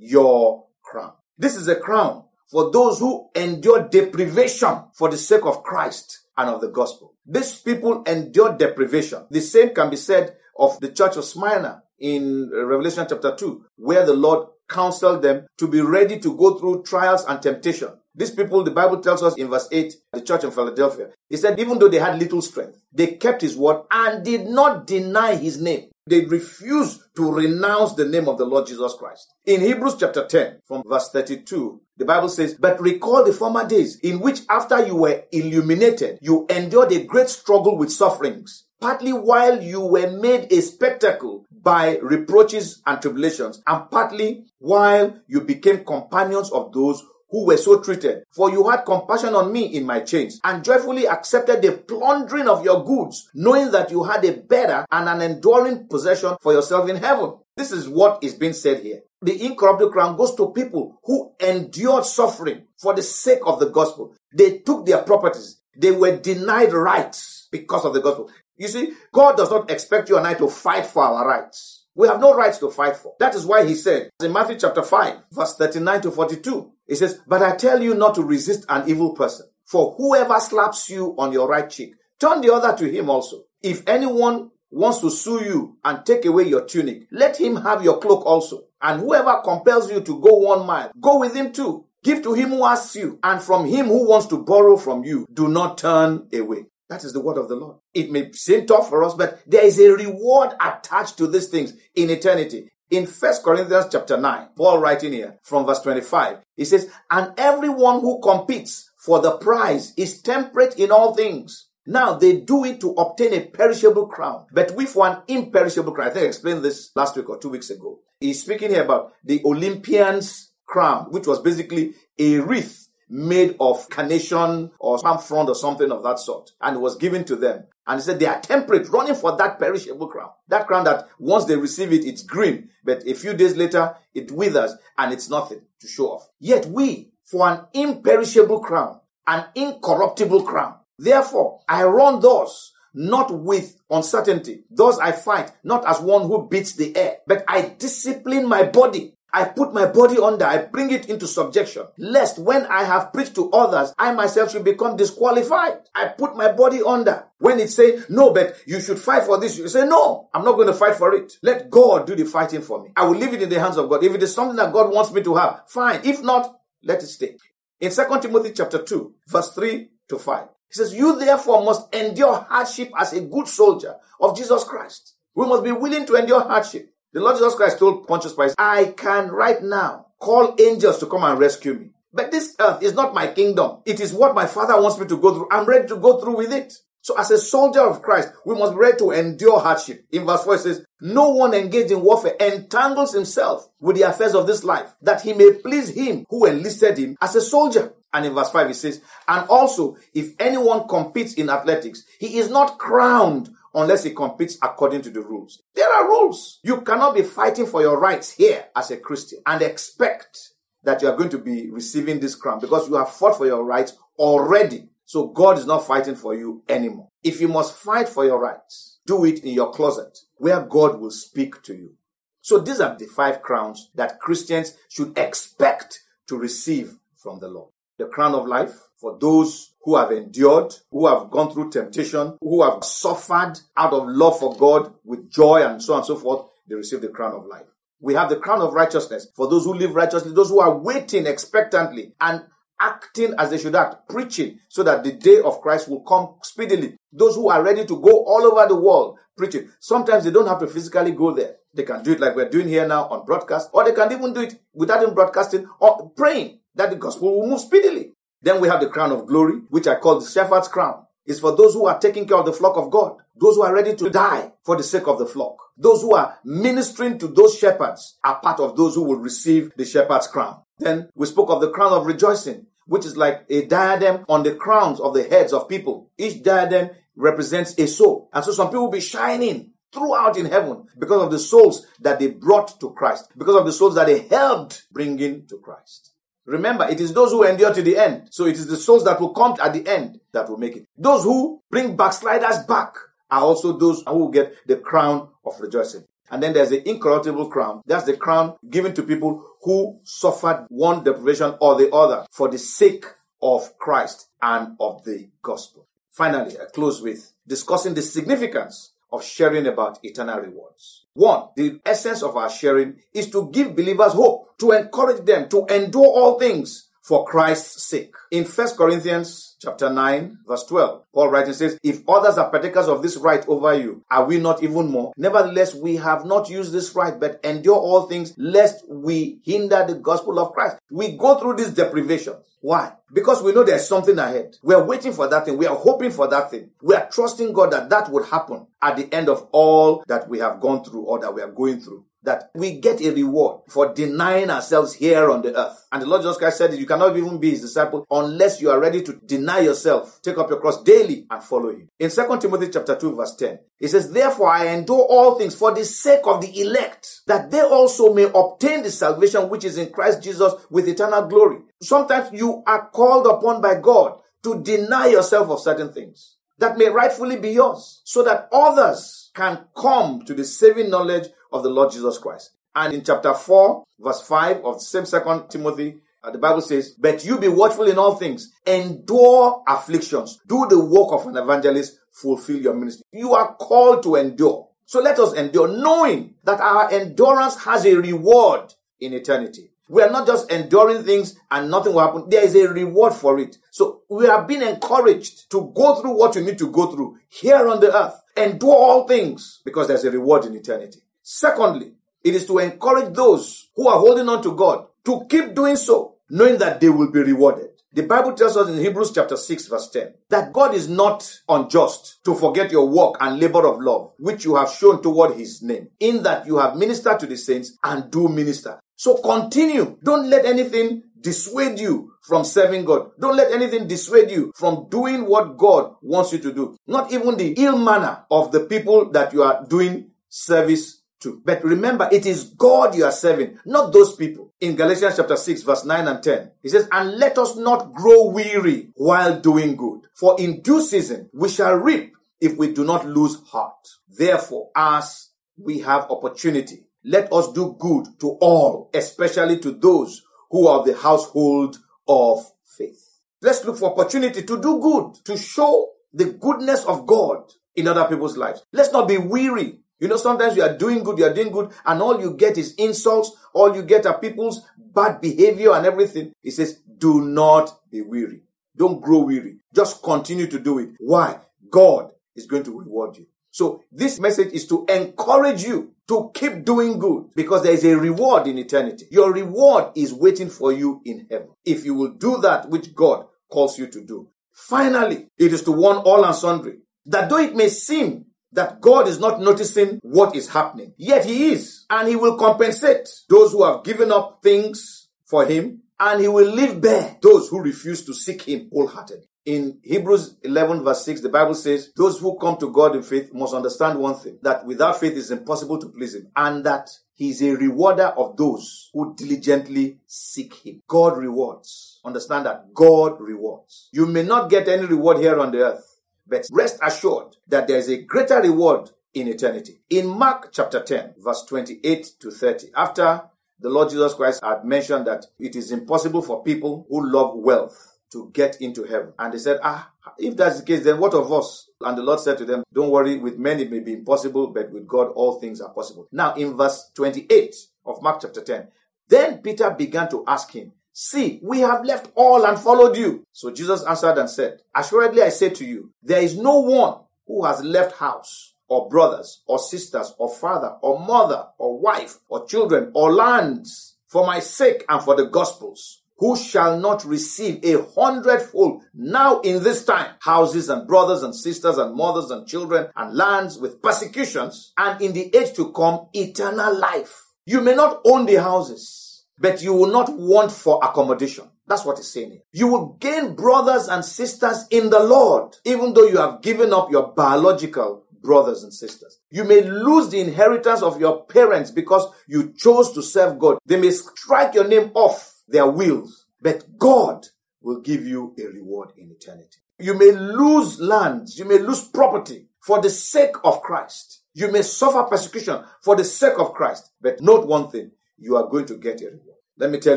your 0.00 0.66
crown. 0.82 1.12
This 1.38 1.56
is 1.56 1.68
a 1.68 1.76
crown 1.76 2.24
for 2.50 2.70
those 2.72 2.98
who 2.98 3.28
endure 3.34 3.88
deprivation 3.88 4.84
for 4.94 5.08
the 5.08 5.18
sake 5.18 5.44
of 5.44 5.62
Christ 5.62 6.20
and 6.36 6.48
of 6.48 6.60
the 6.60 6.68
gospel. 6.68 7.14
These 7.26 7.58
people 7.58 8.02
endure 8.04 8.56
deprivation. 8.56 9.26
The 9.30 9.40
same 9.40 9.74
can 9.74 9.90
be 9.90 9.96
said 9.96 10.36
of 10.58 10.80
the 10.80 10.88
church 10.88 11.16
of 11.16 11.24
Smyrna 11.24 11.84
in 11.98 12.50
Revelation 12.50 13.06
chapter 13.08 13.36
2, 13.36 13.66
where 13.76 14.04
the 14.04 14.14
Lord 14.14 14.48
counseled 14.68 15.22
them 15.22 15.46
to 15.58 15.68
be 15.68 15.80
ready 15.80 16.18
to 16.18 16.36
go 16.36 16.58
through 16.58 16.82
trials 16.84 17.24
and 17.24 17.42
temptation. 17.42 17.90
These 18.14 18.32
people, 18.32 18.64
the 18.64 18.70
Bible 18.70 19.00
tells 19.00 19.22
us 19.22 19.36
in 19.36 19.48
verse 19.48 19.68
8, 19.70 19.94
the 20.12 20.20
church 20.22 20.44
in 20.44 20.50
Philadelphia, 20.50 21.10
he 21.28 21.36
said, 21.36 21.58
even 21.60 21.78
though 21.78 21.88
they 21.88 21.98
had 21.98 22.18
little 22.18 22.42
strength, 22.42 22.82
they 22.92 23.08
kept 23.08 23.42
his 23.42 23.56
word 23.56 23.82
and 23.90 24.24
did 24.24 24.46
not 24.46 24.86
deny 24.86 25.36
his 25.36 25.60
name. 25.60 25.89
They 26.10 26.24
refuse 26.24 27.08
to 27.14 27.30
renounce 27.30 27.94
the 27.94 28.04
name 28.04 28.28
of 28.28 28.36
the 28.36 28.44
Lord 28.44 28.66
Jesus 28.66 28.94
Christ. 28.94 29.32
In 29.46 29.60
Hebrews 29.60 29.94
chapter 30.00 30.26
10, 30.26 30.62
from 30.66 30.82
verse 30.84 31.08
32, 31.12 31.80
the 31.98 32.04
Bible 32.04 32.28
says, 32.28 32.54
But 32.54 32.80
recall 32.80 33.24
the 33.24 33.32
former 33.32 33.64
days 33.64 33.96
in 34.00 34.18
which 34.18 34.40
after 34.48 34.84
you 34.84 34.96
were 34.96 35.22
illuminated, 35.30 36.18
you 36.20 36.46
endured 36.50 36.90
a 36.90 37.04
great 37.04 37.28
struggle 37.28 37.78
with 37.78 37.92
sufferings, 37.92 38.66
partly 38.80 39.12
while 39.12 39.62
you 39.62 39.80
were 39.82 40.10
made 40.10 40.52
a 40.52 40.60
spectacle 40.62 41.46
by 41.52 41.98
reproaches 41.98 42.82
and 42.86 43.00
tribulations, 43.00 43.62
and 43.64 43.88
partly 43.88 44.46
while 44.58 45.16
you 45.28 45.42
became 45.42 45.84
companions 45.84 46.50
of 46.50 46.72
those 46.72 47.04
who 47.30 47.46
were 47.46 47.56
so 47.56 47.80
treated. 47.80 48.24
For 48.30 48.50
you 48.50 48.68
had 48.68 48.84
compassion 48.84 49.34
on 49.34 49.52
me 49.52 49.64
in 49.66 49.86
my 49.86 50.00
chains, 50.00 50.40
and 50.44 50.64
joyfully 50.64 51.06
accepted 51.06 51.62
the 51.62 51.72
plundering 51.72 52.48
of 52.48 52.64
your 52.64 52.84
goods, 52.84 53.28
knowing 53.34 53.70
that 53.70 53.90
you 53.90 54.04
had 54.04 54.24
a 54.24 54.36
better 54.36 54.86
and 54.90 55.08
an 55.08 55.20
enduring 55.20 55.86
possession 55.88 56.36
for 56.40 56.52
yourself 56.52 56.88
in 56.88 56.96
heaven. 56.96 57.34
This 57.56 57.72
is 57.72 57.88
what 57.88 58.22
is 58.22 58.34
being 58.34 58.52
said 58.52 58.82
here. 58.82 59.00
The 59.22 59.44
incorruptible 59.44 59.92
crown 59.92 60.16
goes 60.16 60.34
to 60.36 60.52
people 60.52 60.98
who 61.04 61.32
endured 61.40 62.06
suffering 62.06 62.62
for 62.78 62.94
the 62.94 63.02
sake 63.02 63.40
of 63.44 63.60
the 63.60 63.68
gospel. 63.68 64.14
They 64.32 64.58
took 64.58 64.86
their 64.86 65.02
properties. 65.02 65.60
They 65.76 65.90
were 65.90 66.16
denied 66.16 66.72
rights 66.72 67.48
because 67.50 67.84
of 67.84 67.92
the 67.92 68.00
gospel. 68.00 68.30
You 68.56 68.68
see, 68.68 68.92
God 69.12 69.36
does 69.36 69.50
not 69.50 69.70
expect 69.70 70.08
you 70.08 70.16
and 70.16 70.26
I 70.26 70.34
to 70.34 70.48
fight 70.48 70.86
for 70.86 71.02
our 71.02 71.26
rights. 71.26 71.79
We 71.94 72.08
have 72.08 72.20
no 72.20 72.34
rights 72.34 72.58
to 72.58 72.70
fight 72.70 72.96
for. 72.96 73.14
That 73.18 73.34
is 73.34 73.44
why 73.44 73.66
he 73.66 73.74
said 73.74 74.10
in 74.22 74.32
Matthew 74.32 74.58
chapter 74.58 74.82
5, 74.82 75.24
verse 75.32 75.56
39 75.56 76.02
to 76.02 76.10
42, 76.10 76.72
he 76.86 76.94
says, 76.94 77.20
But 77.26 77.42
I 77.42 77.56
tell 77.56 77.82
you 77.82 77.94
not 77.94 78.14
to 78.14 78.22
resist 78.22 78.64
an 78.68 78.88
evil 78.88 79.12
person. 79.14 79.46
For 79.64 79.94
whoever 79.96 80.38
slaps 80.40 80.90
you 80.90 81.14
on 81.18 81.32
your 81.32 81.48
right 81.48 81.68
cheek, 81.68 81.94
turn 82.18 82.40
the 82.40 82.52
other 82.52 82.76
to 82.76 82.90
him 82.90 83.10
also. 83.10 83.44
If 83.62 83.86
anyone 83.88 84.50
wants 84.70 85.00
to 85.00 85.10
sue 85.10 85.44
you 85.44 85.76
and 85.84 86.04
take 86.04 86.24
away 86.24 86.44
your 86.44 86.64
tunic, 86.64 87.06
let 87.10 87.40
him 87.40 87.56
have 87.56 87.84
your 87.84 87.98
cloak 87.98 88.24
also. 88.24 88.64
And 88.82 89.00
whoever 89.00 89.40
compels 89.44 89.90
you 89.90 90.00
to 90.00 90.20
go 90.20 90.34
one 90.36 90.66
mile, 90.66 90.90
go 91.00 91.18
with 91.18 91.34
him 91.36 91.52
too. 91.52 91.86
Give 92.02 92.22
to 92.22 92.32
him 92.32 92.50
who 92.50 92.64
asks 92.64 92.96
you, 92.96 93.18
and 93.22 93.42
from 93.42 93.66
him 93.66 93.86
who 93.86 94.08
wants 94.08 94.26
to 94.28 94.38
borrow 94.38 94.78
from 94.78 95.04
you, 95.04 95.26
do 95.32 95.48
not 95.48 95.76
turn 95.76 96.28
away. 96.32 96.64
That 96.90 97.04
is 97.04 97.12
the 97.12 97.20
word 97.20 97.38
of 97.38 97.48
the 97.48 97.54
Lord. 97.54 97.76
It 97.94 98.10
may 98.10 98.32
seem 98.32 98.66
tough 98.66 98.88
for 98.88 99.04
us, 99.04 99.14
but 99.14 99.40
there 99.46 99.64
is 99.64 99.78
a 99.78 99.92
reward 99.92 100.50
attached 100.60 101.16
to 101.18 101.28
these 101.28 101.46
things 101.46 101.72
in 101.94 102.10
eternity. 102.10 102.68
In 102.90 103.06
1 103.06 103.32
Corinthians 103.44 103.86
chapter 103.92 104.16
9, 104.16 104.48
Paul 104.56 104.80
writing 104.80 105.12
here 105.12 105.38
from 105.44 105.64
verse 105.64 105.78
25, 105.82 106.38
he 106.56 106.64
says, 106.64 106.90
And 107.08 107.32
everyone 107.38 108.00
who 108.00 108.20
competes 108.20 108.90
for 108.96 109.20
the 109.20 109.36
prize 109.38 109.94
is 109.96 110.20
temperate 110.20 110.76
in 110.80 110.90
all 110.90 111.14
things. 111.14 111.68
Now 111.86 112.14
they 112.14 112.40
do 112.40 112.64
it 112.64 112.80
to 112.80 112.90
obtain 112.90 113.34
a 113.34 113.46
perishable 113.46 114.08
crown, 114.08 114.46
but 114.52 114.72
we 114.72 114.84
for 114.86 115.06
an 115.06 115.22
imperishable 115.28 115.92
crown. 115.92 116.10
I 116.10 116.12
think 116.12 116.24
I 116.24 116.28
explained 116.28 116.64
this 116.64 116.90
last 116.96 117.16
week 117.16 117.28
or 117.28 117.38
two 117.38 117.50
weeks 117.50 117.70
ago. 117.70 118.00
He's 118.18 118.42
speaking 118.42 118.70
here 118.70 118.82
about 118.82 119.12
the 119.24 119.40
Olympians 119.44 120.50
crown, 120.66 121.06
which 121.10 121.28
was 121.28 121.38
basically 121.40 121.94
a 122.18 122.38
wreath 122.38 122.89
made 123.10 123.56
of 123.60 123.88
carnation 123.90 124.70
or 124.78 124.98
palm 124.98 125.18
frond 125.18 125.48
or 125.48 125.54
something 125.54 125.90
of 125.90 126.02
that 126.04 126.18
sort. 126.18 126.52
And 126.60 126.76
it 126.76 126.80
was 126.80 126.96
given 126.96 127.24
to 127.24 127.36
them. 127.36 127.64
And 127.86 127.98
he 127.98 128.04
said 128.04 128.20
they 128.20 128.26
are 128.26 128.40
temperate, 128.40 128.88
running 128.88 129.16
for 129.16 129.36
that 129.36 129.58
perishable 129.58 130.06
crown. 130.06 130.30
That 130.48 130.66
crown 130.66 130.84
that 130.84 131.08
once 131.18 131.44
they 131.46 131.56
receive 131.56 131.92
it, 131.92 132.04
it's 132.04 132.22
green, 132.22 132.70
but 132.84 133.06
a 133.06 133.14
few 133.14 133.34
days 133.34 133.56
later, 133.56 133.96
it 134.14 134.30
withers 134.30 134.74
and 134.96 135.12
it's 135.12 135.28
nothing 135.28 135.62
to 135.80 135.88
show 135.88 136.12
off. 136.12 136.28
Yet 136.38 136.66
we, 136.66 137.10
for 137.24 137.48
an 137.48 137.66
imperishable 137.74 138.60
crown, 138.60 139.00
an 139.26 139.46
incorruptible 139.54 140.42
crown. 140.42 140.76
Therefore, 140.98 141.60
I 141.68 141.84
run 141.84 142.20
thus, 142.20 142.72
not 142.94 143.32
with 143.32 143.76
uncertainty. 143.90 144.64
Thus 144.70 144.98
I 144.98 145.12
fight, 145.12 145.52
not 145.64 145.86
as 145.86 146.00
one 146.00 146.22
who 146.22 146.48
beats 146.48 146.74
the 146.74 146.96
air, 146.96 147.18
but 147.26 147.44
I 147.48 147.74
discipline 147.78 148.48
my 148.48 148.64
body 148.64 149.14
I 149.32 149.44
put 149.44 149.72
my 149.72 149.86
body 149.86 150.18
under, 150.18 150.44
I 150.44 150.58
bring 150.58 150.90
it 150.90 151.08
into 151.08 151.26
subjection, 151.26 151.86
lest 151.96 152.38
when 152.38 152.66
I 152.66 152.84
have 152.84 153.12
preached 153.12 153.34
to 153.36 153.50
others, 153.50 153.94
I 153.98 154.12
myself 154.12 154.52
should 154.52 154.64
become 154.64 154.96
disqualified. 154.96 155.78
I 155.94 156.08
put 156.08 156.36
my 156.36 156.52
body 156.52 156.80
under. 156.84 157.26
When 157.38 157.58
it 157.58 157.70
say, 157.70 158.00
no, 158.08 158.32
but 158.32 158.56
you 158.66 158.80
should 158.80 158.98
fight 158.98 159.24
for 159.24 159.38
this, 159.38 159.56
you 159.56 159.68
say, 159.68 159.86
no, 159.86 160.28
I'm 160.34 160.44
not 160.44 160.56
going 160.56 160.66
to 160.66 160.74
fight 160.74 160.96
for 160.96 161.14
it. 161.14 161.32
Let 161.42 161.70
God 161.70 162.06
do 162.06 162.14
the 162.14 162.24
fighting 162.24 162.62
for 162.62 162.82
me. 162.82 162.90
I 162.96 163.04
will 163.04 163.16
leave 163.16 163.32
it 163.32 163.42
in 163.42 163.48
the 163.48 163.60
hands 163.60 163.76
of 163.76 163.88
God. 163.88 164.04
If 164.04 164.14
it 164.14 164.22
is 164.22 164.34
something 164.34 164.56
that 164.56 164.72
God 164.72 164.92
wants 164.92 165.12
me 165.12 165.22
to 165.22 165.34
have, 165.36 165.62
fine. 165.68 166.00
If 166.04 166.22
not, 166.22 166.60
let 166.82 167.02
it 167.02 167.06
stay. 167.06 167.36
In 167.80 167.90
2 167.90 168.02
Timothy 168.20 168.52
chapter 168.52 168.82
2, 168.82 169.14
verse 169.28 169.50
3 169.52 169.88
to 170.08 170.18
5, 170.18 170.42
he 170.42 170.74
says, 170.74 170.94
you 170.94 171.18
therefore 171.18 171.64
must 171.64 171.94
endure 171.94 172.46
hardship 172.48 172.90
as 172.98 173.12
a 173.12 173.20
good 173.22 173.48
soldier 173.48 173.96
of 174.20 174.36
Jesus 174.36 174.64
Christ. 174.64 175.14
We 175.34 175.46
must 175.46 175.64
be 175.64 175.72
willing 175.72 176.04
to 176.06 176.16
endure 176.16 176.42
hardship. 176.42 176.92
The 177.12 177.20
Lord 177.20 177.38
Jesus 177.38 177.56
Christ 177.56 177.80
told 177.80 178.06
Pontius 178.06 178.34
Pilate, 178.34 178.54
I 178.56 178.94
can 178.96 179.30
right 179.30 179.60
now 179.60 180.06
call 180.20 180.54
angels 180.60 180.98
to 180.98 181.06
come 181.06 181.24
and 181.24 181.40
rescue 181.40 181.74
me. 181.74 181.90
But 182.12 182.30
this 182.30 182.54
earth 182.60 182.84
is 182.84 182.94
not 182.94 183.14
my 183.14 183.26
kingdom. 183.26 183.78
It 183.84 183.98
is 183.98 184.12
what 184.12 184.32
my 184.32 184.46
father 184.46 184.80
wants 184.80 184.96
me 184.96 185.08
to 185.08 185.16
go 185.16 185.34
through. 185.34 185.48
I'm 185.50 185.66
ready 185.66 185.88
to 185.88 185.96
go 185.96 186.20
through 186.20 186.36
with 186.36 186.52
it. 186.52 186.72
So 187.00 187.18
as 187.18 187.32
a 187.32 187.38
soldier 187.38 187.80
of 187.80 188.00
Christ, 188.00 188.28
we 188.46 188.54
must 188.54 188.74
be 188.74 188.78
ready 188.78 188.98
to 188.98 189.10
endure 189.10 189.58
hardship. 189.58 190.06
In 190.12 190.24
verse 190.24 190.44
4 190.44 190.54
it 190.54 190.58
says, 190.60 190.84
no 191.00 191.30
one 191.30 191.52
engaged 191.52 191.90
in 191.90 192.00
warfare 192.00 192.36
entangles 192.38 193.12
himself 193.12 193.68
with 193.80 193.96
the 193.96 194.02
affairs 194.02 194.36
of 194.36 194.46
this 194.46 194.62
life, 194.62 194.94
that 195.02 195.22
he 195.22 195.32
may 195.32 195.54
please 195.54 195.88
him 195.88 196.26
who 196.30 196.46
enlisted 196.46 196.96
him 196.96 197.16
as 197.20 197.34
a 197.34 197.40
soldier. 197.40 197.92
And 198.12 198.24
in 198.24 198.34
verse 198.34 198.50
5 198.50 198.70
it 198.70 198.74
says, 198.74 199.00
and 199.26 199.48
also, 199.48 199.96
if 200.14 200.34
anyone 200.38 200.86
competes 200.86 201.34
in 201.34 201.50
athletics, 201.50 202.04
he 202.20 202.38
is 202.38 202.50
not 202.50 202.78
crowned 202.78 203.50
unless 203.74 204.04
he 204.04 204.10
competes 204.10 204.58
according 204.62 205.02
to 205.02 205.10
the 205.10 205.20
rules. 205.20 205.62
There 205.74 205.92
are 205.92 206.08
rules. 206.08 206.58
You 206.62 206.80
cannot 206.82 207.14
be 207.14 207.22
fighting 207.22 207.66
for 207.66 207.80
your 207.80 207.98
rights 207.98 208.32
here 208.32 208.66
as 208.74 208.90
a 208.90 208.96
Christian 208.96 209.40
and 209.46 209.62
expect 209.62 210.50
that 210.82 211.02
you 211.02 211.08
are 211.08 211.16
going 211.16 211.30
to 211.30 211.38
be 211.38 211.70
receiving 211.70 212.20
this 212.20 212.34
crown 212.34 212.60
because 212.60 212.88
you 212.88 212.96
have 212.96 213.10
fought 213.12 213.36
for 213.36 213.46
your 213.46 213.64
rights 213.64 213.96
already. 214.18 214.88
So 215.04 215.28
God 215.28 215.58
is 215.58 215.66
not 215.66 215.86
fighting 215.86 216.14
for 216.14 216.34
you 216.34 216.62
anymore. 216.68 217.08
If 217.22 217.40
you 217.40 217.48
must 217.48 217.74
fight 217.74 218.08
for 218.08 218.24
your 218.24 218.40
rights, 218.40 219.00
do 219.06 219.24
it 219.24 219.44
in 219.44 219.54
your 219.54 219.72
closet 219.72 220.18
where 220.36 220.60
God 220.62 221.00
will 221.00 221.10
speak 221.10 221.62
to 221.64 221.74
you. 221.74 221.94
So 222.40 222.58
these 222.58 222.80
are 222.80 222.96
the 222.96 223.06
five 223.06 223.42
crowns 223.42 223.90
that 223.94 224.18
Christians 224.20 224.76
should 224.88 225.16
expect 225.18 226.00
to 226.28 226.36
receive 226.36 226.96
from 227.14 227.40
the 227.40 227.48
Lord. 227.48 227.70
The 228.00 228.06
crown 228.06 228.34
of 228.34 228.46
life 228.46 228.72
for 228.96 229.18
those 229.20 229.74
who 229.82 229.94
have 229.94 230.10
endured, 230.10 230.74
who 230.90 231.06
have 231.06 231.30
gone 231.30 231.52
through 231.52 231.70
temptation, 231.70 232.38
who 232.40 232.62
have 232.62 232.82
suffered 232.82 233.60
out 233.76 233.92
of 233.92 234.08
love 234.08 234.40
for 234.40 234.56
God 234.56 234.94
with 235.04 235.30
joy 235.30 235.62
and 235.62 235.82
so 235.82 235.92
on 235.92 235.98
and 235.98 236.06
so 236.06 236.16
forth, 236.16 236.46
they 236.66 236.76
receive 236.76 237.02
the 237.02 237.08
crown 237.08 237.34
of 237.34 237.44
life. 237.44 237.66
We 238.00 238.14
have 238.14 238.30
the 238.30 238.38
crown 238.38 238.62
of 238.62 238.72
righteousness 238.72 239.28
for 239.36 239.50
those 239.50 239.66
who 239.66 239.74
live 239.74 239.94
righteously, 239.94 240.32
those 240.32 240.48
who 240.48 240.60
are 240.60 240.78
waiting 240.78 241.26
expectantly 241.26 242.14
and 242.22 242.42
acting 242.80 243.34
as 243.36 243.50
they 243.50 243.58
should 243.58 243.76
act, 243.76 244.08
preaching 244.08 244.60
so 244.70 244.82
that 244.82 245.04
the 245.04 245.12
day 245.12 245.42
of 245.42 245.60
Christ 245.60 245.86
will 245.86 246.00
come 246.00 246.36
speedily. 246.42 246.96
Those 247.12 247.34
who 247.34 247.50
are 247.50 247.62
ready 247.62 247.84
to 247.84 248.00
go 248.00 248.24
all 248.24 248.44
over 248.50 248.66
the 248.66 248.80
world 248.80 249.18
preaching. 249.36 249.68
Sometimes 249.78 250.24
they 250.24 250.30
don't 250.30 250.48
have 250.48 250.60
to 250.60 250.66
physically 250.66 251.12
go 251.12 251.34
there. 251.34 251.56
They 251.74 251.82
can 251.82 252.02
do 252.02 252.12
it 252.12 252.20
like 252.20 252.34
we're 252.34 252.48
doing 252.48 252.68
here 252.68 252.88
now 252.88 253.08
on 253.08 253.26
broadcast, 253.26 253.68
or 253.74 253.84
they 253.84 253.92
can 253.92 254.10
even 254.10 254.32
do 254.32 254.40
it 254.40 254.58
without 254.72 255.02
even 255.02 255.14
broadcasting 255.14 255.68
or 255.78 256.08
praying 256.16 256.59
that 256.74 256.90
the 256.90 256.96
gospel 256.96 257.40
will 257.40 257.48
move 257.48 257.60
speedily. 257.60 258.12
Then 258.42 258.60
we 258.60 258.68
have 258.68 258.80
the 258.80 258.88
crown 258.88 259.12
of 259.12 259.26
glory, 259.26 259.60
which 259.68 259.86
I 259.86 259.96
call 259.96 260.20
the 260.20 260.26
shepherd's 260.26 260.68
crown. 260.68 261.06
It's 261.26 261.40
for 261.40 261.54
those 261.54 261.74
who 261.74 261.86
are 261.86 261.98
taking 261.98 262.26
care 262.26 262.38
of 262.38 262.46
the 262.46 262.52
flock 262.52 262.76
of 262.76 262.90
God, 262.90 263.16
those 263.36 263.56
who 263.56 263.62
are 263.62 263.74
ready 263.74 263.94
to 263.94 264.10
die 264.10 264.52
for 264.64 264.76
the 264.76 264.82
sake 264.82 265.06
of 265.06 265.18
the 265.18 265.26
flock, 265.26 265.56
those 265.76 266.02
who 266.02 266.14
are 266.14 266.38
ministering 266.44 267.18
to 267.18 267.28
those 267.28 267.58
shepherds 267.58 268.18
are 268.24 268.40
part 268.40 268.60
of 268.60 268.76
those 268.76 268.94
who 268.94 269.02
will 269.02 269.16
receive 269.16 269.72
the 269.76 269.84
shepherd's 269.84 270.26
crown. 270.26 270.62
Then 270.78 271.10
we 271.14 271.26
spoke 271.26 271.50
of 271.50 271.60
the 271.60 271.70
crown 271.70 271.92
of 271.92 272.06
rejoicing, 272.06 272.66
which 272.86 273.04
is 273.04 273.16
like 273.16 273.44
a 273.48 273.66
diadem 273.66 274.24
on 274.28 274.42
the 274.42 274.54
crowns 274.54 274.98
of 274.98 275.14
the 275.14 275.24
heads 275.24 275.52
of 275.52 275.68
people. 275.68 276.10
Each 276.18 276.42
diadem 276.42 276.90
represents 277.14 277.78
a 277.78 277.86
soul. 277.86 278.28
And 278.32 278.44
so 278.44 278.52
some 278.52 278.68
people 278.68 278.84
will 278.84 278.90
be 278.90 279.00
shining 279.00 279.72
throughout 279.92 280.36
in 280.36 280.46
heaven 280.46 280.86
because 280.98 281.22
of 281.22 281.30
the 281.30 281.38
souls 281.38 281.86
that 282.00 282.18
they 282.18 282.28
brought 282.28 282.80
to 282.80 282.90
Christ, 282.90 283.30
because 283.36 283.56
of 283.56 283.66
the 283.66 283.72
souls 283.72 283.94
that 283.96 284.06
they 284.06 284.20
helped 284.20 284.84
bring 284.90 285.18
in 285.20 285.46
to 285.48 285.58
Christ. 285.58 286.09
Remember, 286.50 286.84
it 286.88 287.00
is 287.00 287.12
those 287.12 287.30
who 287.30 287.44
endure 287.44 287.72
to 287.72 287.80
the 287.80 287.96
end. 287.96 288.26
So 288.32 288.46
it 288.46 288.56
is 288.56 288.66
the 288.66 288.76
souls 288.76 289.04
that 289.04 289.20
will 289.20 289.32
come 289.32 289.56
at 289.62 289.72
the 289.72 289.86
end 289.86 290.18
that 290.32 290.50
will 290.50 290.58
make 290.58 290.74
it. 290.74 290.88
Those 290.98 291.22
who 291.22 291.62
bring 291.70 291.94
backsliders 291.96 292.64
back 292.66 292.96
are 293.30 293.42
also 293.42 293.78
those 293.78 294.02
who 294.04 294.18
will 294.18 294.30
get 294.30 294.56
the 294.66 294.76
crown 294.76 295.28
of 295.44 295.60
rejoicing. 295.60 296.04
And 296.28 296.42
then 296.42 296.52
there's 296.52 296.70
the 296.70 296.88
incorruptible 296.88 297.50
crown. 297.50 297.82
That's 297.86 298.04
the 298.04 298.16
crown 298.16 298.56
given 298.68 298.94
to 298.94 299.04
people 299.04 299.44
who 299.62 300.00
suffered 300.02 300.66
one 300.70 301.04
deprivation 301.04 301.54
or 301.60 301.76
the 301.76 301.88
other 301.94 302.26
for 302.32 302.48
the 302.48 302.58
sake 302.58 303.04
of 303.40 303.78
Christ 303.78 304.28
and 304.42 304.76
of 304.80 305.04
the 305.04 305.28
gospel. 305.42 305.86
Finally, 306.10 306.58
I 306.58 306.64
close 306.74 307.00
with 307.00 307.32
discussing 307.46 307.94
the 307.94 308.02
significance 308.02 308.92
of 309.12 309.22
sharing 309.22 309.68
about 309.68 310.00
eternal 310.02 310.40
rewards. 310.40 310.99
One, 311.14 311.48
the 311.56 311.80
essence 311.84 312.22
of 312.22 312.36
our 312.36 312.50
sharing 312.50 312.96
is 313.12 313.30
to 313.30 313.50
give 313.50 313.74
believers 313.74 314.12
hope, 314.12 314.56
to 314.58 314.72
encourage 314.72 315.24
them 315.24 315.48
to 315.48 315.66
endure 315.66 316.06
all 316.06 316.38
things 316.38 316.89
for 317.10 317.24
Christ's 317.24 317.88
sake. 317.88 318.14
In 318.30 318.44
1 318.44 318.76
Corinthians 318.76 319.56
chapter 319.60 319.90
9, 319.90 320.38
verse 320.46 320.62
12, 320.62 321.06
Paul 321.12 321.28
writing 321.28 321.54
says, 321.54 321.76
If 321.82 322.08
others 322.08 322.38
are 322.38 322.48
partakers 322.48 322.86
of 322.86 323.02
this 323.02 323.16
right 323.16 323.44
over 323.48 323.74
you, 323.74 324.04
are 324.08 324.24
we 324.24 324.38
not 324.38 324.62
even 324.62 324.92
more? 324.92 325.12
Nevertheless, 325.16 325.74
we 325.74 325.96
have 325.96 326.24
not 326.24 326.48
used 326.48 326.70
this 326.70 326.94
right, 326.94 327.18
but 327.18 327.40
endure 327.42 327.74
all 327.74 328.02
things, 328.02 328.32
lest 328.38 328.88
we 328.88 329.40
hinder 329.44 329.84
the 329.84 329.96
gospel 329.96 330.38
of 330.38 330.52
Christ. 330.52 330.76
We 330.88 331.16
go 331.16 331.36
through 331.36 331.56
these 331.56 331.74
deprivations. 331.74 332.46
Why? 332.60 332.92
Because 333.12 333.42
we 333.42 333.52
know 333.52 333.64
there's 333.64 333.88
something 333.88 334.16
ahead. 334.16 334.58
We 334.62 334.76
are 334.76 334.84
waiting 334.84 335.12
for 335.12 335.26
that 335.26 335.46
thing. 335.46 335.58
We 335.58 335.66
are 335.66 335.74
hoping 335.74 336.12
for 336.12 336.28
that 336.28 336.52
thing. 336.52 336.70
We 336.80 336.94
are 336.94 337.08
trusting 337.10 337.52
God 337.52 337.72
that 337.72 337.90
that 337.90 338.08
would 338.10 338.26
happen 338.26 338.68
at 338.80 338.96
the 338.96 339.12
end 339.12 339.28
of 339.28 339.48
all 339.50 340.04
that 340.06 340.28
we 340.28 340.38
have 340.38 340.60
gone 340.60 340.84
through 340.84 341.02
or 341.02 341.18
that 341.18 341.34
we 341.34 341.42
are 341.42 341.50
going 341.50 341.80
through 341.80 342.04
that 342.22 342.50
we 342.54 342.80
get 342.80 343.00
a 343.00 343.10
reward 343.10 343.62
for 343.68 343.94
denying 343.94 344.50
ourselves 344.50 344.94
here 344.94 345.30
on 345.30 345.42
the 345.42 345.56
earth. 345.58 345.86
And 345.90 346.02
the 346.02 346.06
Lord 346.06 346.22
Jesus 346.22 346.36
Christ 346.36 346.58
said 346.58 346.74
you 346.74 346.86
cannot 346.86 347.16
even 347.16 347.38
be 347.38 347.50
his 347.50 347.62
disciple 347.62 348.06
unless 348.10 348.60
you 348.60 348.70
are 348.70 348.80
ready 348.80 349.02
to 349.02 349.12
deny 349.14 349.60
yourself, 349.60 350.20
take 350.22 350.38
up 350.38 350.50
your 350.50 350.60
cross 350.60 350.82
daily 350.82 351.26
and 351.30 351.42
follow 351.42 351.70
him. 351.70 351.88
In 351.98 352.10
2 352.10 352.38
Timothy 352.40 352.68
chapter 352.70 352.96
2 352.96 353.16
verse 353.16 353.34
10, 353.36 353.58
he 353.78 353.88
says, 353.88 354.10
Therefore 354.10 354.50
I 354.50 354.66
endure 354.68 355.06
all 355.08 355.38
things 355.38 355.54
for 355.54 355.72
the 355.74 355.84
sake 355.84 356.26
of 356.26 356.40
the 356.40 356.60
elect, 356.60 357.22
that 357.26 357.50
they 357.50 357.62
also 357.62 358.12
may 358.12 358.24
obtain 358.34 358.82
the 358.82 358.90
salvation 358.90 359.48
which 359.48 359.64
is 359.64 359.78
in 359.78 359.90
Christ 359.90 360.22
Jesus 360.22 360.52
with 360.70 360.88
eternal 360.88 361.26
glory. 361.26 361.58
Sometimes 361.82 362.30
you 362.32 362.62
are 362.66 362.88
called 362.90 363.26
upon 363.26 363.62
by 363.62 363.80
God 363.80 364.20
to 364.42 364.62
deny 364.62 365.06
yourself 365.06 365.48
of 365.48 365.60
certain 365.60 365.92
things 365.92 366.36
that 366.58 366.78
may 366.78 366.88
rightfully 366.88 367.36
be 367.36 367.50
yours 367.50 368.02
so 368.04 368.22
that 368.22 368.48
others 368.52 369.19
can 369.34 369.66
come 369.76 370.24
to 370.24 370.34
the 370.34 370.44
saving 370.44 370.90
knowledge 370.90 371.28
of 371.52 371.62
the 371.62 371.70
Lord 371.70 371.92
Jesus 371.92 372.18
Christ. 372.18 372.50
And 372.74 372.94
in 372.94 373.04
chapter 373.04 373.34
4, 373.34 373.84
verse 373.98 374.22
5 374.22 374.64
of 374.64 374.74
the 374.74 374.80
same 374.80 375.06
second 375.06 375.48
Timothy, 375.48 376.00
uh, 376.22 376.30
the 376.30 376.38
Bible 376.38 376.60
says, 376.60 376.90
But 376.98 377.24
you 377.24 377.38
be 377.38 377.48
watchful 377.48 377.88
in 377.88 377.98
all 377.98 378.16
things, 378.16 378.52
endure 378.66 379.62
afflictions, 379.66 380.38
do 380.46 380.66
the 380.68 380.78
work 380.78 381.08
of 381.12 381.26
an 381.26 381.36
evangelist, 381.36 381.98
fulfill 382.12 382.58
your 382.60 382.74
ministry. 382.74 383.04
You 383.12 383.34
are 383.34 383.54
called 383.54 384.02
to 384.04 384.16
endure. 384.16 384.68
So 384.84 385.00
let 385.00 385.18
us 385.18 385.34
endure, 385.34 385.68
knowing 385.68 386.34
that 386.44 386.60
our 386.60 386.90
endurance 386.90 387.62
has 387.64 387.86
a 387.86 387.94
reward 387.94 388.74
in 389.00 389.14
eternity. 389.14 389.72
We 389.90 390.02
are 390.02 390.10
not 390.10 390.24
just 390.24 390.52
enduring 390.52 391.02
things 391.02 391.34
and 391.50 391.68
nothing 391.68 391.94
will 391.94 392.06
happen. 392.06 392.30
There 392.30 392.44
is 392.44 392.54
a 392.54 392.68
reward 392.68 393.12
for 393.12 393.40
it. 393.40 393.58
So 393.72 394.02
we 394.08 394.28
are 394.28 394.46
being 394.46 394.62
encouraged 394.62 395.50
to 395.50 395.72
go 395.74 395.96
through 396.00 396.16
what 396.16 396.36
you 396.36 396.42
need 396.42 396.58
to 396.58 396.70
go 396.70 396.92
through 396.92 397.18
here 397.28 397.68
on 397.68 397.80
the 397.80 397.92
earth. 397.92 398.22
Endure 398.36 398.72
all 398.72 399.08
things 399.08 399.60
because 399.64 399.88
there's 399.88 400.04
a 400.04 400.10
reward 400.12 400.44
in 400.44 400.54
eternity. 400.54 401.00
Secondly, 401.22 401.92
it 402.22 402.36
is 402.36 402.46
to 402.46 402.58
encourage 402.58 403.12
those 403.14 403.68
who 403.74 403.88
are 403.88 403.98
holding 403.98 404.28
on 404.28 404.40
to 404.44 404.54
God 404.54 404.86
to 405.06 405.26
keep 405.28 405.56
doing 405.56 405.74
so, 405.74 406.14
knowing 406.28 406.58
that 406.58 406.80
they 406.80 406.88
will 406.88 407.10
be 407.10 407.20
rewarded. 407.24 407.70
The 407.92 408.02
Bible 408.02 408.34
tells 408.34 408.56
us 408.56 408.68
in 408.68 408.78
Hebrews 408.78 409.10
chapter 409.12 409.36
6 409.36 409.66
verse 409.66 409.88
10 409.88 410.14
that 410.28 410.52
God 410.52 410.72
is 410.72 410.88
not 410.88 411.40
unjust 411.48 412.22
to 412.24 412.36
forget 412.36 412.70
your 412.70 412.88
work 412.88 413.16
and 413.20 413.40
labor 413.40 413.66
of 413.66 413.80
love, 413.80 414.12
which 414.18 414.44
you 414.44 414.54
have 414.54 414.70
shown 414.70 415.02
toward 415.02 415.34
his 415.36 415.60
name, 415.62 415.88
in 415.98 416.22
that 416.22 416.46
you 416.46 416.58
have 416.58 416.76
ministered 416.76 417.18
to 417.18 417.26
the 417.26 417.36
saints 417.36 417.72
and 417.82 418.08
do 418.08 418.28
minister. 418.28 418.78
So 419.00 419.16
continue. 419.16 419.96
Don't 420.04 420.28
let 420.28 420.44
anything 420.44 421.04
dissuade 421.18 421.80
you 421.80 422.12
from 422.20 422.44
serving 422.44 422.84
God. 422.84 423.12
Don't 423.18 423.34
let 423.34 423.50
anything 423.50 423.88
dissuade 423.88 424.30
you 424.30 424.52
from 424.54 424.90
doing 424.90 425.24
what 425.24 425.56
God 425.56 425.94
wants 426.02 426.34
you 426.34 426.38
to 426.40 426.52
do. 426.52 426.76
Not 426.86 427.10
even 427.10 427.38
the 427.38 427.54
ill 427.56 427.78
manner 427.78 428.26
of 428.30 428.52
the 428.52 428.60
people 428.60 429.10
that 429.12 429.32
you 429.32 429.42
are 429.42 429.64
doing 429.66 430.10
service 430.28 431.00
to. 431.20 431.40
But 431.46 431.64
remember, 431.64 432.10
it 432.12 432.26
is 432.26 432.44
God 432.44 432.94
you 432.94 433.06
are 433.06 433.10
serving, 433.10 433.58
not 433.64 433.94
those 433.94 434.14
people. 434.16 434.52
In 434.60 434.76
Galatians 434.76 435.16
chapter 435.16 435.38
6, 435.38 435.62
verse 435.62 435.86
9 435.86 436.06
and 436.06 436.22
10, 436.22 436.50
he 436.62 436.68
says, 436.68 436.86
And 436.92 437.16
let 437.16 437.38
us 437.38 437.56
not 437.56 437.94
grow 437.94 438.26
weary 438.26 438.90
while 438.96 439.40
doing 439.40 439.76
good, 439.76 440.00
for 440.14 440.38
in 440.38 440.60
due 440.60 440.82
season 440.82 441.30
we 441.32 441.48
shall 441.48 441.72
reap 441.72 442.12
if 442.38 442.58
we 442.58 442.70
do 442.74 442.84
not 442.84 443.06
lose 443.06 443.40
heart. 443.48 443.88
Therefore, 444.10 444.68
as 444.76 445.30
we 445.56 445.78
have 445.78 446.10
opportunity, 446.10 446.84
let 447.04 447.32
us 447.32 447.52
do 447.52 447.76
good 447.78 448.06
to 448.20 448.38
all, 448.40 448.90
especially 448.94 449.58
to 449.60 449.72
those 449.72 450.22
who 450.50 450.66
are 450.66 450.84
the 450.84 450.96
household 450.96 451.78
of 452.06 452.44
faith. 452.64 453.20
Let's 453.42 453.64
look 453.64 453.78
for 453.78 453.92
opportunity 453.92 454.42
to 454.42 454.60
do 454.60 454.80
good, 454.80 455.14
to 455.24 455.36
show 455.36 455.90
the 456.12 456.26
goodness 456.26 456.84
of 456.84 457.06
God 457.06 457.52
in 457.74 457.88
other 457.88 458.04
people's 458.04 458.36
lives. 458.36 458.64
Let's 458.72 458.92
not 458.92 459.08
be 459.08 459.16
weary 459.16 459.80
you 460.00 460.08
know, 460.08 460.16
sometimes 460.16 460.56
you 460.56 460.62
are 460.62 460.76
doing 460.76 461.04
good, 461.04 461.18
you 461.18 461.26
are 461.26 461.34
doing 461.34 461.52
good, 461.52 461.72
and 461.84 462.00
all 462.00 462.20
you 462.20 462.32
get 462.32 462.56
is 462.56 462.74
insults, 462.76 463.32
all 463.52 463.76
you 463.76 463.82
get 463.82 464.06
are 464.06 464.18
people's 464.18 464.66
bad 464.76 465.20
behavior 465.20 465.72
and 465.74 465.84
everything. 465.84 466.32
He 466.42 466.50
says, 466.50 466.80
do 466.96 467.20
not 467.20 467.78
be 467.90 468.00
weary. 468.00 468.40
Don't 468.74 469.00
grow 469.00 469.20
weary. 469.20 469.58
Just 469.74 470.02
continue 470.02 470.46
to 470.46 470.58
do 470.58 470.78
it. 470.78 470.90
Why? 470.98 471.38
God 471.68 472.12
is 472.34 472.46
going 472.46 472.62
to 472.64 472.78
reward 472.78 473.18
you. 473.18 473.26
So 473.50 473.84
this 473.92 474.18
message 474.18 474.52
is 474.52 474.66
to 474.68 474.86
encourage 474.88 475.64
you 475.64 475.92
to 476.10 476.28
keep 476.34 476.64
doing 476.64 476.98
good 476.98 477.30
because 477.36 477.62
there 477.62 477.72
is 477.72 477.84
a 477.84 477.96
reward 477.96 478.48
in 478.48 478.58
eternity. 478.58 479.06
Your 479.12 479.32
reward 479.32 479.92
is 479.94 480.12
waiting 480.12 480.48
for 480.48 480.72
you 480.72 481.00
in 481.04 481.28
heaven. 481.30 481.50
If 481.64 481.84
you 481.84 481.94
will 481.94 482.14
do 482.14 482.38
that 482.38 482.68
which 482.68 482.92
God 482.96 483.26
calls 483.48 483.78
you 483.78 483.86
to 483.86 484.04
do. 484.04 484.28
Finally, 484.52 485.28
it 485.38 485.52
is 485.52 485.62
to 485.62 485.70
warn 485.70 485.98
all 485.98 486.24
and 486.24 486.34
sundry 486.34 486.78
that 487.06 487.28
though 487.28 487.38
it 487.38 487.54
may 487.54 487.68
seem 487.68 488.26
that 488.52 488.80
God 488.80 489.06
is 489.06 489.20
not 489.20 489.40
noticing 489.40 490.00
what 490.02 490.34
is 490.34 490.48
happening. 490.48 490.94
Yet 490.96 491.24
He 491.26 491.52
is. 491.52 491.86
And 491.88 492.08
He 492.08 492.16
will 492.16 492.36
compensate 492.36 493.08
those 493.28 493.52
who 493.52 493.62
have 493.62 493.84
given 493.84 494.10
up 494.10 494.40
things 494.42 495.08
for 495.24 495.46
Him. 495.46 495.82
And 496.00 496.20
He 496.20 496.26
will 496.26 496.50
leave 496.50 496.80
bare 496.80 497.18
those 497.22 497.48
who 497.48 497.60
refuse 497.60 498.04
to 498.06 498.14
seek 498.14 498.42
Him 498.42 498.68
wholeheartedly. 498.72 499.28
In 499.50 499.80
Hebrews 499.82 500.36
11 500.44 500.84
verse 500.84 501.04
6, 501.04 501.22
the 501.22 501.28
Bible 501.28 501.56
says, 501.56 501.90
those 501.96 502.20
who 502.20 502.38
come 502.38 502.56
to 502.58 502.70
God 502.70 502.94
in 502.94 503.02
faith 503.02 503.34
must 503.34 503.52
understand 503.52 503.98
one 503.98 504.14
thing, 504.14 504.38
that 504.42 504.64
without 504.64 505.00
faith 505.00 505.16
it's 505.16 505.32
impossible 505.32 505.76
to 505.80 505.88
please 505.88 506.14
Him. 506.14 506.28
And 506.36 506.62
that 506.62 506.88
He 507.14 507.30
is 507.30 507.42
a 507.42 507.56
rewarder 507.56 508.12
of 508.16 508.36
those 508.36 508.90
who 508.92 509.12
diligently 509.16 509.98
seek 510.06 510.54
Him. 510.54 510.82
God 510.86 511.18
rewards. 511.18 511.98
Understand 512.04 512.46
that 512.46 512.72
God 512.72 513.20
rewards. 513.20 513.88
You 513.90 514.06
may 514.06 514.22
not 514.22 514.50
get 514.50 514.68
any 514.68 514.86
reward 514.86 515.18
here 515.18 515.40
on 515.40 515.50
the 515.50 515.64
earth. 515.64 515.98
But 516.28 516.46
rest 516.52 516.78
assured 516.80 517.34
that 517.48 517.66
there 517.66 517.78
is 517.78 517.88
a 517.88 518.00
greater 518.02 518.40
reward 518.40 518.90
in 519.14 519.26
eternity. 519.26 519.80
In 519.90 520.06
Mark 520.06 520.50
chapter 520.52 520.80
10, 520.80 521.14
verse 521.18 521.42
28 521.42 522.12
to 522.20 522.30
30, 522.30 522.68
after 522.76 523.22
the 523.58 523.68
Lord 523.68 523.90
Jesus 523.90 524.14
Christ 524.14 524.44
had 524.44 524.64
mentioned 524.64 525.08
that 525.08 525.26
it 525.40 525.56
is 525.56 525.72
impossible 525.72 526.22
for 526.22 526.44
people 526.44 526.86
who 526.88 527.04
love 527.04 527.34
wealth 527.34 527.89
to 528.12 528.30
get 528.32 528.60
into 528.60 528.84
heaven. 528.84 529.12
And 529.18 529.32
they 529.32 529.38
said, 529.38 529.60
ah, 529.62 529.90
if 530.18 530.36
that's 530.36 530.60
the 530.60 530.66
case, 530.66 530.84
then 530.84 530.98
what 530.98 531.14
of 531.14 531.32
us? 531.32 531.68
And 531.80 531.96
the 531.96 532.02
Lord 532.02 532.20
said 532.20 532.38
to 532.38 532.44
them, 532.44 532.64
don't 532.72 532.90
worry, 532.90 533.18
with 533.18 533.38
men 533.38 533.60
it 533.60 533.70
may 533.70 533.80
be 533.80 533.92
impossible, 533.92 534.48
but 534.48 534.70
with 534.70 534.86
God 534.86 535.08
all 535.14 535.40
things 535.40 535.60
are 535.60 535.72
possible. 535.72 536.08
Now 536.12 536.34
in 536.34 536.56
verse 536.56 536.90
28 536.94 537.54
of 537.86 538.02
Mark 538.02 538.20
chapter 538.22 538.42
10, 538.42 538.68
then 539.08 539.38
Peter 539.38 539.70
began 539.70 540.08
to 540.10 540.24
ask 540.26 540.52
him, 540.52 540.72
See, 540.92 541.40
we 541.42 541.60
have 541.60 541.84
left 541.84 542.10
all 542.14 542.44
and 542.44 542.58
followed 542.58 542.96
you. 542.96 543.24
So 543.32 543.50
Jesus 543.50 543.84
answered 543.84 544.18
and 544.18 544.28
said, 544.28 544.60
Assuredly 544.74 545.22
I 545.22 545.28
say 545.28 545.50
to 545.50 545.64
you, 545.64 545.92
there 546.02 546.20
is 546.20 546.36
no 546.36 546.58
one 546.58 546.98
who 547.26 547.44
has 547.44 547.62
left 547.62 547.96
house 547.96 548.54
or 548.68 548.88
brothers 548.88 549.42
or 549.46 549.58
sisters 549.58 550.12
or 550.18 550.28
father 550.28 550.76
or 550.82 550.98
mother 550.98 551.46
or 551.58 551.78
wife 551.78 552.18
or 552.28 552.44
children 552.46 552.90
or 552.94 553.12
lands 553.12 553.96
for 554.08 554.26
my 554.26 554.40
sake 554.40 554.84
and 554.88 555.02
for 555.02 555.14
the 555.16 555.26
gospel's 555.26 555.99
who 556.20 556.36
shall 556.36 556.78
not 556.78 557.04
receive 557.04 557.64
a 557.64 557.84
hundredfold 557.96 558.84
now 558.94 559.40
in 559.40 559.62
this 559.64 559.84
time 559.84 560.12
houses 560.20 560.68
and 560.68 560.86
brothers 560.86 561.22
and 561.22 561.34
sisters 561.34 561.78
and 561.78 561.96
mothers 561.96 562.30
and 562.30 562.46
children 562.46 562.88
and 562.94 563.16
lands 563.16 563.58
with 563.58 563.82
persecutions 563.82 564.72
and 564.78 565.00
in 565.00 565.12
the 565.12 565.34
age 565.34 565.54
to 565.54 565.72
come 565.72 566.06
eternal 566.12 566.78
life. 566.78 567.24
You 567.46 567.60
may 567.62 567.74
not 567.74 568.00
own 568.04 568.26
the 568.26 568.36
houses 568.36 569.24
but 569.40 569.62
you 569.62 569.72
will 569.72 569.90
not 569.90 570.12
want 570.12 570.52
for 570.52 570.78
accommodation. 570.84 571.48
That's 571.66 571.84
what 571.84 571.96
he's 571.96 572.12
saying 572.12 572.30
here. 572.30 572.40
You 572.52 572.66
will 572.66 572.96
gain 573.00 573.34
brothers 573.34 573.88
and 573.88 574.04
sisters 574.04 574.66
in 574.70 574.90
the 574.90 575.02
Lord, 575.02 575.56
even 575.64 575.94
though 575.94 576.06
you 576.06 576.18
have 576.18 576.42
given 576.42 576.74
up 576.74 576.90
your 576.90 577.12
biological 577.12 578.04
brothers 578.22 578.62
and 578.62 578.74
sisters. 578.74 579.18
You 579.30 579.44
may 579.44 579.62
lose 579.62 580.10
the 580.10 580.20
inheritance 580.20 580.82
of 580.82 581.00
your 581.00 581.24
parents 581.24 581.70
because 581.70 582.06
you 582.28 582.52
chose 582.52 582.92
to 582.92 583.02
serve 583.02 583.38
God. 583.38 583.58
They 583.64 583.80
may 583.80 583.92
strike 583.92 584.52
your 584.52 584.68
name 584.68 584.90
off 584.94 585.39
their 585.50 585.66
wills, 585.66 586.26
but 586.40 586.78
God 586.78 587.26
will 587.60 587.80
give 587.80 588.06
you 588.06 588.34
a 588.38 588.46
reward 588.46 588.92
in 588.96 589.10
eternity. 589.10 589.58
You 589.78 589.94
may 589.94 590.12
lose 590.12 590.80
lands, 590.80 591.38
you 591.38 591.44
may 591.44 591.58
lose 591.58 591.84
property 591.84 592.46
for 592.60 592.80
the 592.80 592.90
sake 592.90 593.34
of 593.44 593.62
Christ. 593.62 594.22
You 594.34 594.52
may 594.52 594.62
suffer 594.62 595.02
persecution 595.04 595.64
for 595.82 595.96
the 595.96 596.04
sake 596.04 596.38
of 596.38 596.52
Christ. 596.52 596.92
But 597.00 597.20
note 597.20 597.46
one 597.46 597.70
thing, 597.70 597.92
you 598.18 598.36
are 598.36 598.48
going 598.48 598.66
to 598.66 598.76
get 598.76 599.00
a 599.00 599.06
reward. 599.06 599.38
Let 599.58 599.70
me 599.70 599.78
tell 599.78 599.96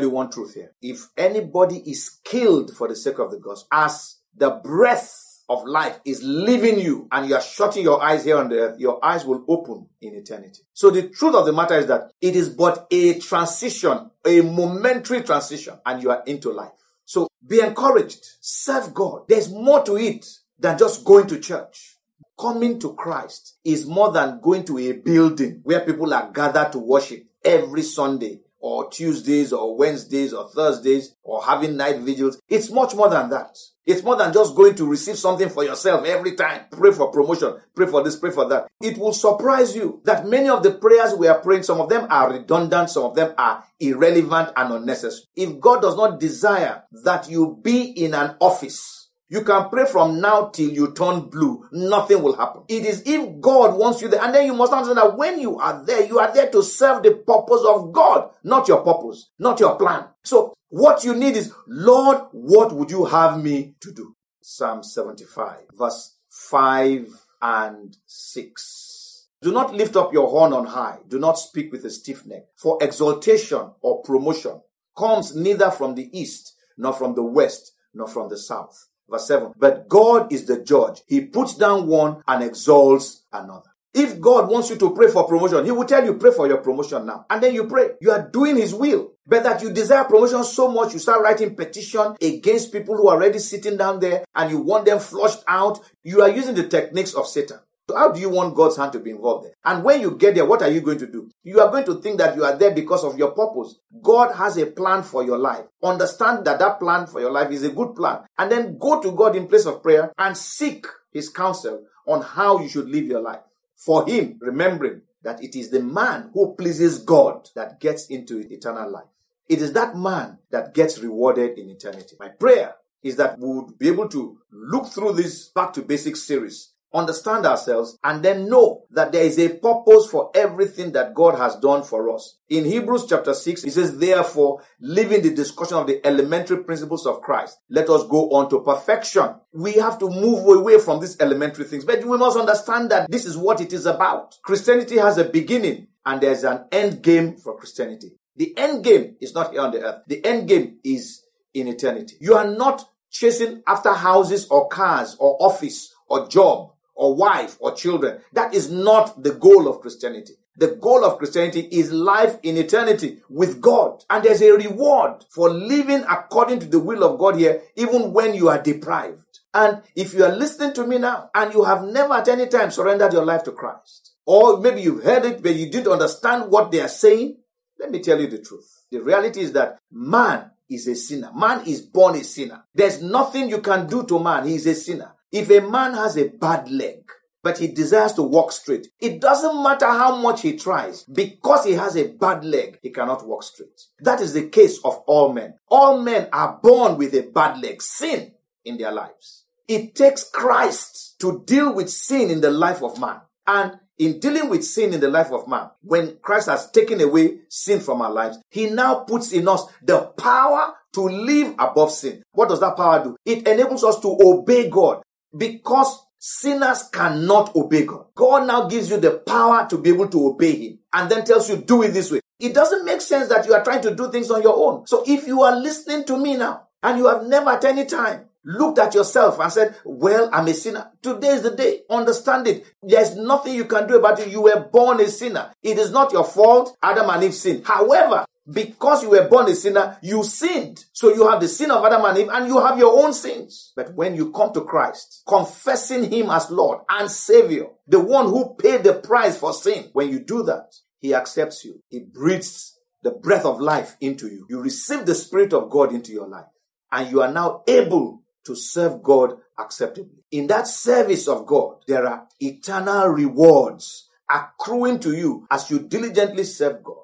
you 0.00 0.10
one 0.10 0.30
truth 0.30 0.54
here. 0.54 0.72
If 0.82 1.08
anybody 1.16 1.78
is 1.90 2.18
killed 2.24 2.70
for 2.76 2.88
the 2.88 2.96
sake 2.96 3.18
of 3.18 3.30
the 3.30 3.38
gospel, 3.38 3.68
as 3.72 4.18
the 4.36 4.50
breath 4.50 5.23
of 5.48 5.64
life 5.64 6.00
is 6.04 6.22
leaving 6.22 6.78
you 6.78 7.08
and 7.12 7.28
you 7.28 7.34
are 7.34 7.40
shutting 7.40 7.82
your 7.82 8.02
eyes 8.02 8.24
here 8.24 8.38
on 8.38 8.48
the 8.48 8.58
earth, 8.58 8.80
your 8.80 9.04
eyes 9.04 9.24
will 9.24 9.44
open 9.48 9.86
in 10.00 10.14
eternity. 10.14 10.62
So 10.72 10.90
the 10.90 11.08
truth 11.08 11.34
of 11.34 11.46
the 11.46 11.52
matter 11.52 11.74
is 11.74 11.86
that 11.86 12.10
it 12.20 12.36
is 12.36 12.48
but 12.48 12.86
a 12.90 13.18
transition, 13.18 14.10
a 14.24 14.40
momentary 14.40 15.22
transition, 15.22 15.74
and 15.84 16.02
you 16.02 16.10
are 16.10 16.22
into 16.26 16.50
life. 16.50 16.70
So 17.04 17.28
be 17.46 17.60
encouraged. 17.60 18.24
Serve 18.40 18.94
God. 18.94 19.22
There's 19.28 19.50
more 19.50 19.84
to 19.84 19.96
it 19.96 20.26
than 20.58 20.78
just 20.78 21.04
going 21.04 21.26
to 21.28 21.38
church. 21.38 21.98
Coming 22.38 22.80
to 22.80 22.94
Christ 22.94 23.58
is 23.64 23.86
more 23.86 24.10
than 24.10 24.40
going 24.40 24.64
to 24.64 24.78
a 24.78 24.92
building 24.92 25.60
where 25.62 25.80
people 25.80 26.12
are 26.12 26.30
gathered 26.32 26.72
to 26.72 26.78
worship 26.78 27.26
every 27.44 27.82
Sunday 27.82 28.40
or 28.64 28.88
Tuesdays 28.88 29.52
or 29.52 29.76
Wednesdays 29.76 30.32
or 30.32 30.48
Thursdays 30.48 31.14
or 31.22 31.44
having 31.44 31.76
night 31.76 31.98
vigils. 31.98 32.40
It's 32.48 32.70
much 32.70 32.94
more 32.94 33.10
than 33.10 33.28
that. 33.28 33.58
It's 33.84 34.02
more 34.02 34.16
than 34.16 34.32
just 34.32 34.56
going 34.56 34.74
to 34.76 34.86
receive 34.86 35.18
something 35.18 35.50
for 35.50 35.62
yourself 35.62 36.06
every 36.06 36.34
time. 36.34 36.62
Pray 36.70 36.90
for 36.90 37.10
promotion. 37.10 37.56
Pray 37.76 37.86
for 37.86 38.02
this, 38.02 38.16
pray 38.16 38.30
for 38.30 38.48
that. 38.48 38.66
It 38.80 38.96
will 38.96 39.12
surprise 39.12 39.76
you 39.76 40.00
that 40.06 40.26
many 40.26 40.48
of 40.48 40.62
the 40.62 40.70
prayers 40.70 41.12
we 41.12 41.28
are 41.28 41.40
praying, 41.40 41.64
some 41.64 41.78
of 41.78 41.90
them 41.90 42.06
are 42.08 42.32
redundant, 42.32 42.88
some 42.88 43.02
of 43.02 43.14
them 43.14 43.34
are 43.36 43.64
irrelevant 43.78 44.52
and 44.56 44.72
unnecessary. 44.72 45.24
If 45.36 45.60
God 45.60 45.82
does 45.82 45.98
not 45.98 46.18
desire 46.18 46.84
that 47.04 47.28
you 47.28 47.60
be 47.62 47.82
in 47.82 48.14
an 48.14 48.36
office, 48.40 49.03
you 49.34 49.42
can 49.42 49.68
pray 49.68 49.84
from 49.84 50.20
now 50.20 50.46
till 50.46 50.70
you 50.70 50.92
turn 50.92 51.22
blue. 51.28 51.68
Nothing 51.72 52.22
will 52.22 52.36
happen. 52.36 52.62
It 52.68 52.86
is 52.86 53.02
if 53.04 53.40
God 53.40 53.76
wants 53.76 54.00
you 54.00 54.06
there. 54.06 54.22
And 54.22 54.32
then 54.32 54.46
you 54.46 54.54
must 54.54 54.72
understand 54.72 54.98
that 54.98 55.16
when 55.16 55.40
you 55.40 55.58
are 55.58 55.84
there, 55.84 56.06
you 56.06 56.20
are 56.20 56.32
there 56.32 56.48
to 56.50 56.62
serve 56.62 57.02
the 57.02 57.14
purpose 57.14 57.62
of 57.68 57.92
God, 57.92 58.30
not 58.44 58.68
your 58.68 58.82
purpose, 58.82 59.30
not 59.40 59.58
your 59.58 59.74
plan. 59.74 60.04
So 60.22 60.54
what 60.68 61.02
you 61.02 61.16
need 61.16 61.36
is, 61.36 61.52
Lord, 61.66 62.28
what 62.30 62.76
would 62.76 62.92
you 62.92 63.06
have 63.06 63.42
me 63.42 63.74
to 63.80 63.90
do? 63.90 64.14
Psalm 64.40 64.84
75, 64.84 65.62
verse 65.72 66.16
5 66.28 67.08
and 67.42 67.96
6. 68.06 69.28
Do 69.42 69.50
not 69.50 69.74
lift 69.74 69.96
up 69.96 70.12
your 70.12 70.28
horn 70.28 70.52
on 70.52 70.66
high. 70.66 70.98
Do 71.08 71.18
not 71.18 71.40
speak 71.40 71.72
with 71.72 71.84
a 71.84 71.90
stiff 71.90 72.24
neck. 72.24 72.44
For 72.56 72.78
exaltation 72.80 73.72
or 73.80 74.00
promotion 74.02 74.60
comes 74.96 75.34
neither 75.34 75.72
from 75.72 75.96
the 75.96 76.08
east, 76.16 76.54
nor 76.78 76.92
from 76.92 77.16
the 77.16 77.24
west, 77.24 77.72
nor 77.92 78.06
from 78.06 78.28
the 78.28 78.38
south. 78.38 78.86
Verse 79.08 79.26
7. 79.28 79.52
But 79.56 79.88
God 79.88 80.32
is 80.32 80.46
the 80.46 80.62
judge. 80.62 81.02
He 81.06 81.22
puts 81.22 81.54
down 81.54 81.86
one 81.86 82.22
and 82.26 82.42
exalts 82.42 83.24
another. 83.32 83.70
If 83.92 84.20
God 84.20 84.50
wants 84.50 84.70
you 84.70 84.76
to 84.76 84.92
pray 84.92 85.08
for 85.08 85.28
promotion, 85.28 85.64
He 85.64 85.70
will 85.70 85.84
tell 85.84 86.04
you, 86.04 86.14
pray 86.14 86.32
for 86.32 86.48
your 86.48 86.58
promotion 86.58 87.06
now. 87.06 87.26
And 87.30 87.40
then 87.42 87.54
you 87.54 87.68
pray. 87.68 87.90
You 88.00 88.10
are 88.10 88.28
doing 88.28 88.56
His 88.56 88.74
will. 88.74 89.12
But 89.26 89.44
that 89.44 89.62
you 89.62 89.72
desire 89.72 90.04
promotion 90.04 90.42
so 90.44 90.70
much, 90.70 90.92
you 90.92 90.98
start 90.98 91.22
writing 91.22 91.54
petition 91.54 92.14
against 92.20 92.72
people 92.72 92.96
who 92.96 93.08
are 93.08 93.16
already 93.16 93.38
sitting 93.38 93.76
down 93.76 94.00
there 94.00 94.24
and 94.34 94.50
you 94.50 94.58
want 94.58 94.84
them 94.84 94.98
flushed 94.98 95.44
out. 95.46 95.78
You 96.02 96.20
are 96.22 96.28
using 96.28 96.54
the 96.54 96.66
techniques 96.66 97.14
of 97.14 97.26
Satan. 97.26 97.58
So 97.88 97.96
how 97.96 98.12
do 98.12 98.20
you 98.20 98.30
want 98.30 98.54
God's 98.54 98.78
hand 98.78 98.92
to 98.92 99.00
be 99.00 99.10
involved 99.10 99.46
there? 99.46 99.54
And 99.64 99.84
when 99.84 100.00
you 100.00 100.16
get 100.16 100.34
there, 100.34 100.46
what 100.46 100.62
are 100.62 100.70
you 100.70 100.80
going 100.80 100.98
to 100.98 101.06
do? 101.06 101.30
You 101.42 101.60
are 101.60 101.70
going 101.70 101.84
to 101.84 102.00
think 102.00 102.18
that 102.18 102.34
you 102.34 102.44
are 102.44 102.56
there 102.56 102.70
because 102.70 103.04
of 103.04 103.18
your 103.18 103.32
purpose. 103.32 103.76
God 104.02 104.34
has 104.34 104.56
a 104.56 104.66
plan 104.66 105.02
for 105.02 105.22
your 105.22 105.36
life. 105.36 105.66
Understand 105.82 106.46
that 106.46 106.58
that 106.60 106.80
plan 106.80 107.06
for 107.06 107.20
your 107.20 107.30
life 107.30 107.50
is 107.50 107.62
a 107.62 107.68
good 107.68 107.94
plan. 107.94 108.20
And 108.38 108.50
then 108.50 108.78
go 108.78 109.02
to 109.02 109.12
God 109.12 109.36
in 109.36 109.48
place 109.48 109.66
of 109.66 109.82
prayer 109.82 110.12
and 110.16 110.36
seek 110.36 110.86
his 111.12 111.28
counsel 111.28 111.84
on 112.06 112.22
how 112.22 112.58
you 112.60 112.68
should 112.68 112.88
live 112.88 113.04
your 113.04 113.20
life. 113.20 113.40
For 113.76 114.06
him, 114.06 114.38
remembering 114.40 115.02
that 115.22 115.42
it 115.42 115.54
is 115.54 115.70
the 115.70 115.80
man 115.80 116.30
who 116.32 116.54
pleases 116.54 116.98
God 117.00 117.50
that 117.54 117.80
gets 117.80 118.06
into 118.06 118.46
eternal 118.50 118.90
life. 118.90 119.04
It 119.46 119.60
is 119.60 119.74
that 119.74 119.94
man 119.94 120.38
that 120.50 120.72
gets 120.72 120.98
rewarded 120.98 121.58
in 121.58 121.68
eternity. 121.68 122.16
My 122.18 122.28
prayer 122.28 122.76
is 123.02 123.16
that 123.16 123.38
we 123.38 123.48
would 123.48 123.78
be 123.78 123.88
able 123.88 124.08
to 124.08 124.38
look 124.50 124.86
through 124.86 125.12
this 125.12 125.48
back 125.48 125.74
to 125.74 125.82
basics 125.82 126.22
series 126.22 126.70
understand 126.94 127.44
ourselves, 127.44 127.98
and 128.04 128.22
then 128.22 128.48
know 128.48 128.84
that 128.90 129.12
there 129.12 129.24
is 129.24 129.38
a 129.38 129.48
purpose 129.48 130.06
for 130.06 130.30
everything 130.34 130.92
that 130.92 131.14
God 131.14 131.36
has 131.36 131.56
done 131.56 131.82
for 131.82 132.14
us. 132.14 132.38
In 132.48 132.64
Hebrews 132.64 133.06
chapter 133.08 133.34
6, 133.34 133.64
it 133.64 133.72
says, 133.72 133.98
Therefore, 133.98 134.62
leaving 134.80 135.22
the 135.22 135.34
discussion 135.34 135.76
of 135.76 135.86
the 135.86 136.00
elementary 136.06 136.62
principles 136.64 137.06
of 137.06 137.20
Christ, 137.20 137.58
let 137.68 137.90
us 137.90 138.04
go 138.06 138.30
on 138.30 138.48
to 138.50 138.60
perfection. 138.60 139.34
We 139.52 139.74
have 139.74 139.98
to 139.98 140.08
move 140.08 140.46
away 140.46 140.78
from 140.78 141.00
these 141.00 141.20
elementary 141.20 141.64
things, 141.64 141.84
but 141.84 142.04
we 142.04 142.16
must 142.16 142.38
understand 142.38 142.90
that 142.90 143.10
this 143.10 143.26
is 143.26 143.36
what 143.36 143.60
it 143.60 143.72
is 143.72 143.86
about. 143.86 144.36
Christianity 144.42 144.98
has 144.98 145.18
a 145.18 145.24
beginning 145.24 145.88
and 146.06 146.20
there's 146.20 146.44
an 146.44 146.64
end 146.70 147.02
game 147.02 147.36
for 147.36 147.56
Christianity. 147.56 148.12
The 148.36 148.56
end 148.56 148.84
game 148.84 149.16
is 149.20 149.34
not 149.34 149.52
here 149.52 149.60
on 149.60 149.70
the 149.70 149.80
earth. 149.82 150.02
The 150.06 150.24
end 150.24 150.48
game 150.48 150.78
is 150.84 151.22
in 151.54 151.68
eternity. 151.68 152.16
You 152.20 152.34
are 152.34 152.48
not 152.50 152.88
chasing 153.10 153.62
after 153.66 153.92
houses 153.92 154.46
or 154.48 154.68
cars 154.68 155.16
or 155.20 155.36
office 155.40 155.94
or 156.08 156.28
job 156.28 156.73
or 156.94 157.14
wife 157.14 157.56
or 157.60 157.74
children. 157.74 158.20
That 158.32 158.54
is 158.54 158.70
not 158.70 159.22
the 159.22 159.32
goal 159.32 159.68
of 159.68 159.80
Christianity. 159.80 160.34
The 160.56 160.76
goal 160.76 161.04
of 161.04 161.18
Christianity 161.18 161.68
is 161.72 161.92
life 161.92 162.38
in 162.42 162.56
eternity 162.56 163.18
with 163.28 163.60
God. 163.60 164.04
And 164.08 164.24
there's 164.24 164.42
a 164.42 164.52
reward 164.52 165.24
for 165.28 165.50
living 165.50 166.04
according 166.08 166.60
to 166.60 166.66
the 166.66 166.78
will 166.78 167.02
of 167.02 167.18
God 167.18 167.36
here, 167.36 167.62
even 167.74 168.12
when 168.12 168.34
you 168.34 168.48
are 168.48 168.62
deprived. 168.62 169.40
And 169.52 169.82
if 169.96 170.14
you 170.14 170.24
are 170.24 170.34
listening 170.34 170.72
to 170.74 170.86
me 170.86 170.98
now 170.98 171.30
and 171.34 171.52
you 171.54 171.64
have 171.64 171.84
never 171.84 172.14
at 172.14 172.28
any 172.28 172.46
time 172.46 172.70
surrendered 172.70 173.12
your 173.12 173.24
life 173.24 173.44
to 173.44 173.52
Christ, 173.52 174.12
or 174.26 174.60
maybe 174.60 174.82
you've 174.82 175.04
heard 175.04 175.24
it, 175.24 175.42
but 175.42 175.54
you 175.54 175.70
didn't 175.70 175.92
understand 175.92 176.50
what 176.50 176.70
they 176.70 176.80
are 176.80 176.88
saying, 176.88 177.36
let 177.78 177.90
me 177.90 178.00
tell 178.00 178.20
you 178.20 178.28
the 178.28 178.38
truth. 178.38 178.84
The 178.90 179.02
reality 179.02 179.40
is 179.40 179.52
that 179.52 179.78
man 179.90 180.50
is 180.70 180.86
a 180.86 180.94
sinner. 180.94 181.30
Man 181.34 181.66
is 181.66 181.82
born 181.82 182.16
a 182.16 182.24
sinner. 182.24 182.64
There's 182.74 183.02
nothing 183.02 183.48
you 183.48 183.58
can 183.58 183.86
do 183.86 184.04
to 184.04 184.18
man. 184.18 184.46
He 184.46 184.54
is 184.54 184.66
a 184.66 184.74
sinner. 184.74 185.12
If 185.34 185.50
a 185.50 185.68
man 185.68 185.94
has 185.94 186.16
a 186.16 186.28
bad 186.28 186.70
leg, 186.70 187.10
but 187.42 187.58
he 187.58 187.66
desires 187.66 188.12
to 188.12 188.22
walk 188.22 188.52
straight, 188.52 188.86
it 189.00 189.20
doesn't 189.20 189.64
matter 189.64 189.86
how 189.86 190.14
much 190.14 190.42
he 190.42 190.56
tries, 190.56 191.02
because 191.02 191.64
he 191.64 191.72
has 191.72 191.96
a 191.96 192.06
bad 192.06 192.44
leg, 192.44 192.78
he 192.82 192.90
cannot 192.90 193.26
walk 193.26 193.42
straight. 193.42 193.82
That 193.98 194.20
is 194.20 194.32
the 194.32 194.48
case 194.48 194.78
of 194.84 194.98
all 195.08 195.32
men. 195.32 195.54
All 195.66 196.00
men 196.00 196.28
are 196.32 196.60
born 196.62 196.96
with 196.96 197.14
a 197.14 197.22
bad 197.22 197.60
leg, 197.60 197.82
sin 197.82 198.32
in 198.64 198.78
their 198.78 198.92
lives. 198.92 199.46
It 199.66 199.96
takes 199.96 200.22
Christ 200.22 201.16
to 201.18 201.42
deal 201.44 201.74
with 201.74 201.90
sin 201.90 202.30
in 202.30 202.40
the 202.40 202.52
life 202.52 202.80
of 202.80 203.00
man. 203.00 203.20
And 203.44 203.80
in 203.98 204.20
dealing 204.20 204.48
with 204.48 204.64
sin 204.64 204.94
in 204.94 205.00
the 205.00 205.10
life 205.10 205.32
of 205.32 205.48
man, 205.48 205.68
when 205.82 206.18
Christ 206.22 206.48
has 206.48 206.70
taken 206.70 207.00
away 207.00 207.40
sin 207.48 207.80
from 207.80 208.02
our 208.02 208.12
lives, 208.12 208.38
he 208.50 208.70
now 208.70 209.00
puts 209.00 209.32
in 209.32 209.48
us 209.48 209.66
the 209.82 209.98
power 210.16 210.74
to 210.92 211.00
live 211.00 211.56
above 211.58 211.90
sin. 211.90 212.22
What 212.30 212.50
does 212.50 212.60
that 212.60 212.76
power 212.76 213.02
do? 213.02 213.16
It 213.24 213.48
enables 213.48 213.82
us 213.82 213.98
to 213.98 214.16
obey 214.22 214.70
God 214.70 215.02
because 215.36 216.06
sinners 216.18 216.84
cannot 216.92 217.54
obey 217.54 217.84
God. 217.84 218.06
God 218.14 218.46
now 218.46 218.68
gives 218.68 218.90
you 218.90 218.98
the 218.98 219.18
power 219.18 219.66
to 219.68 219.78
be 219.78 219.90
able 219.90 220.08
to 220.08 220.28
obey 220.28 220.68
Him 220.68 220.78
and 220.92 221.10
then 221.10 221.24
tells 221.24 221.50
you, 221.50 221.56
do 221.56 221.82
it 221.82 221.88
this 221.88 222.10
way. 222.10 222.20
It 222.40 222.54
doesn't 222.54 222.84
make 222.84 223.00
sense 223.00 223.28
that 223.28 223.46
you 223.46 223.54
are 223.54 223.62
trying 223.62 223.82
to 223.82 223.94
do 223.94 224.10
things 224.10 224.30
on 224.30 224.42
your 224.42 224.56
own. 224.56 224.86
So 224.86 225.04
if 225.06 225.26
you 225.26 225.42
are 225.42 225.56
listening 225.56 226.04
to 226.04 226.16
me 226.16 226.36
now 226.36 226.68
and 226.82 226.98
you 226.98 227.06
have 227.06 227.24
never 227.24 227.50
at 227.50 227.64
any 227.64 227.84
time 227.84 228.26
looked 228.44 228.78
at 228.78 228.94
yourself 228.94 229.38
and 229.40 229.52
said, 229.52 229.74
well, 229.84 230.28
I'm 230.32 230.46
a 230.48 230.54
sinner. 230.54 230.90
Today 231.02 231.28
is 231.28 231.42
the 231.42 231.50
day. 231.50 231.82
Understand 231.88 232.46
it. 232.46 232.66
There's 232.82 233.16
nothing 233.16 233.54
you 233.54 233.64
can 233.64 233.86
do 233.88 233.96
about 233.98 234.20
it. 234.20 234.28
You 234.28 234.42
were 234.42 234.68
born 234.70 235.00
a 235.00 235.08
sinner. 235.08 235.52
It 235.62 235.78
is 235.78 235.90
not 235.90 236.12
your 236.12 236.24
fault. 236.24 236.76
Adam 236.82 237.08
and 237.08 237.24
Eve 237.24 237.34
sinned. 237.34 237.66
However, 237.66 238.26
because 238.50 239.02
you 239.02 239.10
were 239.10 239.28
born 239.28 239.48
a 239.48 239.54
sinner, 239.54 239.98
you 240.02 240.22
sinned. 240.22 240.84
So 240.92 241.14
you 241.14 241.28
have 241.28 241.40
the 241.40 241.48
sin 241.48 241.70
of 241.70 241.84
Adam 241.84 242.04
and 242.04 242.18
Eve 242.18 242.28
and 242.30 242.46
you 242.46 242.60
have 242.60 242.78
your 242.78 243.02
own 243.02 243.12
sins. 243.12 243.72
But 243.74 243.94
when 243.94 244.14
you 244.14 244.32
come 244.32 244.52
to 244.52 244.62
Christ, 244.62 245.22
confessing 245.26 246.10
Him 246.12 246.30
as 246.30 246.50
Lord 246.50 246.80
and 246.88 247.10
Savior, 247.10 247.68
the 247.86 248.00
one 248.00 248.26
who 248.26 248.54
paid 248.54 248.84
the 248.84 248.94
price 248.94 249.38
for 249.38 249.52
sin, 249.52 249.90
when 249.92 250.10
you 250.10 250.20
do 250.20 250.42
that, 250.44 250.74
He 251.00 251.14
accepts 251.14 251.64
you. 251.64 251.82
He 251.88 252.00
breathes 252.00 252.78
the 253.02 253.12
breath 253.12 253.44
of 253.44 253.60
life 253.60 253.96
into 254.00 254.28
you. 254.28 254.46
You 254.48 254.60
receive 254.60 255.06
the 255.06 255.14
Spirit 255.14 255.52
of 255.52 255.70
God 255.70 255.92
into 255.92 256.12
your 256.12 256.28
life 256.28 256.46
and 256.92 257.10
you 257.10 257.22
are 257.22 257.32
now 257.32 257.62
able 257.66 258.22
to 258.44 258.54
serve 258.54 259.02
God 259.02 259.36
acceptably. 259.58 260.24
In 260.30 260.46
that 260.48 260.66
service 260.66 261.28
of 261.28 261.46
God, 261.46 261.76
there 261.86 262.06
are 262.06 262.26
eternal 262.40 263.08
rewards 263.08 264.08
accruing 264.30 264.98
to 265.00 265.12
you 265.12 265.46
as 265.50 265.70
you 265.70 265.80
diligently 265.80 266.44
serve 266.44 266.82
God. 266.82 267.03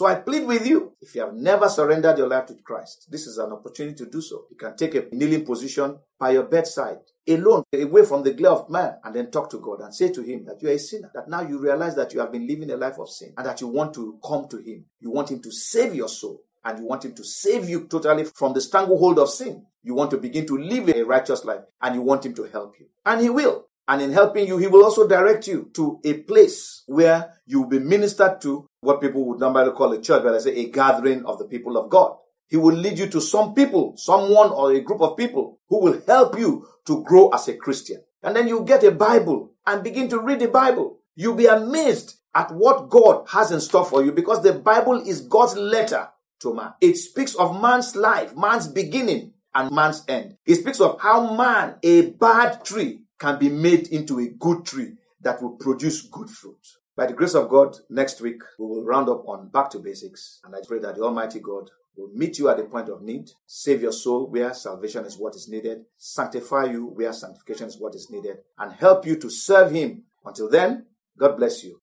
So 0.00 0.06
I 0.06 0.14
plead 0.14 0.46
with 0.46 0.66
you, 0.66 0.94
if 1.02 1.14
you 1.14 1.20
have 1.20 1.34
never 1.34 1.68
surrendered 1.68 2.16
your 2.16 2.26
life 2.26 2.46
to 2.46 2.54
Christ, 2.54 3.08
this 3.10 3.26
is 3.26 3.36
an 3.36 3.52
opportunity 3.52 3.94
to 3.96 4.06
do 4.06 4.22
so. 4.22 4.46
You 4.50 4.56
can 4.56 4.74
take 4.74 4.94
a 4.94 5.04
kneeling 5.12 5.44
position 5.44 5.98
by 6.18 6.30
your 6.30 6.44
bedside, 6.44 7.00
alone, 7.28 7.64
away 7.74 8.06
from 8.06 8.22
the 8.22 8.32
glare 8.32 8.52
of 8.52 8.70
man, 8.70 8.94
and 9.04 9.14
then 9.14 9.30
talk 9.30 9.50
to 9.50 9.58
God 9.58 9.82
and 9.82 9.94
say 9.94 10.10
to 10.10 10.22
Him 10.22 10.46
that 10.46 10.62
you 10.62 10.70
are 10.70 10.72
a 10.72 10.78
sinner, 10.78 11.10
that 11.14 11.28
now 11.28 11.42
you 11.42 11.58
realize 11.58 11.96
that 11.96 12.14
you 12.14 12.20
have 12.20 12.32
been 12.32 12.46
living 12.46 12.70
a 12.70 12.78
life 12.78 12.98
of 12.98 13.10
sin 13.10 13.34
and 13.36 13.44
that 13.46 13.60
you 13.60 13.68
want 13.68 13.92
to 13.92 14.18
come 14.26 14.48
to 14.48 14.56
Him. 14.56 14.86
You 15.00 15.10
want 15.10 15.30
Him 15.32 15.42
to 15.42 15.52
save 15.52 15.94
your 15.94 16.08
soul 16.08 16.40
and 16.64 16.78
you 16.78 16.86
want 16.86 17.04
Him 17.04 17.12
to 17.16 17.22
save 17.22 17.68
you 17.68 17.86
totally 17.86 18.24
from 18.24 18.54
the 18.54 18.62
stranglehold 18.62 19.18
of 19.18 19.28
sin. 19.28 19.66
You 19.82 19.94
want 19.94 20.12
to 20.12 20.16
begin 20.16 20.46
to 20.46 20.56
live 20.56 20.88
a 20.88 21.02
righteous 21.02 21.44
life 21.44 21.64
and 21.82 21.94
you 21.94 22.00
want 22.00 22.24
Him 22.24 22.32
to 22.36 22.44
help 22.44 22.80
you. 22.80 22.86
And 23.04 23.20
He 23.20 23.28
will. 23.28 23.66
And 23.86 24.00
in 24.00 24.12
helping 24.12 24.46
you, 24.46 24.56
He 24.56 24.66
will 24.66 24.84
also 24.84 25.06
direct 25.06 25.46
you 25.46 25.68
to 25.74 26.00
a 26.04 26.14
place 26.14 26.84
where 26.86 27.34
you 27.44 27.60
will 27.60 27.68
be 27.68 27.80
ministered 27.80 28.40
to 28.40 28.69
what 28.80 29.00
people 29.00 29.24
would 29.26 29.40
normally 29.40 29.72
call 29.72 29.92
a 29.92 30.00
church, 30.00 30.22
but 30.22 30.34
I 30.34 30.38
say 30.38 30.56
a 30.56 30.70
gathering 30.70 31.24
of 31.26 31.38
the 31.38 31.44
people 31.44 31.76
of 31.76 31.90
God. 31.90 32.16
He 32.48 32.56
will 32.56 32.74
lead 32.74 32.98
you 32.98 33.06
to 33.08 33.20
some 33.20 33.54
people, 33.54 33.94
someone 33.96 34.50
or 34.50 34.72
a 34.72 34.80
group 34.80 35.00
of 35.00 35.16
people 35.16 35.60
who 35.68 35.80
will 35.80 36.00
help 36.06 36.38
you 36.38 36.66
to 36.86 37.04
grow 37.04 37.28
as 37.28 37.46
a 37.48 37.54
Christian. 37.54 38.02
And 38.22 38.34
then 38.34 38.48
you 38.48 38.64
get 38.64 38.82
a 38.82 38.90
Bible 38.90 39.52
and 39.66 39.84
begin 39.84 40.08
to 40.08 40.18
read 40.20 40.40
the 40.40 40.48
Bible. 40.48 40.98
You'll 41.14 41.36
be 41.36 41.46
amazed 41.46 42.16
at 42.34 42.52
what 42.52 42.88
God 42.88 43.26
has 43.28 43.52
in 43.52 43.60
store 43.60 43.84
for 43.84 44.02
you 44.02 44.12
because 44.12 44.42
the 44.42 44.52
Bible 44.52 45.00
is 45.06 45.20
God's 45.22 45.56
letter 45.56 46.08
to 46.40 46.54
man. 46.54 46.72
It 46.80 46.96
speaks 46.96 47.34
of 47.34 47.60
man's 47.60 47.94
life, 47.94 48.36
man's 48.36 48.66
beginning 48.66 49.34
and 49.54 49.70
man's 49.72 50.04
end. 50.08 50.36
It 50.46 50.56
speaks 50.56 50.80
of 50.80 51.00
how 51.00 51.36
man, 51.36 51.76
a 51.82 52.10
bad 52.10 52.64
tree, 52.64 53.02
can 53.18 53.38
be 53.38 53.48
made 53.48 53.88
into 53.88 54.18
a 54.18 54.28
good 54.28 54.64
tree 54.64 54.94
that 55.20 55.42
will 55.42 55.56
produce 55.56 56.02
good 56.02 56.30
fruit. 56.30 56.66
By 56.96 57.06
the 57.06 57.12
grace 57.14 57.34
of 57.34 57.48
God, 57.48 57.76
next 57.88 58.20
week 58.20 58.42
we 58.58 58.66
will 58.66 58.84
round 58.84 59.08
up 59.08 59.24
on 59.26 59.48
back 59.48 59.70
to 59.70 59.78
basics. 59.78 60.40
And 60.44 60.54
I 60.54 60.58
pray 60.66 60.80
that 60.80 60.96
the 60.96 61.02
Almighty 61.02 61.40
God 61.40 61.70
will 61.96 62.10
meet 62.12 62.38
you 62.38 62.48
at 62.48 62.56
the 62.56 62.64
point 62.64 62.88
of 62.88 63.02
need, 63.02 63.30
save 63.46 63.82
your 63.82 63.92
soul 63.92 64.28
where 64.28 64.52
salvation 64.54 65.04
is 65.04 65.16
what 65.16 65.34
is 65.34 65.48
needed, 65.48 65.84
sanctify 65.96 66.64
you 66.64 66.86
where 66.86 67.12
sanctification 67.12 67.68
is 67.68 67.78
what 67.78 67.94
is 67.94 68.10
needed, 68.10 68.38
and 68.58 68.72
help 68.72 69.06
you 69.06 69.16
to 69.16 69.30
serve 69.30 69.70
Him. 69.70 70.04
Until 70.24 70.50
then, 70.50 70.86
God 71.16 71.36
bless 71.36 71.64
you. 71.64 71.78